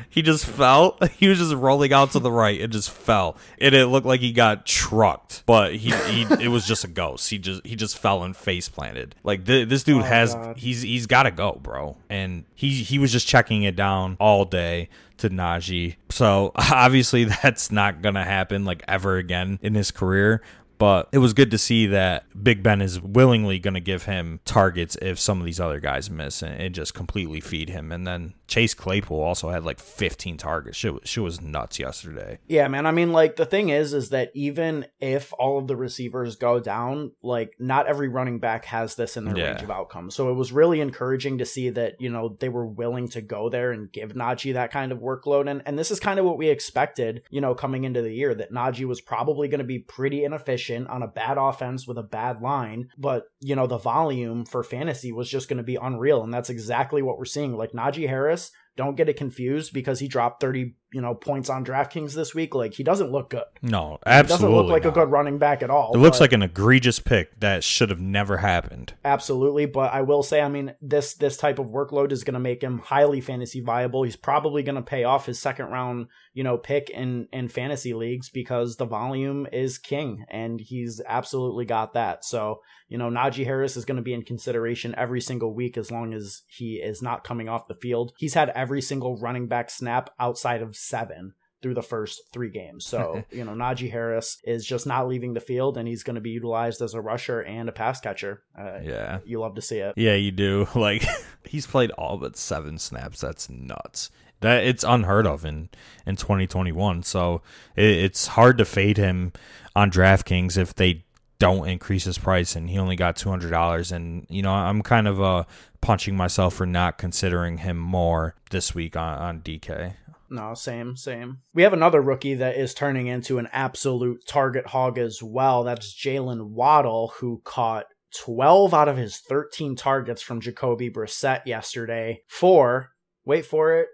he 0.08 0.22
just 0.22 0.44
fell. 0.46 0.98
He 1.18 1.28
was 1.28 1.38
just 1.38 1.52
rolling 1.54 1.92
out 1.92 2.12
to 2.12 2.18
the 2.18 2.32
right 2.32 2.58
and 2.60 2.72
just 2.72 2.90
fell, 2.90 3.36
and 3.60 3.74
it 3.74 3.86
looked 3.88 4.06
like 4.06 4.20
he 4.20 4.32
got 4.32 4.64
trucked. 4.64 5.42
But 5.44 5.74
he, 5.74 5.90
he 5.90 6.22
it 6.42 6.48
was 6.48 6.66
just 6.66 6.84
a 6.84 6.88
ghost. 6.88 7.28
He 7.28 7.38
just 7.38 7.66
he 7.66 7.76
just 7.76 7.98
fell 7.98 8.22
and 8.22 8.34
face 8.34 8.68
planted. 8.70 9.14
Like 9.22 9.44
th- 9.44 9.68
this 9.68 9.82
dude 9.84 10.00
Oh, 10.00 10.04
has 10.04 10.34
God. 10.34 10.56
he's 10.56 10.80
he's 10.82 11.06
got 11.06 11.24
to 11.24 11.30
go, 11.30 11.58
bro. 11.62 11.96
And 12.08 12.44
he 12.54 12.70
he 12.70 12.98
was 12.98 13.12
just 13.12 13.26
checking 13.26 13.64
it 13.64 13.76
down 13.76 14.16
all 14.18 14.44
day 14.46 14.88
to 15.18 15.28
Najee. 15.28 15.96
So 16.08 16.52
obviously 16.56 17.24
that's 17.24 17.70
not 17.70 18.00
gonna 18.00 18.24
happen 18.24 18.64
like 18.64 18.82
ever 18.88 19.16
again 19.18 19.58
in 19.62 19.74
his 19.74 19.90
career. 19.90 20.40
But 20.80 21.10
it 21.12 21.18
was 21.18 21.34
good 21.34 21.50
to 21.50 21.58
see 21.58 21.86
that 21.88 22.24
Big 22.42 22.62
Ben 22.62 22.80
is 22.80 23.02
willingly 23.02 23.58
going 23.58 23.74
to 23.74 23.80
give 23.80 24.04
him 24.04 24.40
targets 24.46 24.96
if 25.02 25.20
some 25.20 25.38
of 25.38 25.44
these 25.44 25.60
other 25.60 25.78
guys 25.78 26.08
miss 26.08 26.40
and, 26.40 26.58
and 26.58 26.74
just 26.74 26.94
completely 26.94 27.38
feed 27.38 27.68
him. 27.68 27.92
And 27.92 28.06
then 28.06 28.32
Chase 28.50 28.74
Claypool 28.74 29.20
also 29.22 29.48
had 29.48 29.62
like 29.64 29.78
15 29.78 30.36
targets. 30.36 30.76
She, 30.76 30.90
was- 30.90 31.02
she 31.04 31.20
was 31.20 31.40
nuts 31.40 31.78
yesterday. 31.78 32.40
Yeah, 32.48 32.66
man. 32.66 32.84
I 32.84 32.90
mean, 32.90 33.12
like, 33.12 33.36
the 33.36 33.46
thing 33.46 33.68
is, 33.68 33.94
is 33.94 34.10
that 34.10 34.32
even 34.34 34.86
if 35.00 35.32
all 35.38 35.56
of 35.58 35.68
the 35.68 35.76
receivers 35.76 36.34
go 36.34 36.58
down, 36.58 37.12
like, 37.22 37.54
not 37.60 37.86
every 37.86 38.08
running 38.08 38.40
back 38.40 38.64
has 38.64 38.96
this 38.96 39.16
in 39.16 39.24
their 39.24 39.38
Yeah. 39.38 39.50
range 39.52 39.62
of 39.62 39.70
outcomes. 39.70 40.16
So 40.16 40.30
it 40.30 40.34
was 40.34 40.50
really 40.50 40.80
encouraging 40.80 41.38
to 41.38 41.46
see 41.46 41.70
that, 41.70 42.00
you 42.00 42.10
know, 42.10 42.36
they 42.40 42.48
were 42.48 42.66
willing 42.66 43.08
to 43.10 43.20
go 43.20 43.48
there 43.48 43.70
and 43.70 43.90
give 43.92 44.14
Najee 44.14 44.54
that 44.54 44.72
kind 44.72 44.90
of 44.90 44.98
workload. 44.98 45.48
And, 45.48 45.62
and 45.64 45.78
this 45.78 45.92
is 45.92 46.00
kind 46.00 46.18
of 46.18 46.24
what 46.24 46.36
we 46.36 46.48
expected, 46.48 47.22
you 47.30 47.40
know, 47.40 47.54
coming 47.54 47.84
into 47.84 48.02
the 48.02 48.12
year, 48.12 48.34
that 48.34 48.52
Najee 48.52 48.84
was 48.84 49.00
probably 49.00 49.46
going 49.46 49.60
to 49.60 49.64
be 49.64 49.78
pretty 49.78 50.24
inefficient 50.24 50.88
on 50.88 51.04
a 51.04 51.08
bad 51.08 51.38
offense 51.38 51.86
with 51.86 51.98
a 51.98 52.02
bad 52.02 52.42
line. 52.42 52.88
But, 52.98 53.26
you 53.40 53.54
know, 53.54 53.68
the 53.68 53.78
volume 53.78 54.44
for 54.44 54.64
fantasy 54.64 55.12
was 55.12 55.30
just 55.30 55.48
going 55.48 55.58
to 55.58 55.62
be 55.62 55.76
unreal. 55.80 56.24
And 56.24 56.34
that's 56.34 56.50
exactly 56.50 57.00
what 57.00 57.16
we're 57.16 57.24
seeing. 57.26 57.56
Like, 57.56 57.70
Najee 57.72 58.08
Harris, 58.08 58.39
us 58.40 58.50
don't 58.80 58.96
get 58.96 59.08
it 59.08 59.16
confused 59.16 59.72
because 59.72 60.00
he 60.00 60.08
dropped 60.08 60.40
30, 60.40 60.74
you 60.92 61.00
know, 61.00 61.14
points 61.14 61.48
on 61.50 61.64
DraftKings 61.64 62.14
this 62.14 62.34
week. 62.34 62.54
Like 62.54 62.74
he 62.74 62.82
doesn't 62.82 63.12
look 63.12 63.30
good. 63.30 63.44
No, 63.62 63.98
He 64.04 64.10
absolutely. 64.10 64.46
doesn't 64.46 64.56
look 64.56 64.70
like 64.72 64.84
a 64.86 64.90
good 64.90 65.10
running 65.10 65.38
back 65.38 65.62
at 65.62 65.70
all. 65.70 65.92
It 65.94 65.98
looks 65.98 66.18
like 66.20 66.32
an 66.32 66.42
egregious 66.42 66.98
pick 66.98 67.38
that 67.40 67.62
should 67.62 67.90
have 67.90 68.00
never 68.00 68.38
happened. 68.38 68.94
absolutely, 69.04 69.66
but 69.66 69.92
I 69.92 70.00
will 70.02 70.22
say 70.22 70.40
I 70.40 70.48
mean 70.48 70.74
this 70.80 71.14
this 71.14 71.36
type 71.36 71.58
of 71.58 71.66
workload 71.66 72.10
is 72.12 72.24
going 72.24 72.34
to 72.34 72.40
make 72.40 72.62
him 72.62 72.78
highly 72.78 73.20
fantasy 73.20 73.60
viable. 73.60 74.02
He's 74.02 74.16
probably 74.16 74.62
going 74.62 74.76
to 74.76 74.82
pay 74.82 75.04
off 75.04 75.26
his 75.26 75.38
second 75.38 75.66
round, 75.66 76.06
you 76.32 76.42
know, 76.42 76.56
pick 76.56 76.88
in 76.90 77.28
in 77.32 77.48
fantasy 77.48 77.92
leagues 77.94 78.30
because 78.30 78.76
the 78.76 78.86
volume 78.86 79.46
is 79.52 79.78
king 79.78 80.24
and 80.30 80.60
he's 80.60 81.00
absolutely 81.06 81.64
got 81.66 81.92
that. 81.94 82.24
So, 82.24 82.62
you 82.88 82.98
know, 82.98 83.10
Najee 83.10 83.44
Harris 83.44 83.76
is 83.76 83.84
going 83.84 83.96
to 83.96 84.02
be 84.02 84.14
in 84.14 84.22
consideration 84.22 84.94
every 84.96 85.20
single 85.20 85.52
week 85.54 85.76
as 85.76 85.90
long 85.90 86.12
as 86.14 86.42
he 86.48 86.74
is 86.76 87.02
not 87.02 87.24
coming 87.24 87.48
off 87.48 87.68
the 87.68 87.74
field. 87.74 88.12
He's 88.18 88.34
had 88.34 88.48
every 88.50 88.69
single 88.80 89.16
running 89.16 89.48
back 89.48 89.70
snap 89.70 90.10
outside 90.20 90.62
of 90.62 90.76
7 90.76 91.34
through 91.62 91.74
the 91.74 91.82
first 91.82 92.22
three 92.32 92.48
games. 92.50 92.86
So, 92.86 93.24
you 93.30 93.44
know, 93.44 93.52
Najee 93.52 93.90
Harris 93.90 94.38
is 94.44 94.64
just 94.64 94.86
not 94.86 95.08
leaving 95.08 95.34
the 95.34 95.40
field 95.40 95.76
and 95.76 95.86
he's 95.88 96.02
going 96.02 96.14
to 96.14 96.20
be 96.20 96.30
utilized 96.30 96.80
as 96.80 96.94
a 96.94 97.00
rusher 97.00 97.40
and 97.40 97.68
a 97.68 97.72
pass 97.72 98.00
catcher. 98.00 98.42
Uh, 98.58 98.78
Yeah. 98.82 99.18
You 99.24 99.40
love 99.40 99.56
to 99.56 99.62
see 99.62 99.78
it. 99.78 99.94
Yeah, 99.96 100.14
you 100.14 100.30
do. 100.30 100.68
Like 100.74 101.04
he's 101.44 101.66
played 101.66 101.90
all 101.92 102.16
but 102.16 102.36
seven 102.36 102.78
snaps. 102.78 103.20
That's 103.20 103.50
nuts. 103.50 104.10
That 104.40 104.64
it's 104.64 104.84
unheard 104.84 105.26
of 105.26 105.44
in 105.44 105.68
in 106.06 106.16
2021. 106.16 107.02
So 107.02 107.42
it, 107.76 107.84
it's 107.84 108.28
hard 108.28 108.56
to 108.58 108.64
fade 108.64 108.96
him 108.96 109.32
on 109.76 109.90
DraftKings 109.90 110.56
if 110.56 110.74
they 110.74 111.04
don't 111.40 111.66
increase 111.66 112.04
his 112.04 112.18
price 112.18 112.54
and 112.54 112.70
he 112.70 112.78
only 112.78 112.94
got 112.94 113.16
two 113.16 113.30
hundred 113.30 113.50
dollars. 113.50 113.90
And 113.90 114.26
you 114.28 114.42
know 114.42 114.52
I'm 114.52 114.82
kind 114.82 115.08
of 115.08 115.20
uh 115.20 115.44
punching 115.80 116.16
myself 116.16 116.54
for 116.54 116.66
not 116.66 116.98
considering 116.98 117.58
him 117.58 117.76
more 117.76 118.36
this 118.50 118.72
week 118.72 118.96
on 118.96 119.18
on 119.18 119.40
DK. 119.40 119.94
No, 120.32 120.54
same, 120.54 120.96
same. 120.96 121.38
We 121.54 121.64
have 121.64 121.72
another 121.72 122.00
rookie 122.00 122.34
that 122.34 122.56
is 122.56 122.72
turning 122.72 123.08
into 123.08 123.38
an 123.38 123.48
absolute 123.52 124.24
target 124.28 124.64
hog 124.64 124.96
as 124.96 125.20
well. 125.20 125.64
That's 125.64 125.92
Jaylen 125.92 126.50
Waddle, 126.50 127.12
who 127.16 127.42
caught 127.44 127.86
12 128.16 128.72
out 128.72 128.88
of 128.88 128.96
his 128.96 129.18
13 129.18 129.74
targets 129.74 130.22
from 130.22 130.40
Jacoby 130.40 130.88
Brissett 130.88 131.46
yesterday 131.46 132.22
for, 132.28 132.90
wait 133.24 133.44
for 133.44 133.76
it, 133.76 133.88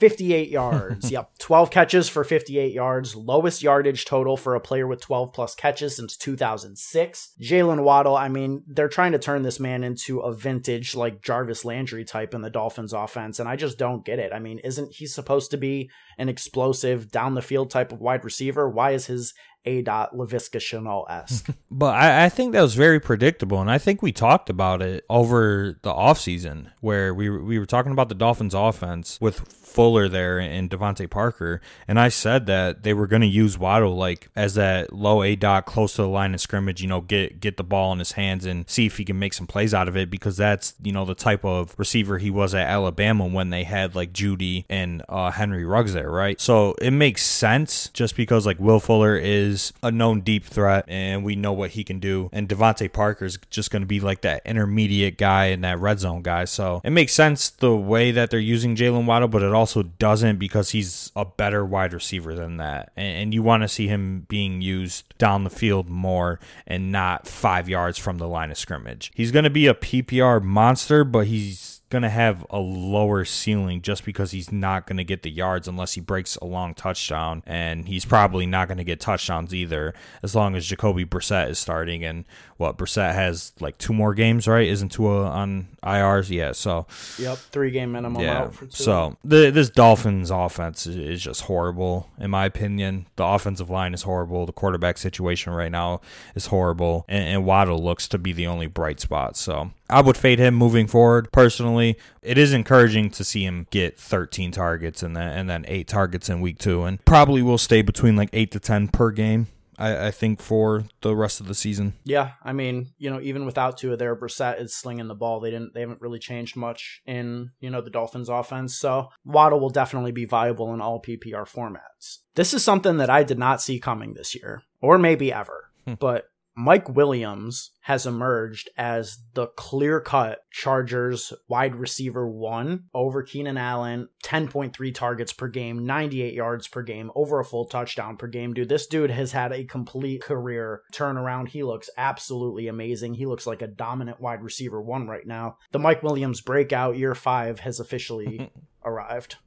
58 0.00 0.48
yards. 0.48 1.10
yep. 1.12 1.30
12 1.38 1.70
catches 1.70 2.08
for 2.08 2.24
58 2.24 2.72
yards. 2.72 3.14
Lowest 3.14 3.62
yardage 3.62 4.04
total 4.04 4.36
for 4.36 4.54
a 4.54 4.60
player 4.60 4.86
with 4.86 5.00
12 5.00 5.32
plus 5.32 5.54
catches 5.54 5.96
since 5.96 6.16
2006. 6.16 7.34
Jaylen 7.40 7.82
Waddle, 7.82 8.16
I 8.16 8.28
mean, 8.28 8.62
they're 8.66 8.88
trying 8.88 9.12
to 9.12 9.18
turn 9.18 9.42
this 9.42 9.60
man 9.60 9.84
into 9.84 10.20
a 10.20 10.34
vintage, 10.34 10.94
like 10.94 11.22
Jarvis 11.22 11.64
Landry 11.64 12.04
type 12.04 12.34
in 12.34 12.42
the 12.42 12.50
Dolphins 12.50 12.92
offense, 12.92 13.38
and 13.38 13.48
I 13.48 13.56
just 13.56 13.78
don't 13.78 14.04
get 14.04 14.18
it. 14.18 14.32
I 14.32 14.38
mean, 14.38 14.58
isn't 14.60 14.94
he 14.94 15.06
supposed 15.06 15.50
to 15.52 15.56
be 15.56 15.90
an 16.18 16.28
explosive 16.28 17.10
down 17.10 17.34
the 17.34 17.42
field 17.42 17.70
type 17.70 17.92
of 17.92 18.00
wide 18.00 18.24
receiver? 18.24 18.68
Why 18.68 18.92
is 18.92 19.06
his 19.06 19.34
A. 19.64 19.82
Dot 19.82 20.14
Laviska 20.14 20.58
Shenault 20.58 21.10
esque? 21.10 21.48
But 21.70 21.96
I, 21.96 22.26
I 22.26 22.28
think 22.28 22.52
that 22.52 22.62
was 22.62 22.76
very 22.76 23.00
predictable, 23.00 23.60
and 23.60 23.68
I 23.68 23.78
think 23.78 24.00
we 24.00 24.12
talked 24.12 24.48
about 24.48 24.80
it 24.80 25.04
over 25.10 25.76
the 25.82 25.92
offseason 25.92 26.70
where 26.80 27.12
we 27.12 27.28
we 27.28 27.58
were 27.58 27.66
talking 27.66 27.90
about 27.90 28.08
the 28.08 28.14
Dolphins' 28.14 28.54
offense 28.54 29.18
with 29.20 29.40
Fuller 29.40 30.08
there 30.08 30.38
and 30.38 30.70
DeVante 30.70 31.10
Parker, 31.10 31.60
and 31.88 31.98
I 31.98 32.10
said 32.10 32.46
that 32.46 32.84
they 32.84 32.94
were 32.94 33.08
going 33.08 33.22
to 33.22 33.28
use 33.28 33.58
Waddle 33.58 33.96
like 33.96 34.28
as 34.36 34.54
that 34.54 34.92
low 34.92 35.24
A 35.24 35.34
dot 35.34 35.66
close 35.66 35.94
to 35.96 36.02
the 36.02 36.08
line 36.08 36.32
of 36.32 36.40
scrimmage. 36.40 36.80
You 36.80 36.86
know, 36.86 37.00
get 37.00 37.40
get 37.40 37.56
the 37.56 37.64
ball 37.64 37.92
in 37.92 37.98
his 37.98 38.12
hands 38.12 38.46
and 38.46 38.70
see 38.70 38.86
if 38.86 38.98
he 38.98 39.04
can 39.04 39.18
make 39.18 39.34
some 39.34 39.48
plays 39.48 39.74
out 39.74 39.88
of 39.88 39.96
it 39.96 40.10
because 40.10 40.36
that's 40.36 40.74
you 40.80 40.92
know 40.92 41.04
the 41.04 41.16
type 41.16 41.44
of 41.44 41.74
receiver 41.76 42.18
he 42.18 42.30
was 42.30 42.54
at 42.54 42.68
Alabama 42.68 43.26
when 43.26 43.50
they 43.50 43.64
had 43.64 43.96
like 43.96 44.12
Jeudy 44.12 44.64
and 44.70 45.02
uh, 45.08 45.32
Henry 45.32 45.64
Ruggs 45.64 45.92
there, 45.92 46.10
right? 46.10 46.40
So 46.40 46.76
it 46.80 46.92
makes 46.92 47.24
sense 47.26 47.88
just 47.88 48.14
because 48.14 48.46
like 48.46 48.60
Will 48.60 48.78
Fuller 48.78 49.16
is 49.16 49.53
a 49.82 49.90
known 49.90 50.20
deep 50.20 50.44
threat 50.44 50.84
and 50.88 51.24
we 51.24 51.36
know 51.36 51.52
what 51.52 51.70
he 51.70 51.84
can 51.84 51.98
do, 51.98 52.28
and 52.32 52.48
DeVante 52.48 53.22
is 53.22 53.38
just 53.50 53.70
going 53.70 53.82
to 53.82 53.86
be 53.86 54.00
like 54.00 54.20
that 54.22 54.42
intermediate 54.44 55.18
guy 55.18 55.46
and 55.46 55.64
that 55.64 55.78
red 55.78 56.00
zone 56.00 56.22
guy. 56.22 56.44
So 56.44 56.80
it 56.84 56.90
makes 56.90 57.12
sense 57.12 57.50
the 57.50 57.74
way 57.74 58.10
that 58.10 58.30
they're 58.30 58.40
using 58.40 58.76
Jaylen 58.76 59.06
Waddle, 59.06 59.28
but 59.28 59.42
it 59.42 59.52
also 59.52 59.82
doesn't 59.82 60.38
because 60.38 60.70
he's 60.70 61.12
a 61.16 61.24
better 61.24 61.64
wide 61.64 61.92
receiver 61.92 62.34
than 62.34 62.56
that, 62.58 62.92
and, 62.96 63.16
and 63.16 63.34
you 63.34 63.42
want 63.42 63.62
to 63.62 63.68
see 63.68 63.88
him 63.88 64.26
being 64.28 64.60
used 64.60 65.04
down 65.18 65.44
the 65.44 65.50
field 65.50 65.88
more 65.88 66.40
and 66.66 66.92
not 66.92 67.26
five 67.26 67.68
yards 67.68 67.98
from 67.98 68.18
the 68.18 68.28
line 68.28 68.50
of 68.50 68.58
scrimmage. 68.58 69.12
He's 69.14 69.32
going 69.32 69.44
to 69.44 69.50
be 69.50 69.66
a 69.66 69.74
PPR 69.74 70.42
monster, 70.42 71.04
but 71.04 71.26
he's 71.26 71.73
going 71.94 72.02
to 72.02 72.08
have 72.08 72.44
a 72.50 72.58
lower 72.58 73.24
ceiling 73.24 73.80
just 73.80 74.04
because 74.04 74.32
he's 74.32 74.50
not 74.50 74.84
going 74.84 74.96
to 74.96 75.04
get 75.04 75.22
the 75.22 75.30
yards 75.30 75.68
unless 75.68 75.92
he 75.92 76.00
breaks 76.00 76.34
a 76.36 76.44
long 76.44 76.74
touchdown. 76.74 77.44
And 77.46 77.86
he's 77.86 78.04
probably 78.04 78.46
not 78.46 78.66
going 78.66 78.78
to 78.78 78.84
get 78.84 78.98
touchdowns 78.98 79.54
either 79.54 79.94
as 80.20 80.34
long 80.34 80.56
as 80.56 80.66
Jacoby 80.66 81.04
Brissett 81.04 81.50
is 81.50 81.58
starting. 81.60 82.04
And 82.04 82.24
what, 82.56 82.76
Brissett 82.76 83.14
has 83.14 83.52
like 83.60 83.78
two 83.78 83.92
more 83.92 84.12
games, 84.12 84.48
right? 84.48 84.66
Isn't 84.66 84.88
Tua 84.90 85.26
on 85.26 85.68
IRs? 85.84 86.30
Yeah. 86.30 86.50
So, 86.50 86.88
yep, 87.16 87.38
three 87.38 87.70
game 87.70 87.92
minimum 87.92 88.20
yeah. 88.20 88.40
out 88.40 88.54
for 88.54 88.66
two. 88.66 88.72
So 88.72 89.16
the, 89.24 89.50
this 89.50 89.70
Dolphins 89.70 90.32
offense 90.32 90.88
is, 90.88 90.96
is 90.96 91.22
just 91.22 91.42
horrible, 91.42 92.10
in 92.18 92.32
my 92.32 92.44
opinion. 92.44 93.06
The 93.14 93.24
offensive 93.24 93.70
line 93.70 93.94
is 93.94 94.02
horrible. 94.02 94.46
The 94.46 94.52
quarterback 94.52 94.98
situation 94.98 95.52
right 95.52 95.70
now 95.70 96.00
is 96.34 96.46
horrible. 96.46 97.04
And, 97.08 97.28
and 97.28 97.44
Waddle 97.44 97.80
looks 97.80 98.08
to 98.08 98.18
be 98.18 98.32
the 98.32 98.48
only 98.48 98.66
bright 98.66 98.98
spot. 98.98 99.36
So 99.36 99.70
I 99.90 100.00
would 100.00 100.16
fade 100.16 100.38
him 100.38 100.54
moving 100.54 100.86
forward. 100.86 101.30
Personally, 101.30 101.98
it 102.22 102.38
is 102.38 102.52
encouraging 102.52 103.10
to 103.10 103.24
see 103.24 103.44
him 103.44 103.66
get 103.70 103.98
13 103.98 104.50
targets 104.50 105.02
and 105.02 105.16
then 105.16 105.28
and 105.28 105.50
then 105.50 105.64
eight 105.68 105.88
targets 105.88 106.28
in 106.28 106.40
week 106.40 106.58
two, 106.58 106.84
and 106.84 107.04
probably 107.04 107.42
will 107.42 107.58
stay 107.58 107.82
between 107.82 108.16
like 108.16 108.30
eight 108.32 108.50
to 108.52 108.60
10 108.60 108.88
per 108.88 109.10
game. 109.10 109.48
I, 109.78 110.06
I 110.06 110.10
think 110.10 110.40
for 110.40 110.84
the 111.00 111.16
rest 111.16 111.40
of 111.40 111.46
the 111.46 111.54
season. 111.54 111.94
Yeah, 112.04 112.32
I 112.42 112.52
mean, 112.52 112.92
you 112.98 113.10
know, 113.10 113.20
even 113.20 113.44
without 113.44 113.76
Tua 113.76 113.96
there, 113.96 114.14
Brissett 114.16 114.60
is 114.60 114.74
slinging 114.74 115.08
the 115.08 115.14
ball. 115.14 115.40
They 115.40 115.50
didn't, 115.50 115.74
they 115.74 115.80
haven't 115.80 116.00
really 116.00 116.18
changed 116.18 116.56
much 116.56 117.02
in 117.06 117.50
you 117.60 117.70
know 117.70 117.80
the 117.80 117.90
Dolphins' 117.90 118.28
offense. 118.28 118.76
So 118.76 119.10
Waddle 119.24 119.60
will 119.60 119.70
definitely 119.70 120.12
be 120.12 120.24
viable 120.24 120.72
in 120.72 120.80
all 120.80 121.02
PPR 121.02 121.48
formats. 121.48 122.18
This 122.34 122.54
is 122.54 122.64
something 122.64 122.98
that 122.98 123.10
I 123.10 123.22
did 123.22 123.38
not 123.38 123.60
see 123.60 123.78
coming 123.78 124.14
this 124.14 124.34
year, 124.34 124.62
or 124.80 124.98
maybe 124.98 125.32
ever. 125.32 125.70
Hmm. 125.86 125.94
But 125.94 126.28
Mike 126.56 126.88
Williams 126.88 127.72
has 127.80 128.06
emerged 128.06 128.70
as 128.76 129.18
the 129.34 129.48
clear 129.48 130.00
cut 130.00 130.40
Chargers 130.52 131.32
wide 131.48 131.74
receiver 131.74 132.28
one 132.28 132.84
over 132.94 133.22
Keenan 133.22 133.56
Allen, 133.56 134.08
10.3 134.24 134.94
targets 134.94 135.32
per 135.32 135.48
game, 135.48 135.84
98 135.84 136.32
yards 136.32 136.68
per 136.68 136.82
game, 136.82 137.10
over 137.16 137.40
a 137.40 137.44
full 137.44 137.64
touchdown 137.64 138.16
per 138.16 138.28
game. 138.28 138.54
Dude, 138.54 138.68
this 138.68 138.86
dude 138.86 139.10
has 139.10 139.32
had 139.32 139.52
a 139.52 139.64
complete 139.64 140.22
career 140.22 140.82
turnaround. 140.92 141.48
He 141.48 141.64
looks 141.64 141.90
absolutely 141.96 142.68
amazing. 142.68 143.14
He 143.14 143.26
looks 143.26 143.46
like 143.46 143.62
a 143.62 143.66
dominant 143.66 144.20
wide 144.20 144.42
receiver 144.42 144.80
one 144.80 145.08
right 145.08 145.26
now. 145.26 145.58
The 145.72 145.80
Mike 145.80 146.02
Williams 146.02 146.40
breakout 146.40 146.96
year 146.96 147.14
five 147.14 147.60
has 147.60 147.80
officially 147.80 148.52
arrived. 148.84 149.36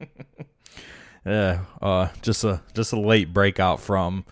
Yeah, 1.26 1.64
uh, 1.82 2.08
just 2.22 2.44
a 2.44 2.62
just 2.74 2.92
a 2.92 3.00
late 3.00 3.34
breakout 3.34 3.80
from 3.80 4.24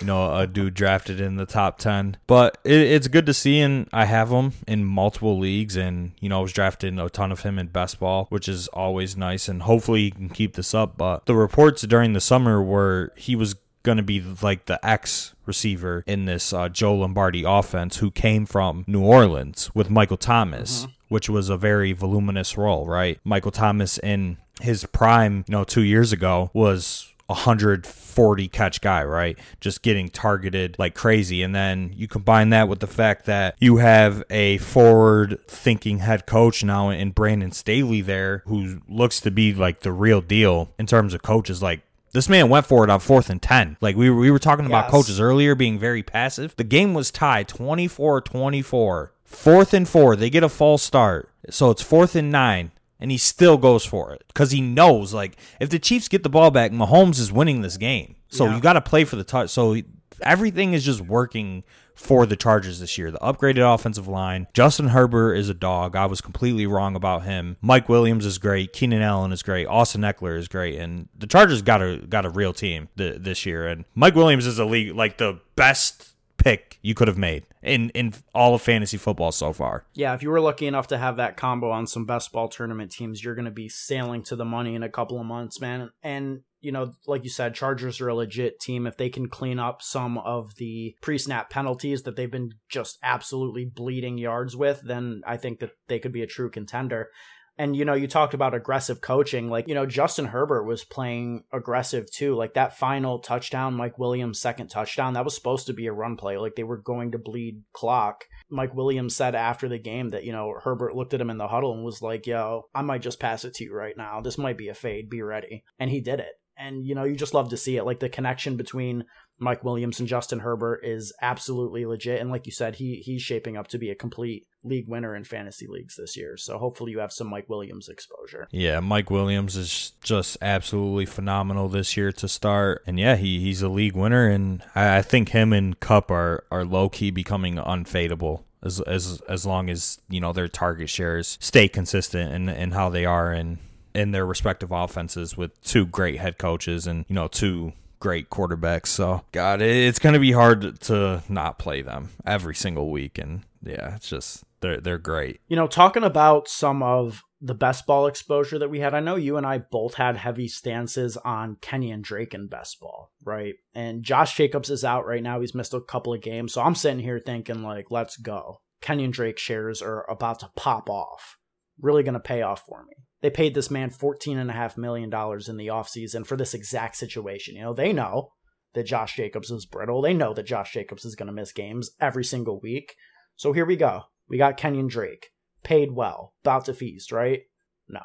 you 0.00 0.06
know, 0.06 0.34
a 0.34 0.46
dude 0.46 0.74
drafted 0.74 1.20
in 1.20 1.36
the 1.36 1.46
top 1.46 1.78
10. 1.78 2.16
But 2.26 2.58
it, 2.64 2.80
it's 2.80 3.08
good 3.08 3.26
to 3.26 3.34
see, 3.34 3.60
and 3.60 3.88
I 3.92 4.04
have 4.04 4.30
him 4.30 4.52
in 4.66 4.84
multiple 4.84 5.38
leagues, 5.38 5.76
and, 5.76 6.12
you 6.20 6.28
know, 6.28 6.38
I 6.38 6.42
was 6.42 6.52
drafting 6.52 6.98
a 6.98 7.08
ton 7.08 7.32
of 7.32 7.40
him 7.40 7.58
in 7.58 7.68
best 7.68 8.00
ball, 8.00 8.26
which 8.30 8.48
is 8.48 8.68
always 8.68 9.16
nice, 9.16 9.48
and 9.48 9.62
hopefully 9.62 10.02
he 10.02 10.10
can 10.10 10.28
keep 10.28 10.54
this 10.54 10.74
up. 10.74 10.96
But 10.96 11.26
the 11.26 11.34
reports 11.34 11.82
during 11.82 12.12
the 12.12 12.20
summer 12.20 12.62
were 12.62 13.12
he 13.16 13.36
was 13.36 13.56
going 13.82 13.96
to 13.96 14.02
be 14.02 14.20
like 14.42 14.66
the 14.66 14.84
X 14.86 15.34
receiver 15.46 16.04
in 16.06 16.26
this 16.26 16.52
uh, 16.52 16.68
Joe 16.68 16.94
Lombardi 16.94 17.44
offense 17.46 17.98
who 17.98 18.10
came 18.10 18.44
from 18.44 18.84
New 18.86 19.02
Orleans 19.02 19.70
with 19.74 19.88
Michael 19.88 20.16
Thomas, 20.16 20.82
mm-hmm. 20.82 20.92
which 21.08 21.28
was 21.28 21.48
a 21.48 21.56
very 21.56 21.92
voluminous 21.92 22.58
role, 22.58 22.86
right? 22.86 23.18
Michael 23.24 23.50
Thomas 23.50 23.98
in 23.98 24.36
his 24.60 24.84
prime, 24.86 25.44
you 25.48 25.52
know, 25.52 25.64
two 25.64 25.82
years 25.82 26.12
ago 26.12 26.50
was 26.52 27.14
140 27.28 28.48
catch 28.48 28.80
guy, 28.80 29.04
right? 29.04 29.38
Just 29.60 29.82
getting 29.82 30.08
targeted 30.08 30.76
like 30.78 30.94
crazy. 30.94 31.42
And 31.42 31.54
then 31.54 31.92
you 31.94 32.08
combine 32.08 32.50
that 32.50 32.68
with 32.68 32.80
the 32.80 32.86
fact 32.86 33.26
that 33.26 33.54
you 33.60 33.76
have 33.76 34.24
a 34.30 34.56
forward 34.58 35.38
thinking 35.46 35.98
head 35.98 36.26
coach 36.26 36.64
now 36.64 36.88
in 36.88 37.10
Brandon 37.10 37.52
Staley 37.52 38.00
there 38.00 38.42
who 38.46 38.80
looks 38.88 39.20
to 39.20 39.30
be 39.30 39.52
like 39.52 39.80
the 39.80 39.92
real 39.92 40.22
deal 40.22 40.72
in 40.78 40.86
terms 40.86 41.12
of 41.12 41.20
coaches. 41.20 41.62
Like 41.62 41.82
this 42.12 42.30
man 42.30 42.48
went 42.48 42.64
for 42.64 42.82
it 42.82 42.88
on 42.88 43.00
fourth 43.00 43.28
and 43.28 43.42
10. 43.42 43.76
Like 43.82 43.94
we, 43.94 44.08
we 44.08 44.30
were 44.30 44.38
talking 44.38 44.64
about 44.64 44.86
yes. 44.86 44.90
coaches 44.90 45.20
earlier 45.20 45.54
being 45.54 45.78
very 45.78 46.02
passive. 46.02 46.56
The 46.56 46.64
game 46.64 46.94
was 46.94 47.10
tied 47.10 47.46
24 47.48 48.22
24. 48.22 49.12
Fourth 49.24 49.74
and 49.74 49.86
four. 49.86 50.16
They 50.16 50.30
get 50.30 50.42
a 50.42 50.48
false 50.48 50.82
start. 50.82 51.28
So 51.50 51.70
it's 51.70 51.82
fourth 51.82 52.16
and 52.16 52.32
nine 52.32 52.72
and 53.00 53.10
he 53.10 53.18
still 53.18 53.56
goes 53.56 53.84
for 53.84 54.12
it 54.12 54.24
because 54.28 54.50
he 54.50 54.60
knows 54.60 55.14
like 55.14 55.36
if 55.60 55.70
the 55.70 55.78
Chiefs 55.78 56.08
get 56.08 56.22
the 56.22 56.28
ball 56.28 56.50
back, 56.50 56.72
Mahomes 56.72 57.18
is 57.18 57.32
winning 57.32 57.62
this 57.62 57.76
game. 57.76 58.16
So 58.28 58.44
yeah. 58.44 58.56
you 58.56 58.60
got 58.60 58.74
to 58.74 58.80
play 58.80 59.04
for 59.04 59.16
the 59.16 59.24
touch. 59.24 59.50
So 59.50 59.76
everything 60.22 60.72
is 60.72 60.84
just 60.84 61.00
working 61.00 61.64
for 61.94 62.26
the 62.26 62.36
Chargers 62.36 62.78
this 62.78 62.96
year. 62.96 63.10
The 63.10 63.18
upgraded 63.18 63.74
offensive 63.74 64.06
line. 64.06 64.46
Justin 64.54 64.88
Herbert 64.88 65.34
is 65.34 65.48
a 65.48 65.54
dog. 65.54 65.96
I 65.96 66.06
was 66.06 66.20
completely 66.20 66.64
wrong 66.66 66.94
about 66.94 67.24
him. 67.24 67.56
Mike 67.60 67.88
Williams 67.88 68.24
is 68.24 68.38
great. 68.38 68.72
Keenan 68.72 69.02
Allen 69.02 69.32
is 69.32 69.42
great. 69.42 69.66
Austin 69.66 70.02
Ekeler 70.02 70.38
is 70.38 70.46
great. 70.46 70.78
And 70.78 71.08
the 71.18 71.26
Chargers 71.26 71.60
got 71.60 71.82
a 71.82 71.96
got 72.08 72.24
a 72.24 72.30
real 72.30 72.52
team 72.52 72.88
th- 72.96 73.20
this 73.20 73.44
year. 73.44 73.66
And 73.66 73.84
Mike 73.96 74.14
Williams 74.14 74.46
is 74.46 74.60
a 74.60 74.64
league 74.64 74.94
like 74.94 75.18
the 75.18 75.40
best 75.56 76.14
pick 76.38 76.78
you 76.82 76.94
could 76.94 77.08
have 77.08 77.18
made 77.18 77.44
in 77.62 77.90
in 77.90 78.14
all 78.34 78.54
of 78.54 78.62
fantasy 78.62 78.96
football 78.96 79.32
so 79.32 79.52
far. 79.52 79.84
Yeah, 79.94 80.14
if 80.14 80.22
you 80.22 80.30
were 80.30 80.40
lucky 80.40 80.66
enough 80.66 80.86
to 80.88 80.98
have 80.98 81.16
that 81.16 81.36
combo 81.36 81.70
on 81.70 81.86
some 81.86 82.06
best 82.06 82.32
ball 82.32 82.48
tournament 82.48 82.92
teams, 82.92 83.22
you're 83.22 83.34
going 83.34 83.44
to 83.44 83.50
be 83.50 83.68
sailing 83.68 84.22
to 84.24 84.36
the 84.36 84.44
money 84.44 84.74
in 84.74 84.82
a 84.82 84.88
couple 84.88 85.20
of 85.20 85.26
months, 85.26 85.60
man. 85.60 85.90
And 86.02 86.40
you 86.60 86.72
know, 86.72 86.92
like 87.06 87.22
you 87.22 87.30
said, 87.30 87.54
Chargers 87.54 88.00
are 88.00 88.08
a 88.08 88.14
legit 88.14 88.58
team. 88.58 88.86
If 88.86 88.96
they 88.96 89.10
can 89.10 89.28
clean 89.28 89.58
up 89.58 89.80
some 89.80 90.18
of 90.18 90.56
the 90.56 90.96
pre-snap 91.00 91.50
penalties 91.50 92.02
that 92.02 92.16
they've 92.16 92.30
been 92.30 92.54
just 92.68 92.98
absolutely 93.02 93.64
bleeding 93.64 94.18
yards 94.18 94.56
with, 94.56 94.80
then 94.82 95.22
I 95.26 95.36
think 95.36 95.60
that 95.60 95.70
they 95.86 95.98
could 95.98 96.12
be 96.12 96.22
a 96.22 96.26
true 96.26 96.50
contender. 96.50 97.10
And 97.58 97.74
you 97.74 97.84
know, 97.84 97.94
you 97.94 98.06
talked 98.06 98.34
about 98.34 98.54
aggressive 98.54 99.00
coaching. 99.00 99.50
Like, 99.50 99.66
you 99.66 99.74
know, 99.74 99.84
Justin 99.84 100.26
Herbert 100.26 100.64
was 100.64 100.84
playing 100.84 101.42
aggressive 101.52 102.08
too. 102.10 102.36
Like 102.36 102.54
that 102.54 102.78
final 102.78 103.18
touchdown, 103.18 103.74
Mike 103.74 103.98
Williams' 103.98 104.40
second 104.40 104.68
touchdown, 104.68 105.14
that 105.14 105.24
was 105.24 105.34
supposed 105.34 105.66
to 105.66 105.72
be 105.72 105.88
a 105.88 105.92
run 105.92 106.16
play. 106.16 106.38
Like 106.38 106.54
they 106.54 106.62
were 106.62 106.78
going 106.78 107.12
to 107.12 107.18
bleed 107.18 107.62
clock. 107.72 108.24
Mike 108.48 108.74
Williams 108.74 109.16
said 109.16 109.34
after 109.34 109.68
the 109.68 109.78
game 109.78 110.10
that, 110.10 110.24
you 110.24 110.32
know, 110.32 110.54
Herbert 110.62 110.94
looked 110.94 111.14
at 111.14 111.20
him 111.20 111.30
in 111.30 111.38
the 111.38 111.48
huddle 111.48 111.74
and 111.74 111.84
was 111.84 112.00
like, 112.00 112.26
yo, 112.26 112.68
I 112.74 112.82
might 112.82 113.02
just 113.02 113.20
pass 113.20 113.44
it 113.44 113.54
to 113.54 113.64
you 113.64 113.74
right 113.74 113.96
now. 113.96 114.20
This 114.20 114.38
might 114.38 114.56
be 114.56 114.68
a 114.68 114.74
fade. 114.74 115.10
Be 115.10 115.20
ready. 115.20 115.64
And 115.80 115.90
he 115.90 116.00
did 116.00 116.20
it. 116.20 116.32
And, 116.56 116.84
you 116.84 116.94
know, 116.94 117.04
you 117.04 117.16
just 117.16 117.34
love 117.34 117.50
to 117.50 117.56
see 117.56 117.76
it. 117.76 117.84
Like 117.84 118.00
the 118.00 118.08
connection 118.08 118.56
between 118.56 119.04
Mike 119.38 119.64
Williams 119.64 120.00
and 120.00 120.08
Justin 120.08 120.40
Herbert 120.40 120.80
is 120.84 121.12
absolutely 121.20 121.86
legit. 121.86 122.20
And 122.20 122.30
like 122.30 122.46
you 122.46 122.52
said, 122.52 122.76
he 122.76 122.96
he's 122.96 123.22
shaping 123.22 123.56
up 123.56 123.68
to 123.68 123.78
be 123.78 123.90
a 123.90 123.94
complete 123.94 124.46
league 124.64 124.88
winner 124.88 125.14
in 125.14 125.24
fantasy 125.24 125.66
leagues 125.68 125.96
this 125.96 126.16
year. 126.16 126.36
So 126.36 126.58
hopefully 126.58 126.92
you 126.92 126.98
have 126.98 127.12
some 127.12 127.28
Mike 127.28 127.48
Williams 127.48 127.88
exposure. 127.88 128.48
Yeah, 128.50 128.80
Mike 128.80 129.10
Williams 129.10 129.56
is 129.56 129.92
just 130.02 130.36
absolutely 130.42 131.06
phenomenal 131.06 131.68
this 131.68 131.96
year 131.96 132.12
to 132.12 132.28
start. 132.28 132.82
And 132.86 132.98
yeah, 132.98 133.16
he, 133.16 133.40
he's 133.40 133.62
a 133.62 133.68
league 133.68 133.96
winner 133.96 134.28
and 134.28 134.62
I, 134.74 134.98
I 134.98 135.02
think 135.02 135.30
him 135.30 135.52
and 135.52 135.78
Kupp 135.78 136.10
are, 136.10 136.44
are 136.50 136.64
low 136.64 136.88
key 136.88 137.10
becoming 137.10 137.56
unfadable 137.56 138.42
as 138.62 138.80
as 138.80 139.20
as 139.28 139.46
long 139.46 139.70
as, 139.70 140.00
you 140.08 140.20
know, 140.20 140.32
their 140.32 140.48
target 140.48 140.90
shares 140.90 141.38
stay 141.40 141.68
consistent 141.68 142.32
in, 142.32 142.48
in 142.48 142.72
how 142.72 142.88
they 142.88 143.04
are 143.04 143.32
in 143.32 143.58
in 143.94 144.10
their 144.10 144.26
respective 144.26 144.70
offenses 144.70 145.36
with 145.36 145.60
two 145.62 145.86
great 145.86 146.18
head 146.18 146.38
coaches 146.38 146.86
and, 146.86 147.04
you 147.08 147.14
know, 147.14 147.28
two 147.28 147.72
great 148.00 148.30
quarterbacks. 148.30 148.86
So, 148.86 149.22
God, 149.32 149.60
it's 149.62 149.98
going 149.98 150.14
to 150.14 150.20
be 150.20 150.32
hard 150.32 150.80
to 150.82 151.22
not 151.28 151.58
play 151.58 151.82
them 151.82 152.10
every 152.26 152.54
single 152.54 152.90
week. 152.90 153.18
And 153.18 153.42
yeah, 153.62 153.96
it's 153.96 154.08
just 154.08 154.44
they're 154.60 154.80
they're 154.80 154.98
great. 154.98 155.40
You 155.48 155.56
know, 155.56 155.66
talking 155.66 156.04
about 156.04 156.48
some 156.48 156.82
of 156.82 157.22
the 157.40 157.54
best 157.54 157.86
ball 157.86 158.06
exposure 158.06 158.58
that 158.58 158.70
we 158.70 158.80
had. 158.80 158.94
I 158.94 159.00
know 159.00 159.16
you 159.16 159.36
and 159.36 159.46
I 159.46 159.58
both 159.58 159.94
had 159.94 160.16
heavy 160.16 160.48
stances 160.48 161.16
on 161.18 161.56
Kenyan 161.56 162.02
Drake 162.02 162.34
and 162.34 162.50
best 162.50 162.80
ball, 162.80 163.12
right? 163.24 163.54
And 163.74 164.02
Josh 164.02 164.36
Jacobs 164.36 164.70
is 164.70 164.84
out 164.84 165.06
right 165.06 165.22
now. 165.22 165.40
He's 165.40 165.54
missed 165.54 165.74
a 165.74 165.80
couple 165.80 166.12
of 166.12 166.20
games. 166.20 166.52
So 166.52 166.62
I'm 166.62 166.74
sitting 166.74 166.98
here 166.98 167.20
thinking 167.20 167.62
like, 167.62 167.90
let's 167.90 168.16
go. 168.16 168.60
Kenyan 168.82 169.12
Drake 169.12 169.38
shares 169.38 169.82
are 169.82 170.08
about 170.10 170.40
to 170.40 170.50
pop 170.56 170.90
off. 170.90 171.36
Really 171.80 172.02
going 172.02 172.14
to 172.14 172.20
pay 172.20 172.42
off 172.42 172.64
for 172.66 172.84
me. 172.84 172.94
They 173.20 173.30
paid 173.30 173.54
this 173.54 173.70
man 173.70 173.90
$14.5 173.90 174.76
million 174.76 175.06
in 175.06 175.56
the 175.56 175.66
offseason 175.68 176.26
for 176.26 176.36
this 176.36 176.54
exact 176.54 176.96
situation. 176.96 177.56
You 177.56 177.62
know, 177.62 177.74
they 177.74 177.92
know 177.92 178.32
that 178.74 178.84
Josh 178.84 179.16
Jacobs 179.16 179.50
is 179.50 179.66
brittle. 179.66 180.02
They 180.02 180.14
know 180.14 180.34
that 180.34 180.46
Josh 180.46 180.72
Jacobs 180.72 181.04
is 181.04 181.16
going 181.16 181.26
to 181.26 181.32
miss 181.32 181.52
games 181.52 181.90
every 182.00 182.24
single 182.24 182.60
week. 182.60 182.94
So 183.36 183.52
here 183.52 183.66
we 183.66 183.76
go. 183.76 184.02
We 184.28 184.38
got 184.38 184.58
Kenyan 184.58 184.88
Drake, 184.88 185.30
paid 185.62 185.92
well, 185.92 186.34
about 186.44 186.66
to 186.66 186.74
feast, 186.74 187.10
right? 187.10 187.40
No, 187.88 188.02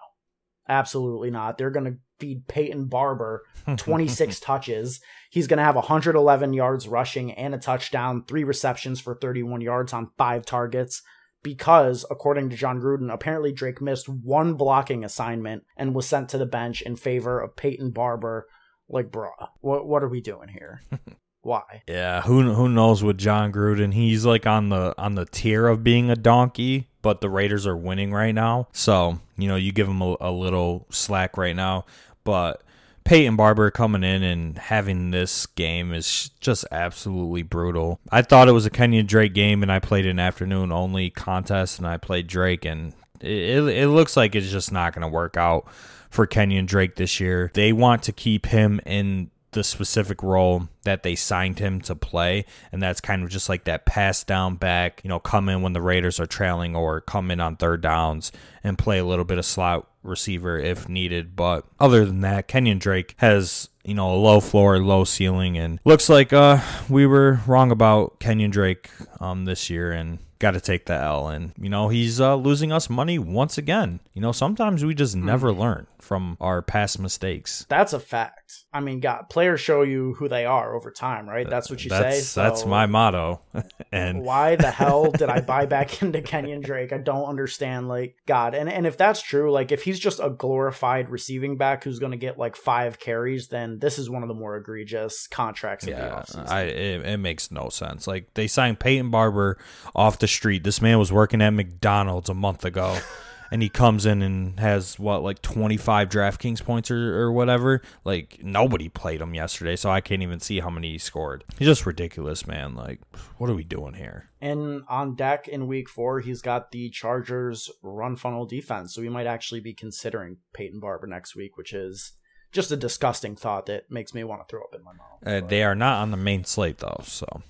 absolutely 0.68 1.32
not. 1.32 1.58
They're 1.58 1.70
going 1.70 1.86
to 1.86 1.98
feed 2.20 2.48
Peyton 2.48 2.86
Barber 2.86 3.44
26 3.78 4.40
touches. 4.40 5.02
He's 5.30 5.48
going 5.48 5.58
to 5.58 5.64
have 5.64 5.76
111 5.76 6.54
yards 6.54 6.88
rushing 6.88 7.34
and 7.34 7.54
a 7.54 7.58
touchdown, 7.58 8.24
three 8.28 8.44
receptions 8.46 9.00
for 9.00 9.16
31 9.16 9.62
yards 9.62 9.94
on 9.94 10.12
five 10.18 10.46
targets 10.46 11.02
because, 11.44 12.06
according 12.10 12.50
to 12.50 12.56
Jon 12.56 12.80
Gruden, 12.80 13.14
apparently 13.14 13.52
Drake 13.52 13.82
missed 13.82 14.08
one 14.10 14.54
blocking 14.56 15.04
assignment 15.04 15.64
and 15.78 15.94
was 15.94 16.08
sent 16.08 16.30
to 16.30 16.38
the 16.38 16.46
bench 16.46 16.82
in 16.82 16.96
favor 16.96 17.40
of 17.40 17.56
Peyton 17.56 17.92
Barber. 17.92 18.48
Like, 18.90 19.12
bruh, 19.12 19.30
what 19.62 19.86
what 19.86 20.04
are 20.04 20.10
we 20.10 20.22
doing 20.22 20.50
here? 20.50 20.82
Why? 21.42 21.84
Yeah, 21.88 22.22
who 22.22 22.54
who 22.54 22.70
knows 22.70 23.04
with 23.04 23.18
Jon 23.18 23.52
Gruden? 23.52 23.94
He's 23.94 24.26
like 24.26 24.48
on 24.48 24.70
the 24.70 24.96
on 24.98 25.16
the 25.16 25.26
tier 25.26 25.68
of 25.68 25.84
being 25.84 26.10
a 26.10 26.16
donkey, 26.16 26.90
but 27.02 27.20
the 27.20 27.30
Raiders 27.30 27.68
are 27.68 27.76
winning 27.76 28.14
right 28.14 28.34
now, 28.34 28.70
so 28.72 29.20
you 29.38 29.50
know 29.50 29.58
you 29.58 29.74
give 29.74 29.88
him 29.88 30.02
a, 30.02 30.16
a 30.22 30.32
little 30.32 30.88
slack 30.90 31.38
right 31.38 31.56
now. 31.56 31.86
But 32.24 32.64
Peyton 33.04 33.36
Barber 33.36 33.72
coming 33.72 34.04
in 34.04 34.24
and 34.24 34.58
having 34.58 35.12
this 35.12 35.46
game 35.46 35.94
is 35.94 36.32
just 36.40 36.66
absolutely 36.72 37.44
brutal. 37.44 38.00
I 38.10 38.22
thought 38.22 38.48
it 38.48 38.54
was 38.54 38.66
a 38.66 38.72
Kenyan 38.72 39.08
Drake 39.08 39.34
game, 39.34 39.62
and 39.62 39.72
I 39.72 39.80
played 39.80 40.06
an 40.06 40.20
afternoon 40.20 40.72
only 40.72 41.10
contest, 41.10 41.80
and 41.80 41.88
I 41.88 41.98
played 41.98 42.28
Drake, 42.28 42.66
and 42.66 42.94
it, 43.20 43.64
it 43.68 43.90
looks 43.90 44.16
like 44.16 44.36
it's 44.36 44.52
just 44.52 44.72
not 44.72 44.94
going 44.94 45.02
to 45.02 45.08
work 45.08 45.38
out 45.38 45.68
for 46.10 46.28
Kenyan 46.28 46.68
Drake 46.68 46.96
this 46.96 47.20
year. 47.20 47.52
They 47.54 47.74
want 47.74 48.04
to 48.04 48.14
keep 48.14 48.46
him 48.46 48.80
in 48.86 49.32
the 49.54 49.64
specific 49.64 50.22
role 50.22 50.68
that 50.84 51.04
they 51.04 51.16
signed 51.16 51.60
him 51.60 51.82
to 51.82 51.96
play, 51.96 52.46
and 52.72 52.82
that's 52.82 53.02
kind 53.02 53.24
of 53.24 53.30
just 53.30 53.50
like 53.50 53.64
that 53.66 53.86
pass 53.86 54.24
down 54.24 54.56
back, 54.56 55.02
you 55.04 55.10
know, 55.10 55.20
come 55.20 55.50
in 55.50 55.62
when 55.62 55.74
the 55.74 55.82
Raiders 55.82 56.20
are 56.20 56.26
trailing 56.26 56.76
or 56.76 57.02
come 57.02 57.32
in 57.32 57.40
on 57.40 57.56
third 57.56 57.82
downs 57.82 58.32
and 58.64 58.78
play 58.78 59.00
a 59.00 59.06
little 59.06 59.26
bit 59.26 59.38
of 59.38 59.46
slot 59.46 59.88
receiver 60.04 60.58
if 60.58 60.90
needed. 60.90 61.36
But 61.36 61.66
other 61.80 62.06
than 62.06 62.22
that, 62.22 62.48
Kenyan 62.48 62.80
Drake 62.80 63.16
has 63.18 63.70
you 63.84 63.94
know 63.94 64.14
a 64.14 64.18
low 64.18 64.40
floor, 64.40 64.80
low 64.80 65.04
ceiling, 65.04 65.58
and 65.58 65.80
looks 65.86 66.10
like 66.10 66.34
uh 66.34 66.60
we 66.90 67.06
were 67.06 67.40
wrong 67.48 67.72
about 67.72 68.20
Kenyan 68.20 68.52
Drake 68.52 68.90
um 69.20 69.46
this 69.46 69.70
year 69.70 69.92
and 69.92 70.20
got 70.44 70.52
to 70.52 70.62
take 70.62 70.86
the 70.86 70.94
L. 70.94 71.30
And, 71.30 71.54
you 71.58 71.70
know, 71.70 71.88
he's 71.88 72.20
uh, 72.20 72.36
losing 72.36 72.72
us 72.72 72.90
money 72.90 73.18
once 73.18 73.58
again. 73.58 74.02
You 74.14 74.22
know, 74.22 74.34
sometimes 74.34 74.84
we 74.84 74.94
just 74.94 75.16
never 75.16 75.52
learn 75.54 75.88
from 76.04 76.38
our 76.42 76.62
past 76.62 77.00
mistakes. 77.00 77.66
That's 77.70 77.94
a 77.94 78.00
fact. 78.00 78.66
I 78.74 78.82
mean, 78.82 79.00
God, 79.00 79.30
players 79.30 79.62
show 79.62 79.82
you 79.82 80.14
who 80.16 80.28
they 80.28 80.46
are 80.46 80.76
over 80.76 80.92
time, 80.92 81.28
right? 81.28 81.50
That's 81.50 81.70
what 81.70 81.84
you 81.84 81.90
that's, 81.90 82.18
say. 82.18 82.22
So 82.22 82.44
That's 82.44 82.66
my 82.66 82.86
motto. 82.86 83.42
and 83.92 84.22
why 84.22 84.56
the 84.56 84.70
hell 84.70 85.12
did 85.18 85.30
I 85.30 85.42
buy 85.42 85.66
back 85.66 86.02
into 86.02 86.22
Kenyan 86.22 86.62
Drake? 86.64 86.92
I 86.92 86.98
don't 86.98 87.26
understand. 87.26 87.88
Like, 87.88 88.18
God, 88.28 88.54
and 88.54 88.70
and 88.70 88.86
if 88.86 88.98
that's 88.98 89.22
true, 89.22 89.52
like 89.52 89.72
if 89.72 89.84
he's 89.84 90.00
just 90.00 90.20
a 90.22 90.30
glorified 90.30 91.10
receiving 91.10 91.58
back 91.58 91.84
who's 91.84 92.00
going 92.00 92.12
to 92.12 92.18
get 92.18 92.38
like 92.38 92.56
five 92.56 93.00
carries, 93.00 93.48
then 93.48 93.80
this 93.80 93.98
is 93.98 94.10
one 94.10 94.24
of 94.24 94.28
the 94.28 94.36
more 94.36 94.58
egregious 94.58 95.28
contracts 95.28 95.88
of 95.88 95.96
the 95.96 96.02
yeah, 96.02 96.22
offseason. 96.22 96.50
I 96.50 96.62
it, 96.64 97.06
it 97.06 97.18
makes 97.18 97.50
no 97.50 97.70
sense. 97.70 98.08
Like 98.08 98.34
they 98.34 98.48
signed 98.48 98.80
Peyton 98.80 99.10
Barber 99.10 99.58
off 99.96 100.20
the 100.20 100.28
street. 100.34 100.64
This 100.64 100.82
man 100.82 101.00
was 101.00 101.12
working 101.12 101.42
at 101.42 101.52
McDonald's 101.52 102.30
a 102.30 102.34
month 102.34 102.66
ago. 102.66 102.98
And 103.52 103.62
he 103.62 103.70
comes 103.70 104.08
in 104.08 104.24
and 104.24 104.60
has 104.60 104.98
what 104.98 105.22
like 105.22 105.40
25 105.44 106.10
DraftKings 106.10 106.64
points 106.64 106.90
or, 106.90 107.22
or 107.22 107.32
whatever. 107.32 107.84
Like 108.04 108.40
nobody 108.42 108.90
played 108.90 109.22
him 109.22 109.36
yesterday, 109.36 109.76
so 109.76 109.92
I 109.92 110.02
can't 110.02 110.24
even 110.24 110.40
see 110.40 110.60
how 110.60 110.72
many 110.72 110.94
he 110.94 110.98
scored. 110.98 111.44
He's 111.60 111.68
just 111.68 111.86
ridiculous, 111.86 112.48
man. 112.48 112.74
Like, 112.74 113.02
what 113.38 113.52
are 113.52 113.54
we 113.54 113.64
doing 113.64 113.94
here? 113.94 114.32
And 114.42 114.82
on 114.90 115.14
deck 115.14 115.48
in 115.48 115.68
week 115.68 115.88
four, 115.88 116.20
he's 116.20 116.42
got 116.42 116.72
the 116.72 116.90
Chargers 116.90 117.70
run 117.84 118.16
funnel 118.16 118.48
defense. 118.48 118.96
So 118.96 119.04
we 119.04 119.10
might 119.10 119.28
actually 119.28 119.60
be 119.60 119.76
considering 119.76 120.38
Peyton 120.56 120.80
Barber 120.80 121.06
next 121.06 121.36
week, 121.36 121.56
which 121.56 121.74
is 121.74 122.14
just 122.54 122.72
a 122.72 122.78
disgusting 122.78 123.36
thought 123.36 123.68
that 123.68 123.92
makes 123.92 124.16
me 124.16 124.24
want 124.24 124.48
to 124.48 124.52
throw 124.52 124.64
up 124.64 124.74
in 124.74 124.84
my 124.84 124.94
mouth. 124.94 125.44
Uh, 125.44 125.48
they 125.48 125.62
are 125.62 125.76
not 125.76 126.02
on 126.02 126.10
the 126.10 126.18
main 126.18 126.44
slate 126.44 126.80
though, 126.80 127.02
so 127.04 127.44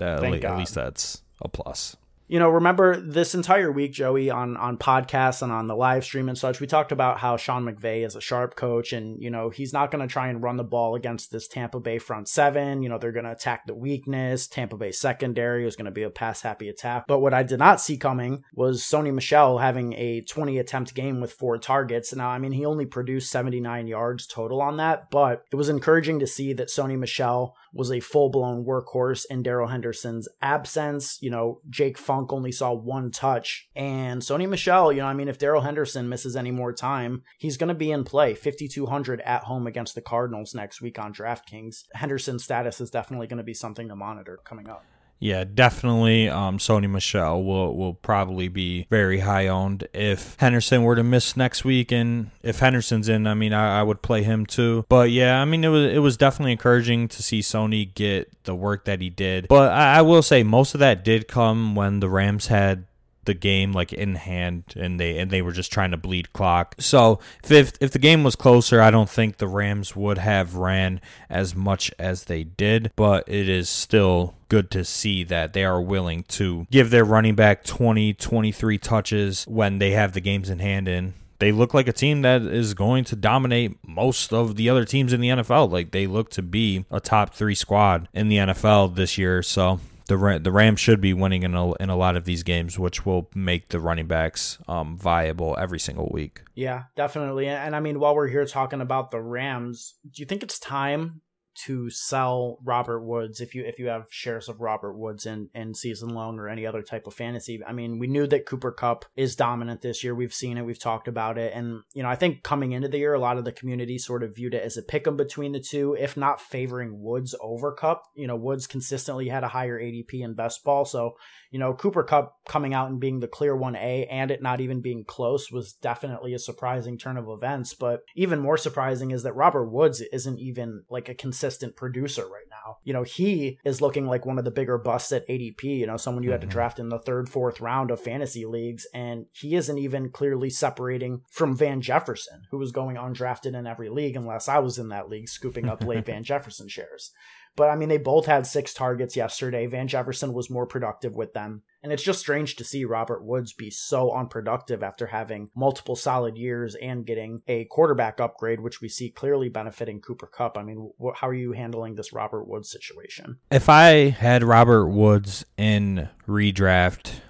that, 0.00 0.22
at, 0.22 0.30
le- 0.30 0.36
at 0.36 0.58
least 0.58 0.74
that's 0.74 1.22
a 1.40 1.48
plus. 1.48 1.96
You 2.28 2.40
know, 2.40 2.48
remember 2.48 2.96
this 3.00 3.36
entire 3.36 3.70
week, 3.70 3.92
Joey, 3.92 4.30
on 4.30 4.56
on 4.56 4.78
podcasts 4.78 5.42
and 5.42 5.52
on 5.52 5.68
the 5.68 5.76
live 5.76 6.04
stream 6.04 6.28
and 6.28 6.36
such, 6.36 6.60
we 6.60 6.66
talked 6.66 6.90
about 6.90 7.18
how 7.18 7.36
Sean 7.36 7.64
McVay 7.64 8.04
is 8.04 8.16
a 8.16 8.20
sharp 8.20 8.56
coach, 8.56 8.92
and 8.92 9.22
you 9.22 9.30
know 9.30 9.50
he's 9.50 9.72
not 9.72 9.92
going 9.92 10.06
to 10.06 10.12
try 10.12 10.28
and 10.28 10.42
run 10.42 10.56
the 10.56 10.64
ball 10.64 10.96
against 10.96 11.30
this 11.30 11.46
Tampa 11.46 11.78
Bay 11.78 11.98
front 11.98 12.28
seven. 12.28 12.82
You 12.82 12.88
know 12.88 12.98
they're 12.98 13.12
going 13.12 13.26
to 13.26 13.32
attack 13.32 13.66
the 13.66 13.74
weakness. 13.74 14.48
Tampa 14.48 14.76
Bay 14.76 14.90
secondary 14.90 15.66
is 15.66 15.76
going 15.76 15.84
to 15.84 15.92
be 15.92 16.02
a 16.02 16.10
pass 16.10 16.42
happy 16.42 16.68
attack. 16.68 17.06
But 17.06 17.20
what 17.20 17.34
I 17.34 17.44
did 17.44 17.60
not 17.60 17.80
see 17.80 17.96
coming 17.96 18.42
was 18.52 18.82
Sony 18.82 19.14
Michel 19.14 19.58
having 19.58 19.92
a 19.92 20.22
20 20.22 20.58
attempt 20.58 20.94
game 20.94 21.20
with 21.20 21.32
four 21.32 21.58
targets. 21.58 22.12
Now, 22.14 22.30
I 22.30 22.38
mean, 22.38 22.52
he 22.52 22.66
only 22.66 22.86
produced 22.86 23.30
79 23.30 23.86
yards 23.86 24.26
total 24.26 24.60
on 24.60 24.78
that, 24.78 25.10
but 25.10 25.44
it 25.52 25.56
was 25.56 25.68
encouraging 25.68 26.18
to 26.18 26.26
see 26.26 26.52
that 26.54 26.68
Sony 26.68 26.98
Michel 26.98 27.54
was 27.72 27.90
a 27.90 28.00
full 28.00 28.30
blown 28.30 28.64
workhorse 28.64 29.24
in 29.28 29.42
Darrell 29.42 29.68
Henderson's 29.68 30.28
absence. 30.40 31.18
You 31.20 31.30
know, 31.30 31.60
Jake 31.68 31.98
Funk 31.98 32.32
only 32.32 32.52
saw 32.52 32.72
one 32.72 33.10
touch. 33.10 33.68
And 33.74 34.22
Sony 34.22 34.48
Michel, 34.48 34.92
you 34.92 35.00
know, 35.00 35.06
I 35.06 35.14
mean, 35.14 35.28
if 35.28 35.38
Darrell 35.38 35.62
Henderson 35.62 36.08
misses 36.08 36.36
any 36.36 36.50
more 36.50 36.72
time, 36.72 37.22
he's 37.38 37.56
going 37.56 37.68
to 37.68 37.74
be 37.74 37.90
in 37.90 38.04
play 38.04 38.34
5,200 38.34 39.20
at 39.20 39.44
home 39.44 39.66
against 39.66 39.94
the 39.94 40.00
Cardinals 40.00 40.54
next 40.54 40.80
week 40.80 40.98
on 40.98 41.12
DraftKings. 41.12 41.84
Henderson's 41.94 42.44
status 42.44 42.80
is 42.80 42.90
definitely 42.90 43.26
going 43.26 43.38
to 43.38 43.44
be 43.44 43.54
something 43.54 43.88
to 43.88 43.96
monitor 43.96 44.38
coming 44.44 44.68
up. 44.68 44.84
Yeah, 45.18 45.44
definitely. 45.44 46.28
Um, 46.28 46.58
Sony 46.58 46.90
Michel 46.90 47.42
will 47.42 47.74
will 47.74 47.94
probably 47.94 48.48
be 48.48 48.86
very 48.90 49.20
high 49.20 49.46
owned 49.46 49.88
if 49.94 50.36
Henderson 50.38 50.82
were 50.82 50.96
to 50.96 51.02
miss 51.02 51.36
next 51.36 51.64
week, 51.64 51.90
and 51.90 52.30
if 52.42 52.58
Henderson's 52.58 53.08
in, 53.08 53.26
I 53.26 53.34
mean, 53.34 53.52
I, 53.52 53.80
I 53.80 53.82
would 53.82 54.02
play 54.02 54.22
him 54.22 54.44
too. 54.44 54.84
But 54.88 55.10
yeah, 55.10 55.40
I 55.40 55.44
mean, 55.44 55.64
it 55.64 55.68
was 55.68 55.92
it 55.92 55.98
was 56.00 56.16
definitely 56.16 56.52
encouraging 56.52 57.08
to 57.08 57.22
see 57.22 57.40
Sony 57.40 57.92
get 57.92 58.44
the 58.44 58.54
work 58.54 58.84
that 58.84 59.00
he 59.00 59.08
did. 59.08 59.48
But 59.48 59.72
I, 59.72 59.98
I 59.98 60.02
will 60.02 60.22
say 60.22 60.42
most 60.42 60.74
of 60.74 60.80
that 60.80 61.04
did 61.04 61.28
come 61.28 61.74
when 61.74 62.00
the 62.00 62.10
Rams 62.10 62.48
had 62.48 62.84
the 63.26 63.34
game 63.34 63.72
like 63.72 63.92
in 63.92 64.14
hand 64.14 64.64
and 64.76 64.98
they 64.98 65.18
and 65.18 65.30
they 65.30 65.42
were 65.42 65.52
just 65.52 65.72
trying 65.72 65.90
to 65.90 65.96
bleed 65.96 66.32
clock. 66.32 66.74
So 66.78 67.20
if 67.48 67.72
if 67.80 67.90
the 67.90 67.98
game 67.98 68.24
was 68.24 68.36
closer, 68.36 68.80
I 68.80 68.90
don't 68.90 69.10
think 69.10 69.36
the 69.36 69.48
Rams 69.48 69.94
would 69.94 70.18
have 70.18 70.54
ran 70.54 71.00
as 71.28 71.54
much 71.54 71.92
as 71.98 72.24
they 72.24 72.44
did, 72.44 72.92
but 72.96 73.24
it 73.26 73.48
is 73.48 73.68
still 73.68 74.34
good 74.48 74.70
to 74.70 74.84
see 74.84 75.24
that 75.24 75.52
they 75.52 75.64
are 75.64 75.80
willing 75.80 76.22
to 76.22 76.66
give 76.70 76.90
their 76.90 77.04
running 77.04 77.34
back 77.34 77.64
20 77.64 78.14
23 78.14 78.78
touches 78.78 79.44
when 79.44 79.78
they 79.78 79.90
have 79.90 80.12
the 80.12 80.20
games 80.20 80.48
in 80.48 80.60
hand 80.60 80.88
and 80.88 81.14
they 81.38 81.52
look 81.52 81.74
like 81.74 81.88
a 81.88 81.92
team 81.92 82.22
that 82.22 82.42
is 82.42 82.74
going 82.74 83.04
to 83.04 83.16
dominate 83.16 83.76
most 83.86 84.32
of 84.32 84.56
the 84.56 84.70
other 84.70 84.84
teams 84.84 85.12
in 85.12 85.20
the 85.20 85.28
NFL. 85.28 85.70
Like 85.70 85.90
they 85.90 86.06
look 86.06 86.30
to 86.30 86.42
be 86.42 86.84
a 86.90 87.00
top 87.00 87.34
3 87.34 87.54
squad 87.54 88.08
in 88.14 88.28
the 88.28 88.38
NFL 88.38 88.94
this 88.94 89.18
year. 89.18 89.42
So 89.42 89.80
the 90.08 90.40
the 90.42 90.52
Rams 90.52 90.80
should 90.80 91.00
be 91.00 91.12
winning 91.12 91.42
in 91.42 91.54
a, 91.54 91.72
in 91.74 91.90
a 91.90 91.96
lot 91.96 92.16
of 92.16 92.24
these 92.24 92.42
games, 92.42 92.78
which 92.78 93.04
will 93.04 93.28
make 93.34 93.68
the 93.68 93.80
running 93.80 94.06
backs 94.06 94.58
um, 94.68 94.96
viable 94.96 95.56
every 95.58 95.78
single 95.78 96.08
week. 96.12 96.42
Yeah, 96.54 96.84
definitely. 96.94 97.48
And 97.48 97.74
I 97.74 97.80
mean, 97.80 97.98
while 97.98 98.14
we're 98.14 98.28
here 98.28 98.44
talking 98.46 98.80
about 98.80 99.10
the 99.10 99.20
Rams, 99.20 99.94
do 100.04 100.22
you 100.22 100.26
think 100.26 100.42
it's 100.42 100.58
time 100.58 101.20
to 101.64 101.90
sell 101.90 102.58
Robert 102.64 103.00
Woods 103.00 103.40
if 103.40 103.54
you 103.54 103.64
if 103.64 103.78
you 103.78 103.88
have 103.88 104.06
shares 104.10 104.48
of 104.48 104.60
Robert 104.60 104.94
Woods 104.94 105.26
in 105.26 105.48
in 105.54 105.74
season 105.74 106.10
long 106.10 106.38
or 106.38 106.48
any 106.48 106.66
other 106.66 106.82
type 106.82 107.06
of 107.06 107.14
fantasy? 107.14 107.60
I 107.66 107.72
mean, 107.72 107.98
we 107.98 108.06
knew 108.06 108.26
that 108.26 108.46
Cooper 108.46 108.72
Kupp 108.72 109.04
is 109.16 109.36
dominant 109.36 109.82
this 109.82 110.04
year. 110.04 110.14
We've 110.14 110.34
seen 110.34 110.58
it, 110.58 110.62
we've 110.62 110.78
talked 110.78 111.08
about 111.08 111.38
it, 111.38 111.52
and 111.54 111.82
you 111.94 112.02
know, 112.02 112.08
I 112.08 112.16
think 112.16 112.42
coming 112.42 112.72
into 112.72 112.88
the 112.88 112.98
year, 112.98 113.14
a 113.14 113.20
lot 113.20 113.38
of 113.38 113.44
the 113.44 113.52
community 113.52 113.98
sort 113.98 114.22
of 114.22 114.34
viewed 114.34 114.54
it 114.54 114.62
as 114.62 114.76
a 114.76 114.82
pick 114.82 115.06
'em 115.06 115.16
between 115.16 115.52
the 115.52 115.60
two, 115.60 115.96
if 115.98 116.16
not 116.16 116.40
favoring 116.40 117.02
Woods 117.02 117.34
over 117.40 117.72
Kupp. 117.72 118.02
You 118.14 118.26
know, 118.26 118.36
Woods 118.36 118.66
consistently 118.66 119.28
had 119.28 119.44
a 119.44 119.48
higher 119.48 119.78
ADP 119.80 120.22
in 120.22 120.34
best 120.34 120.62
ball, 120.64 120.84
so 120.84 121.16
you 121.50 121.60
know, 121.60 121.74
Cooper 121.74 122.02
Kupp 122.02 122.34
coming 122.46 122.74
out 122.74 122.90
and 122.90 123.00
being 123.00 123.20
the 123.20 123.28
clear 123.28 123.56
1A 123.56 124.08
and 124.10 124.30
it 124.30 124.42
not 124.42 124.60
even 124.60 124.80
being 124.80 125.04
close 125.04 125.50
was 125.50 125.72
definitely 125.72 126.34
a 126.34 126.38
surprising 126.38 126.98
turn 126.98 127.16
of 127.16 127.28
events. 127.28 127.72
But 127.72 128.00
even 128.14 128.40
more 128.40 128.56
surprising 128.56 129.10
is 129.10 129.22
that 129.22 129.36
Robert 129.36 129.70
Woods 129.70 130.00
isn't 130.12 130.38
even 130.38 130.82
like 130.90 131.08
a 131.08 131.14
consistent 131.14 131.45
producer 131.76 132.22
right 132.22 132.46
now. 132.50 132.78
You 132.84 132.92
know, 132.92 133.02
he 133.02 133.58
is 133.64 133.80
looking 133.80 134.06
like 134.06 134.26
one 134.26 134.38
of 134.38 134.44
the 134.44 134.50
bigger 134.50 134.78
busts 134.78 135.12
at 135.12 135.26
ADP, 135.28 135.64
you 135.64 135.86
know, 135.86 135.96
someone 135.96 136.22
you 136.24 136.32
had 136.32 136.40
to 136.40 136.46
Mhm. 136.46 136.50
draft 136.50 136.78
in 136.78 136.88
the 136.88 136.98
third, 136.98 137.28
fourth 137.28 137.60
round 137.60 137.90
of 137.90 138.00
fantasy 138.00 138.44
leagues. 138.46 138.86
And 138.92 139.26
he 139.32 139.54
isn't 139.54 139.78
even 139.78 140.10
clearly 140.10 140.50
separating 140.50 141.22
from 141.30 141.56
Van 141.56 141.80
Jefferson, 141.80 142.42
who 142.50 142.58
was 142.58 142.72
going 142.72 142.96
undrafted 142.96 143.54
in 143.54 143.66
every 143.66 143.88
league, 143.88 144.16
unless 144.16 144.48
I 144.48 144.58
was 144.58 144.78
in 144.78 144.88
that 144.88 145.08
league 145.08 145.28
scooping 145.28 145.68
up 145.68 145.84
late 145.84 146.04
Van 146.06 146.22
Jefferson 146.24 146.68
shares. 146.68 147.12
But 147.56 147.70
I 147.70 147.76
mean, 147.76 147.88
they 147.88 147.98
both 147.98 148.26
had 148.26 148.46
six 148.46 148.74
targets 148.74 149.16
yesterday. 149.16 149.66
Van 149.66 149.88
Jefferson 149.88 150.32
was 150.32 150.50
more 150.50 150.66
productive 150.66 151.14
with 151.14 151.32
them. 151.32 151.62
And 151.82 151.92
it's 151.92 152.02
just 152.02 152.20
strange 152.20 152.56
to 152.56 152.64
see 152.64 152.84
Robert 152.84 153.24
Woods 153.24 153.52
be 153.52 153.70
so 153.70 154.12
unproductive 154.12 154.82
after 154.82 155.06
having 155.06 155.50
multiple 155.54 155.96
solid 155.96 156.36
years 156.36 156.74
and 156.74 157.06
getting 157.06 157.42
a 157.46 157.64
quarterback 157.66 158.20
upgrade, 158.20 158.60
which 158.60 158.80
we 158.80 158.88
see 158.88 159.08
clearly 159.08 159.48
benefiting 159.48 160.00
Cooper 160.00 160.26
Kupp. 160.26 160.58
I 160.58 160.62
mean, 160.62 160.90
wh- 161.00 161.16
how 161.16 161.28
are 161.28 161.34
you 161.34 161.52
handling 161.52 161.94
this 161.94 162.12
Robert 162.12 162.46
Woods 162.46 162.70
situation? 162.70 163.38
If 163.50 163.68
I 163.68 164.08
had 164.10 164.42
Robert 164.42 164.88
Woods 164.88 165.46
in 165.56 166.08
redraft, 166.28 167.20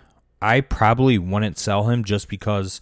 I 0.41 0.61
probably 0.61 1.19
wouldn't 1.19 1.59
sell 1.59 1.89
him 1.89 2.03
just 2.03 2.29
because 2.29 2.81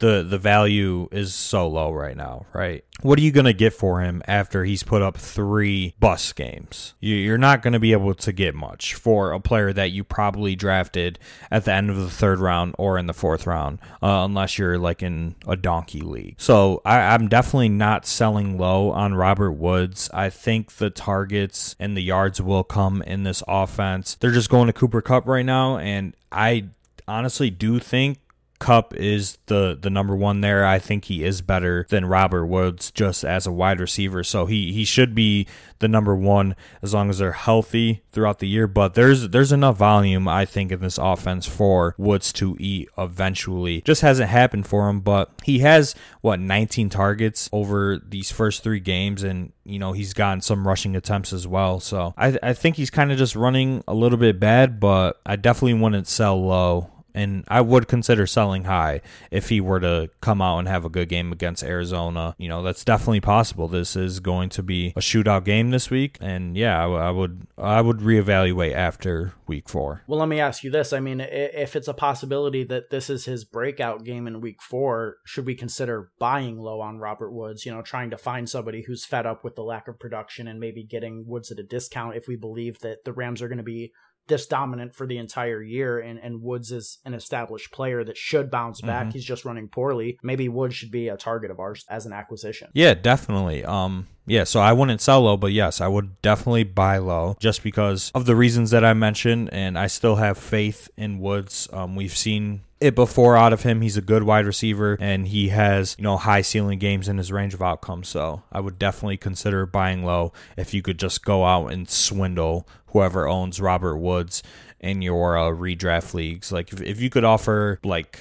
the 0.00 0.22
the 0.28 0.38
value 0.38 1.08
is 1.12 1.34
so 1.34 1.68
low 1.68 1.92
right 1.92 2.16
now, 2.16 2.46
right? 2.52 2.84
What 3.02 3.18
are 3.18 3.22
you 3.22 3.30
going 3.32 3.46
to 3.46 3.54
get 3.54 3.72
for 3.72 4.02
him 4.02 4.22
after 4.26 4.64
he's 4.64 4.82
put 4.82 5.00
up 5.00 5.16
three 5.16 5.94
bus 5.98 6.34
games? 6.34 6.92
You- 7.00 7.14
You're 7.16 7.38
not 7.38 7.62
going 7.62 7.72
to 7.72 7.78
be 7.78 7.92
able 7.92 8.12
to 8.14 8.32
get 8.32 8.54
much 8.54 8.92
for 8.94 9.32
a 9.32 9.40
player 9.40 9.72
that 9.72 9.90
you 9.92 10.04
probably 10.04 10.54
drafted 10.54 11.18
at 11.50 11.64
the 11.64 11.72
end 11.72 11.88
of 11.88 11.96
the 11.96 12.10
third 12.10 12.40
round 12.40 12.74
or 12.76 12.98
in 12.98 13.06
the 13.06 13.14
fourth 13.14 13.46
round, 13.46 13.78
uh, 14.02 14.24
unless 14.28 14.58
you're 14.58 14.76
like 14.78 15.02
in 15.02 15.34
a 15.48 15.56
donkey 15.56 16.02
league. 16.02 16.34
So 16.38 16.82
I, 16.84 16.98
I'm 17.14 17.28
definitely 17.28 17.70
not 17.70 18.04
selling 18.04 18.58
low 18.58 18.90
on 18.90 19.14
Robert 19.14 19.52
Woods. 19.52 20.10
I 20.12 20.28
think 20.28 20.72
the 20.76 20.90
targets 20.90 21.76
and 21.80 21.96
the 21.96 22.02
yards 22.02 22.40
will 22.42 22.64
come 22.64 23.00
in 23.02 23.22
this 23.22 23.42
offense. 23.48 24.16
They're 24.20 24.30
just 24.30 24.50
going 24.50 24.66
to 24.66 24.74
Cooper 24.74 25.00
Kupp 25.00 25.26
right 25.26 25.46
now, 25.46 25.78
and 25.78 26.14
I 26.30 26.66
honestly 27.08 27.48
do 27.50 27.78
think 27.78 28.18
Kupp 28.60 28.94
is 28.94 29.38
the 29.46 29.76
the 29.80 29.90
number 29.90 30.14
one 30.14 30.42
there. 30.42 30.66
I 30.66 30.78
think 30.78 31.06
he 31.06 31.24
is 31.24 31.40
better 31.40 31.86
than 31.88 32.04
Robert 32.04 32.44
Woods 32.44 32.90
just 32.90 33.24
as 33.24 33.46
a 33.46 33.52
wide 33.52 33.80
receiver. 33.80 34.22
So 34.22 34.44
he 34.46 34.72
he 34.72 34.84
should 34.84 35.14
be 35.14 35.46
the 35.78 35.88
number 35.88 36.14
one 36.14 36.54
as 36.82 36.92
long 36.92 37.08
as 37.08 37.18
they're 37.18 37.32
healthy 37.32 38.02
throughout 38.12 38.38
the 38.38 38.46
year. 38.46 38.66
But 38.66 38.92
there's 38.94 39.30
there's 39.30 39.50
enough 39.50 39.78
volume 39.78 40.28
I 40.28 40.44
think 40.44 40.70
in 40.70 40.80
this 40.80 40.98
offense 40.98 41.46
for 41.46 41.94
Woods 41.96 42.34
to 42.34 42.54
eat 42.60 42.90
eventually. 42.98 43.80
Just 43.80 44.02
hasn't 44.02 44.28
happened 44.28 44.66
for 44.66 44.90
him, 44.90 45.00
but 45.00 45.32
he 45.42 45.60
has 45.60 45.94
what 46.20 46.38
19 46.38 46.90
targets 46.90 47.48
over 47.52 47.98
these 47.98 48.30
first 48.30 48.62
three 48.62 48.80
games, 48.80 49.22
and 49.22 49.52
you 49.64 49.78
know 49.78 49.92
he's 49.92 50.12
gotten 50.12 50.42
some 50.42 50.68
rushing 50.68 50.94
attempts 50.94 51.32
as 51.32 51.48
well. 51.48 51.80
So 51.80 52.12
I 52.18 52.38
I 52.42 52.52
think 52.52 52.76
he's 52.76 52.90
kind 52.90 53.10
of 53.10 53.16
just 53.16 53.34
running 53.34 53.82
a 53.88 53.94
little 53.94 54.18
bit 54.18 54.38
bad, 54.38 54.78
but 54.78 55.18
I 55.24 55.36
definitely 55.36 55.80
wouldn't 55.80 56.06
sell 56.06 56.44
low 56.44 56.90
and 57.14 57.44
I 57.48 57.60
would 57.60 57.88
consider 57.88 58.26
selling 58.26 58.64
high 58.64 59.00
if 59.30 59.48
he 59.48 59.60
were 59.60 59.80
to 59.80 60.10
come 60.20 60.40
out 60.40 60.58
and 60.58 60.68
have 60.68 60.84
a 60.84 60.88
good 60.88 61.08
game 61.08 61.32
against 61.32 61.62
Arizona. 61.62 62.34
You 62.38 62.48
know, 62.48 62.62
that's 62.62 62.84
definitely 62.84 63.20
possible. 63.20 63.68
This 63.68 63.96
is 63.96 64.20
going 64.20 64.48
to 64.50 64.62
be 64.62 64.88
a 64.96 65.00
shootout 65.00 65.44
game 65.44 65.70
this 65.70 65.90
week, 65.90 66.18
and 66.20 66.56
yeah, 66.56 66.84
I, 66.84 67.10
would 67.10 67.46
I 67.58 67.80
would 67.80 67.98
reevaluate 67.98 68.74
after 68.74 69.34
week 69.46 69.68
four. 69.68 70.02
Well, 70.06 70.18
let 70.18 70.28
me 70.28 70.40
ask 70.40 70.64
you 70.64 70.70
this: 70.70 70.92
I 70.92 71.00
mean, 71.00 71.20
if 71.20 71.76
it's 71.76 71.88
a 71.88 71.94
possibility 71.94 72.64
that 72.64 72.90
this 72.90 73.10
is 73.10 73.24
his 73.24 73.44
breakout 73.44 74.04
game 74.04 74.26
in 74.26 74.40
week 74.40 74.62
four, 74.62 75.16
should 75.24 75.46
we 75.46 75.54
consider 75.54 76.10
buying 76.18 76.58
low 76.58 76.80
on 76.80 76.98
Robert 76.98 77.32
Woods? 77.32 77.66
You 77.66 77.72
know, 77.72 77.82
trying 77.82 78.10
to 78.10 78.18
find 78.18 78.48
somebody 78.48 78.82
who's 78.82 79.04
fed 79.04 79.26
up 79.26 79.44
with 79.44 79.56
the 79.56 79.62
lack 79.62 79.88
of 79.88 79.98
production 79.98 80.48
and 80.48 80.60
maybe 80.60 80.82
getting 80.82 81.26
Woods 81.26 81.50
at 81.50 81.58
a 81.58 81.62
discount 81.62 82.16
if 82.16 82.28
we 82.28 82.36
believe 82.36 82.80
that 82.80 83.04
the 83.04 83.12
Rams 83.12 83.42
are 83.42 83.48
going 83.48 83.58
to 83.58 83.64
be 83.64 83.92
this 84.30 84.46
dominant 84.46 84.94
for 84.94 85.06
the 85.06 85.18
entire 85.18 85.62
year 85.62 86.00
and, 86.00 86.18
and 86.18 86.40
Woods 86.40 86.72
is 86.72 86.98
an 87.04 87.12
established 87.12 87.70
player 87.70 88.02
that 88.02 88.16
should 88.16 88.50
bounce 88.50 88.80
back. 88.80 89.08
Mm-hmm. 89.08 89.10
He's 89.10 89.24
just 89.24 89.44
running 89.44 89.68
poorly. 89.68 90.18
Maybe 90.22 90.48
Woods 90.48 90.74
should 90.74 90.90
be 90.90 91.08
a 91.08 91.18
target 91.18 91.50
of 91.50 91.60
ours 91.60 91.84
as 91.90 92.06
an 92.06 92.14
acquisition. 92.14 92.70
Yeah, 92.72 92.94
definitely. 92.94 93.62
Um 93.64 94.06
yeah, 94.26 94.44
so 94.44 94.60
I 94.60 94.72
wouldn't 94.72 95.00
sell 95.00 95.22
low, 95.22 95.36
but 95.36 95.52
yes, 95.52 95.80
I 95.80 95.88
would 95.88 96.22
definitely 96.22 96.62
buy 96.62 96.98
low 96.98 97.36
just 97.40 97.64
because 97.64 98.12
of 98.14 98.26
the 98.26 98.36
reasons 98.36 98.70
that 98.70 98.84
I 98.84 98.94
mentioned, 98.94 99.50
and 99.52 99.76
I 99.76 99.88
still 99.88 100.16
have 100.16 100.38
faith 100.38 100.88
in 100.96 101.18
Woods. 101.18 101.68
Um, 101.72 101.96
we've 101.96 102.16
seen 102.16 102.60
it 102.80 102.94
before 102.94 103.36
out 103.36 103.52
of 103.52 103.62
him. 103.62 103.82
He's 103.82 103.96
a 103.96 104.02
good 104.02 104.22
wide 104.22 104.46
receiver 104.46 104.96
and 105.00 105.28
he 105.28 105.48
has, 105.48 105.94
you 105.98 106.04
know, 106.04 106.16
high 106.16 106.42
ceiling 106.42 106.78
games 106.78 107.08
in 107.08 107.18
his 107.18 107.30
range 107.30 107.54
of 107.54 107.62
outcomes. 107.62 108.08
So 108.08 108.42
I 108.50 108.60
would 108.60 108.78
definitely 108.78 109.18
consider 109.18 109.66
buying 109.66 110.04
low 110.04 110.32
if 110.56 110.72
you 110.72 110.82
could 110.82 110.98
just 110.98 111.24
go 111.24 111.44
out 111.44 111.68
and 111.68 111.88
swindle 111.88 112.66
whoever 112.88 113.28
owns 113.28 113.60
Robert 113.60 113.96
Woods 113.96 114.42
in 114.80 115.02
your 115.02 115.36
uh, 115.36 115.50
redraft 115.50 116.14
leagues. 116.14 116.50
Like 116.50 116.72
if, 116.72 116.80
if 116.80 117.00
you 117.00 117.10
could 117.10 117.24
offer 117.24 117.78
like 117.84 118.20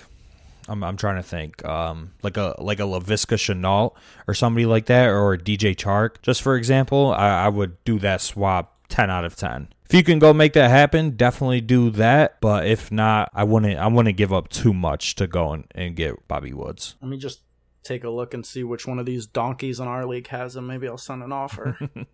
I'm, 0.68 0.84
I'm 0.84 0.98
trying 0.98 1.16
to 1.16 1.24
think 1.24 1.66
um, 1.66 2.12
like 2.22 2.38
a 2.38 2.56
like 2.60 2.80
a 2.80 2.84
Laviska 2.84 3.38
Shenault 3.38 3.96
or 4.28 4.34
somebody 4.34 4.66
like 4.66 4.86
that 4.86 5.08
or 5.08 5.36
DJ 5.38 5.76
Chark 5.76 6.22
just 6.22 6.42
for 6.42 6.56
example 6.56 7.12
I, 7.12 7.46
I 7.46 7.50
would 7.50 7.84
do 7.86 7.98
that 8.00 8.22
swap 8.22 8.76
10 8.90 9.10
out 9.10 9.26
of 9.26 9.36
10 9.36 9.70
if 9.90 9.96
you 9.96 10.04
can 10.04 10.20
go 10.20 10.34
make 10.34 10.54
that 10.54 10.70
happen, 10.70 11.12
definitely 11.12 11.62
do 11.62 11.90
that. 11.92 12.40
But 12.42 12.68
if 12.68 12.92
not, 12.92 13.30
I 13.34 13.44
wouldn't. 13.44 13.78
I 13.80 13.88
wouldn't 13.88 14.18
give 14.18 14.32
up 14.32 14.50
too 14.50 14.74
much 14.74 15.16
to 15.16 15.26
go 15.26 15.52
and, 15.52 15.66
and 15.74 15.96
get 15.96 16.28
Bobby 16.28 16.54
Woods. 16.54 16.96
Let 17.02 17.10
me 17.10 17.18
just 17.18 17.42
take 17.84 18.04
a 18.04 18.10
look 18.10 18.36
and 18.36 18.46
see 18.46 18.64
which 18.64 18.86
one 18.86 19.00
of 19.00 19.08
these 19.08 19.26
donkeys 19.26 19.80
in 19.80 19.88
our 19.88 20.06
league 20.06 20.28
has 20.28 20.56
him. 20.56 20.68
Maybe 20.68 20.88
I'll 20.88 20.98
send 20.98 21.24
an 21.24 21.32
offer. 21.32 21.78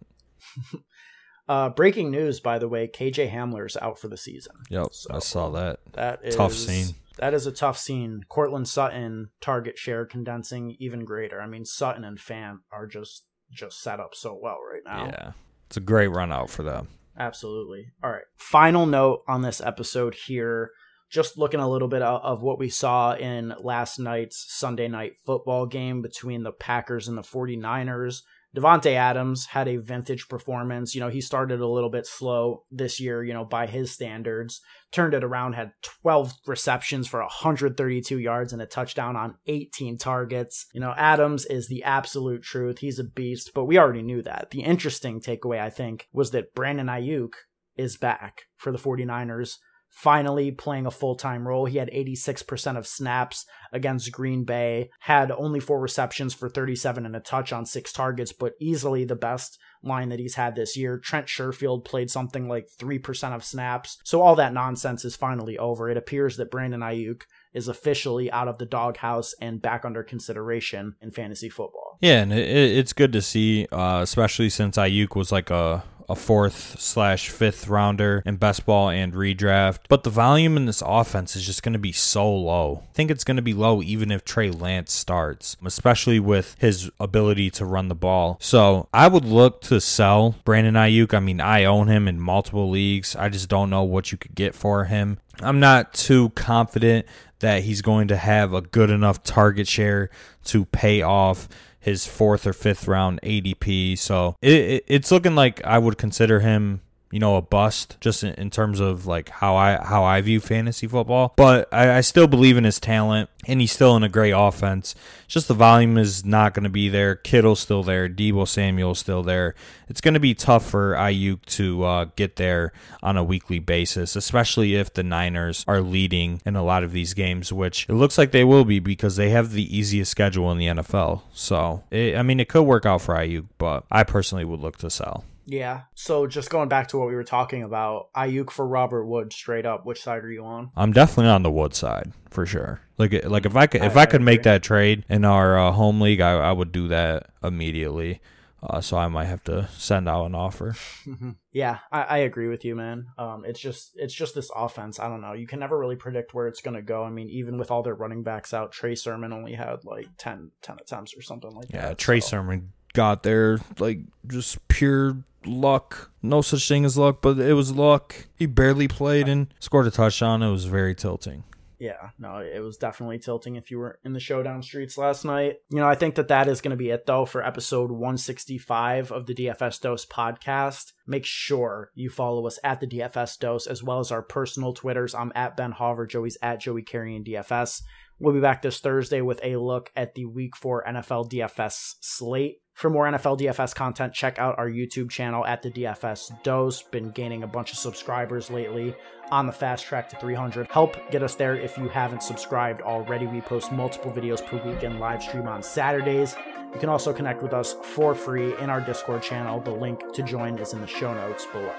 uh, 1.49 1.69
breaking 1.69 2.11
news, 2.11 2.39
by 2.39 2.59
the 2.59 2.69
way, 2.69 2.87
KJ 2.87 3.29
Hamler's 3.31 3.75
out 3.77 3.99
for 3.99 4.07
the 4.07 4.17
season. 4.17 4.55
Yep, 4.69 4.87
so 4.91 5.13
I 5.13 5.19
saw 5.19 5.49
that. 5.49 5.79
That 5.93 6.21
is 6.23 6.35
tough 6.35 6.53
scene. 6.53 6.95
That 7.17 7.33
is 7.33 7.45
a 7.45 7.51
tough 7.51 7.77
scene. 7.77 8.23
Courtland 8.29 8.67
Sutton 8.67 9.29
target 9.41 9.77
share 9.77 10.05
condensing 10.05 10.75
even 10.79 11.05
greater. 11.05 11.41
I 11.41 11.47
mean, 11.47 11.65
Sutton 11.65 12.03
and 12.03 12.17
Fant 12.17 12.59
are 12.71 12.87
just 12.87 13.25
just 13.51 13.81
set 13.81 13.99
up 13.99 14.15
so 14.15 14.37
well 14.41 14.59
right 14.69 14.81
now. 14.85 15.05
Yeah, 15.05 15.31
it's 15.67 15.77
a 15.77 15.81
great 15.81 16.07
run 16.07 16.31
out 16.31 16.49
for 16.49 16.63
them. 16.63 16.87
Absolutely. 17.17 17.87
All 18.03 18.11
right. 18.11 18.23
Final 18.37 18.85
note 18.85 19.23
on 19.27 19.41
this 19.41 19.61
episode 19.61 20.15
here. 20.15 20.71
Just 21.09 21.37
looking 21.37 21.59
a 21.59 21.69
little 21.69 21.87
bit 21.87 22.01
of 22.01 22.41
what 22.41 22.59
we 22.59 22.69
saw 22.69 23.15
in 23.15 23.53
last 23.59 23.99
night's 23.99 24.45
Sunday 24.49 24.87
night 24.87 25.13
football 25.25 25.65
game 25.65 26.01
between 26.01 26.43
the 26.43 26.51
Packers 26.51 27.07
and 27.07 27.17
the 27.17 27.21
49ers. 27.21 28.21
Davante 28.55 28.93
Adams 28.93 29.47
had 29.47 29.67
a 29.67 29.77
vintage 29.77 30.27
performance. 30.29 30.95
You 30.95 31.01
know, 31.01 31.09
he 31.09 31.21
started 31.21 31.59
a 31.59 31.67
little 31.67 31.89
bit 31.89 32.07
slow 32.07 32.63
this 32.71 32.99
year, 32.99 33.23
you 33.23 33.33
know, 33.33 33.43
by 33.43 33.67
his 33.67 33.91
standards. 33.91 34.61
Turned 34.91 35.13
it 35.13 35.23
around, 35.23 35.53
had 35.53 35.73
12 36.01 36.33
receptions 36.47 37.07
for 37.07 37.19
132 37.19 38.17
yards 38.17 38.53
and 38.53 38.61
a 38.61 38.65
touchdown 38.65 39.15
on 39.15 39.35
18 39.47 39.97
targets. 39.97 40.67
You 40.73 40.79
know, 40.79 40.93
Adams 40.95 41.45
is 41.45 41.67
the 41.67 41.83
absolute 41.83 42.43
truth. 42.43 42.79
He's 42.79 42.99
a 42.99 43.03
beast, 43.03 43.51
but 43.53 43.65
we 43.65 43.77
already 43.77 44.03
knew 44.03 44.21
that. 44.21 44.51
The 44.51 44.61
interesting 44.61 45.19
takeaway, 45.19 45.59
I 45.59 45.69
think, 45.69 46.07
was 46.13 46.31
that 46.31 46.55
Brandon 46.55 46.87
Aiyuk 46.87 47.33
is 47.75 47.97
back 47.97 48.43
for 48.55 48.71
the 48.71 48.77
49ers 48.77 49.57
finally 49.95 50.51
playing 50.51 50.85
a 50.85 50.91
full 50.91 51.15
time 51.15 51.47
role. 51.47 51.65
He 51.65 51.77
had 51.77 51.89
86% 51.89 52.77
of 52.77 52.85
snaps 52.85 53.45
against 53.71 54.11
Green 54.11 54.43
Bay, 54.43 54.89
had 54.99 55.31
only 55.31 55.61
four 55.61 55.79
receptions 55.79 56.33
for 56.33 56.49
37 56.49 57.05
and 57.05 57.15
a 57.15 57.21
touch 57.21 57.53
on 57.53 57.65
six 57.65 57.93
targets, 57.93 58.33
but 58.33 58.53
easily 58.59 59.05
the 59.05 59.15
best 59.15 59.57
line 59.81 60.09
that 60.09 60.19
he's 60.19 60.35
had 60.35 60.55
this 60.55 60.75
year. 60.75 60.99
Trent 60.99 61.27
Sherfield 61.27 61.85
played 61.85 62.11
something 62.11 62.49
like 62.49 62.67
3% 62.77 63.33
of 63.33 63.45
snaps. 63.45 63.97
So 64.03 64.21
all 64.21 64.35
that 64.35 64.53
nonsense 64.53 65.05
is 65.05 65.15
finally 65.15 65.57
over. 65.57 65.89
It 65.89 65.97
appears 65.97 66.35
that 66.37 66.51
Brandon 66.51 66.81
Aiyuk 66.81 67.21
is 67.53 67.69
officially 67.69 68.29
out 68.31 68.49
of 68.49 68.57
the 68.57 68.65
doghouse 68.65 69.33
and 69.39 69.61
back 69.61 69.85
under 69.85 70.03
consideration 70.03 70.95
in 71.01 71.11
fantasy 71.11 71.47
football. 71.47 71.97
Yeah, 72.01 72.21
and 72.21 72.33
it, 72.33 72.49
it's 72.49 72.91
good 72.91 73.13
to 73.13 73.21
see, 73.21 73.65
uh, 73.71 74.01
especially 74.03 74.49
since 74.49 74.75
Aiyuk 74.75 75.15
was 75.15 75.31
like 75.31 75.49
a 75.49 75.85
a 76.09 76.15
fourth 76.15 76.79
slash 76.79 77.29
fifth 77.29 77.67
rounder 77.67 78.21
in 78.25 78.37
best 78.37 78.65
ball 78.65 78.89
and 78.89 79.13
redraft. 79.13 79.79
But 79.89 80.03
the 80.03 80.09
volume 80.09 80.57
in 80.57 80.65
this 80.65 80.83
offense 80.85 81.35
is 81.35 81.45
just 81.45 81.63
going 81.63 81.73
to 81.73 81.79
be 81.79 81.91
so 81.91 82.33
low. 82.33 82.83
I 82.83 82.93
think 82.93 83.11
it's 83.11 83.23
going 83.23 83.37
to 83.37 83.43
be 83.43 83.53
low 83.53 83.81
even 83.81 84.11
if 84.11 84.23
Trey 84.23 84.51
Lance 84.51 84.93
starts, 84.93 85.57
especially 85.63 86.19
with 86.19 86.55
his 86.59 86.89
ability 86.99 87.49
to 87.51 87.65
run 87.65 87.87
the 87.87 87.95
ball. 87.95 88.37
So 88.39 88.87
I 88.93 89.07
would 89.07 89.25
look 89.25 89.61
to 89.63 89.81
sell 89.81 90.35
Brandon 90.43 90.75
Aiyuk. 90.75 91.13
I 91.13 91.19
mean, 91.19 91.41
I 91.41 91.65
own 91.65 91.87
him 91.87 92.07
in 92.07 92.19
multiple 92.19 92.69
leagues. 92.69 93.15
I 93.15 93.29
just 93.29 93.49
don't 93.49 93.69
know 93.69 93.83
what 93.83 94.11
you 94.11 94.17
could 94.17 94.35
get 94.35 94.55
for 94.55 94.85
him. 94.85 95.19
I'm 95.41 95.59
not 95.59 95.93
too 95.93 96.29
confident 96.29 97.05
that 97.39 97.63
he's 97.63 97.81
going 97.81 98.07
to 98.07 98.17
have 98.17 98.53
a 98.53 98.61
good 98.61 98.89
enough 98.89 99.23
target 99.23 99.67
share 99.67 100.09
to 100.45 100.65
pay 100.65 101.01
off 101.01 101.49
his 101.85 102.07
fourth 102.07 102.47
or 102.47 102.53
fifth 102.53 102.87
round 102.87 103.19
ADP. 103.21 103.95
So 103.99 104.35
it, 104.41 104.51
it, 104.51 104.85
it's 104.87 105.11
looking 105.11 105.35
like 105.35 105.63
I 105.63 105.77
would 105.77 105.99
consider 105.99 106.39
him 106.39 106.81
you 107.11 107.19
know, 107.19 107.35
a 107.35 107.41
bust 107.41 107.97
just 108.01 108.23
in, 108.23 108.33
in, 108.33 108.49
terms 108.49 108.79
of 108.79 109.05
like 109.05 109.29
how 109.29 109.55
I 109.55 109.77
how 109.81 110.03
I 110.03 110.21
view 110.21 110.39
fantasy 110.39 110.87
football. 110.87 111.33
But 111.35 111.71
I, 111.71 111.97
I 111.97 112.01
still 112.01 112.27
believe 112.27 112.57
in 112.57 112.63
his 112.63 112.79
talent, 112.79 113.29
and 113.47 113.61
he's 113.61 113.71
still 113.71 113.95
in 113.95 114.03
a 114.03 114.09
great 114.09 114.31
offense. 114.31 114.95
Just 115.27 115.47
the 115.47 115.53
volume 115.53 115.97
is 115.97 116.25
not 116.25 116.53
going 116.53 116.63
to 116.63 116.69
be 116.69 116.89
there. 116.89 117.15
Kittle's 117.15 117.59
still 117.59 117.83
there. 117.83 118.09
Deebo 118.09 118.47
Samuel's 118.47 118.99
still 118.99 119.23
there. 119.23 119.55
It's 119.87 120.01
going 120.01 120.15
to 120.15 120.19
be 120.19 120.33
tough 120.33 120.67
for 120.67 120.93
Aiyuk 120.93 121.45
to 121.45 121.83
uh, 121.83 122.05
get 122.15 122.37
there 122.37 122.73
on 123.03 123.17
a 123.17 123.23
weekly 123.23 123.59
basis, 123.59 124.15
especially 124.15 124.75
if 124.75 124.93
the 124.93 125.03
Niners 125.03 125.63
are 125.67 125.81
leading 125.81 126.41
in 126.45 126.55
a 126.55 126.63
lot 126.63 126.83
of 126.83 126.91
these 126.91 127.13
games, 127.13 127.53
which 127.53 127.87
it 127.87 127.93
looks 127.93 128.17
like 128.17 128.31
they 128.31 128.43
will 128.43 128.65
be 128.65 128.79
because 128.79 129.15
they 129.15 129.29
have 129.29 129.51
the 129.51 129.77
easiest 129.77 130.11
schedule 130.11 130.51
in 130.51 130.57
the 130.57 130.67
NFL. 130.67 131.21
So, 131.33 131.83
it, 131.91 132.17
I 132.17 132.23
mean, 132.23 132.39
it 132.39 132.49
could 132.49 132.63
work 132.63 132.85
out 132.85 133.01
for 133.01 133.15
Aiyuk, 133.15 133.45
but 133.57 133.85
I 133.91 134.03
personally 134.03 134.43
would 134.43 134.59
look 134.59 134.77
to 134.77 134.89
sell. 134.89 135.23
Yeah. 135.45 135.81
So 135.93 136.27
just 136.27 136.49
going 136.49 136.69
back 136.69 136.87
to 136.89 136.97
what 136.97 137.07
we 137.07 137.15
were 137.15 137.23
talking 137.23 137.63
about, 137.63 138.11
Aiyuk 138.13 138.49
for 138.49 138.67
Robert 138.67 139.05
Wood 139.05 139.31
straight 139.31 139.65
up. 139.65 139.85
Which 139.85 140.01
side 140.01 140.23
are 140.23 140.31
you 140.31 140.43
on? 140.45 140.71
I'm 140.75 140.91
definitely 140.91 141.31
on 141.31 141.43
the 141.43 141.51
Wood 141.51 141.73
side 141.73 142.11
for 142.29 142.45
sure. 142.45 142.81
Like 142.97 143.25
like 143.25 143.45
if 143.45 143.55
I 143.55 143.67
could 143.67 143.83
if 143.83 143.97
I, 143.97 144.01
I 144.01 144.05
could 144.05 144.21
make 144.21 144.43
that 144.43 144.63
trade 144.63 145.05
in 145.09 145.25
our 145.25 145.57
uh, 145.57 145.71
home 145.71 146.01
league, 146.01 146.21
I, 146.21 146.31
I 146.31 146.51
would 146.51 146.71
do 146.71 146.87
that 146.89 147.29
immediately. 147.43 148.21
Uh, 148.67 148.81
so 148.81 148.97
I 148.97 149.07
might 149.07 149.25
have 149.25 149.43
to 149.43 149.69
send 149.77 150.09
out 150.09 150.25
an 150.25 150.33
offer. 150.33 150.75
Mm-hmm. 151.05 151.31
Yeah, 151.51 151.79
I, 151.91 152.01
I, 152.01 152.17
agree 152.19 152.47
with 152.47 152.65
you, 152.65 152.75
man. 152.75 153.07
Um, 153.17 153.45
it's 153.45 153.59
just 153.59 153.91
it's 153.95 154.13
just 154.13 154.33
this 154.33 154.49
offense. 154.55 154.99
I 154.99 155.07
don't 155.07 155.21
know. 155.21 155.33
You 155.33 155.45
can 155.45 155.59
never 155.59 155.77
really 155.77 155.95
predict 155.95 156.33
where 156.33 156.47
it's 156.47 156.61
gonna 156.61 156.81
go. 156.81 157.03
I 157.03 157.11
mean, 157.11 157.29
even 157.29 157.59
with 157.59 157.69
all 157.69 157.83
their 157.83 157.93
running 157.93 158.23
backs 158.23 158.53
out, 158.53 158.71
Trey 158.71 158.95
Sermon 158.95 159.31
only 159.33 159.53
had 159.53 159.85
like 159.85 160.07
10, 160.17 160.51
10 160.63 160.77
attempts 160.81 161.15
or 161.15 161.21
something 161.21 161.51
like 161.51 161.67
yeah, 161.69 161.81
that. 161.81 161.87
Yeah, 161.89 161.93
Trey 161.93 162.19
so. 162.21 162.29
Sermon 162.29 162.73
got 162.93 163.23
there 163.23 163.59
like 163.77 163.99
just 164.25 164.65
pure 164.67 165.17
luck. 165.47 166.11
No 166.21 166.41
such 166.41 166.67
thing 166.67 166.85
as 166.85 166.97
luck, 166.97 167.19
but 167.21 167.39
it 167.39 167.53
was 167.53 167.71
luck. 167.71 168.27
He 168.35 168.45
barely 168.45 168.87
played 168.87 169.27
and 169.27 169.53
scored 169.59 169.87
a 169.87 169.91
touchdown. 169.91 170.41
It 170.41 170.51
was 170.51 170.65
very 170.65 170.95
tilting. 170.95 171.43
Yeah, 171.79 172.09
no, 172.17 172.37
it 172.37 172.63
was 172.63 172.77
definitely 172.77 173.19
tilting 173.19 173.55
if 173.55 173.69
you 173.69 173.79
were 173.79 173.99
in 174.03 174.13
the 174.13 174.19
showdown 174.19 174.61
streets 174.63 174.97
last 174.97 175.25
night. 175.25 175.57
You 175.69 175.79
know, 175.79 175.87
I 175.87 175.95
think 175.95 176.15
that 176.15 176.29
that 176.29 176.47
is 176.47 176.61
going 176.61 176.71
to 176.71 176.77
be 176.77 176.89
it 176.89 177.05
though 177.05 177.25
for 177.25 177.45
episode 177.45 177.91
165 177.91 179.11
of 179.11 179.25
the 179.25 179.35
DFS 179.35 179.81
Dose 179.81 180.05
podcast. 180.05 180.93
Make 181.05 181.25
sure 181.25 181.91
you 181.93 182.09
follow 182.09 182.47
us 182.47 182.59
at 182.63 182.79
the 182.79 182.87
DFS 182.87 183.37
Dose 183.39 183.67
as 183.67 183.83
well 183.83 183.99
as 183.99 184.11
our 184.11 184.21
personal 184.21 184.73
Twitters. 184.73 185.13
I'm 185.13 185.31
at 185.35 185.57
Ben 185.57 185.73
Hauver, 185.73 186.09
Joey's 186.09 186.37
at 186.41 186.59
Joey 186.59 186.81
Carrion 186.81 187.23
DFS. 187.23 187.81
We'll 188.19 188.33
be 188.33 188.39
back 188.39 188.61
this 188.61 188.79
Thursday 188.79 189.19
with 189.19 189.41
a 189.43 189.57
look 189.57 189.91
at 189.95 190.15
the 190.15 190.25
Week 190.25 190.55
4 190.55 190.85
NFL 190.87 191.29
DFS 191.29 191.95
slate. 191.99 192.61
For 192.75 192.89
more 192.89 193.05
NFL 193.05 193.39
DFS 193.39 193.73
content, 193.73 194.13
check 194.13 194.37
out 194.37 194.59
our 194.59 194.69
YouTube 194.69 195.09
channel 195.09 195.45
at 195.45 195.61
the 195.61 195.71
DFS 195.71 196.43
Dose. 196.43 196.81
Been 196.81 197.09
gaining 197.11 197.43
a 197.43 197.47
bunch 197.47 197.71
of 197.71 197.77
subscribers 197.77 198.51
lately 198.51 198.93
on 199.31 199.45
the 199.45 199.53
fast 199.53 199.85
track 199.85 200.09
to 200.09 200.17
300. 200.17 200.69
Help 200.69 200.97
get 201.09 201.23
us 201.23 201.35
there 201.35 201.55
if 201.55 201.77
you 201.77 201.87
haven't 201.87 202.21
subscribed 202.21 202.81
already. 202.81 203.27
We 203.27 203.39
post 203.39 203.71
multiple 203.71 204.11
videos 204.11 204.45
per 204.45 204.61
week 204.69 204.83
and 204.83 204.99
live 204.99 205.23
stream 205.23 205.47
on 205.47 205.63
Saturdays. 205.63 206.35
You 206.73 206.79
can 206.81 206.89
also 206.89 207.13
connect 207.13 207.41
with 207.41 207.53
us 207.53 207.77
for 207.81 208.13
free 208.13 208.53
in 208.59 208.69
our 208.69 208.81
Discord 208.81 209.23
channel. 209.23 209.61
The 209.61 209.71
link 209.71 210.11
to 210.11 210.21
join 210.21 210.59
is 210.59 210.73
in 210.73 210.81
the 210.81 210.87
show 210.87 211.13
notes 211.13 211.45
below. 211.53 211.73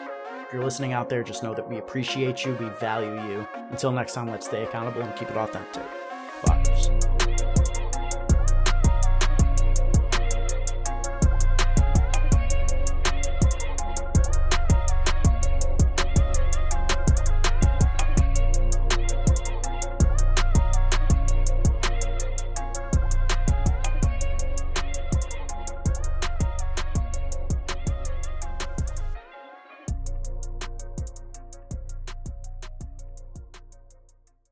If 0.46 0.54
you're 0.54 0.64
listening 0.64 0.94
out 0.94 1.10
there, 1.10 1.22
just 1.22 1.42
know 1.42 1.52
that 1.52 1.68
we 1.68 1.76
appreciate 1.76 2.46
you, 2.46 2.54
we 2.54 2.70
value 2.80 3.22
you. 3.28 3.46
Until 3.70 3.92
next 3.92 4.14
time, 4.14 4.30
let's 4.30 4.46
stay 4.46 4.64
accountable 4.64 5.02
and 5.02 5.14
keep 5.14 5.28
it 5.28 5.36
authentic. 5.36 6.05